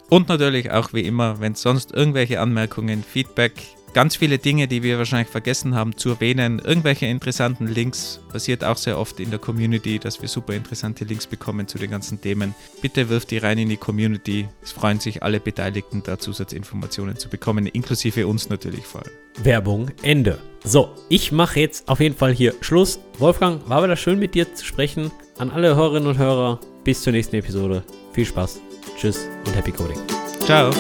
Und 0.10 0.28
natürlich 0.28 0.72
auch 0.72 0.91
wie 0.91 1.06
immer, 1.06 1.39
wenn 1.39 1.56
sonst 1.56 1.93
irgendwelche 1.93 2.41
Anmerkungen, 2.41 3.02
Feedback, 3.04 3.54
ganz 3.93 4.15
viele 4.15 4.37
Dinge, 4.37 4.67
die 4.67 4.83
wir 4.83 4.97
wahrscheinlich 4.97 5.29
vergessen 5.29 5.75
haben 5.75 5.97
zu 5.97 6.09
erwähnen, 6.09 6.59
irgendwelche 6.59 7.05
interessanten 7.05 7.67
Links, 7.67 8.21
passiert 8.31 8.63
auch 8.63 8.77
sehr 8.77 8.97
oft 8.97 9.19
in 9.19 9.29
der 9.29 9.39
Community, 9.39 9.99
dass 9.99 10.21
wir 10.21 10.29
super 10.29 10.53
interessante 10.53 11.05
Links 11.05 11.27
bekommen 11.27 11.67
zu 11.67 11.77
den 11.77 11.91
ganzen 11.91 12.21
Themen. 12.21 12.55
Bitte 12.81 13.09
wirft 13.09 13.31
die 13.31 13.37
rein 13.37 13.57
in 13.57 13.69
die 13.69 13.77
Community. 13.77 14.47
Es 14.61 14.71
freuen 14.71 14.99
sich 14.99 15.23
alle 15.23 15.39
Beteiligten, 15.39 16.03
da 16.03 16.17
Zusatzinformationen 16.17 17.17
zu 17.17 17.29
bekommen, 17.29 17.67
inklusive 17.67 18.27
uns 18.27 18.49
natürlich 18.49 18.85
vor 18.85 19.01
allem. 19.03 19.13
Werbung 19.43 19.91
Ende. 20.01 20.39
So, 20.63 20.89
ich 21.07 21.31
mache 21.31 21.59
jetzt 21.59 21.87
auf 21.87 21.99
jeden 21.99 22.15
Fall 22.15 22.33
hier 22.33 22.53
Schluss. 22.61 22.99
Wolfgang, 23.17 23.67
war 23.69 23.83
wieder 23.83 23.95
schön 23.95 24.19
mit 24.19 24.35
dir 24.35 24.53
zu 24.53 24.65
sprechen. 24.65 25.11
An 25.37 25.51
alle 25.51 25.75
Hörerinnen 25.75 26.09
und 26.09 26.17
Hörer, 26.17 26.59
bis 26.83 27.01
zur 27.01 27.13
nächsten 27.13 27.37
Episode. 27.37 27.83
Viel 28.13 28.25
Spaß. 28.25 28.59
Tschüss 28.97 29.27
und 29.45 29.55
Happy 29.55 29.71
Coding. 29.71 29.99
Ciao. 30.41 30.71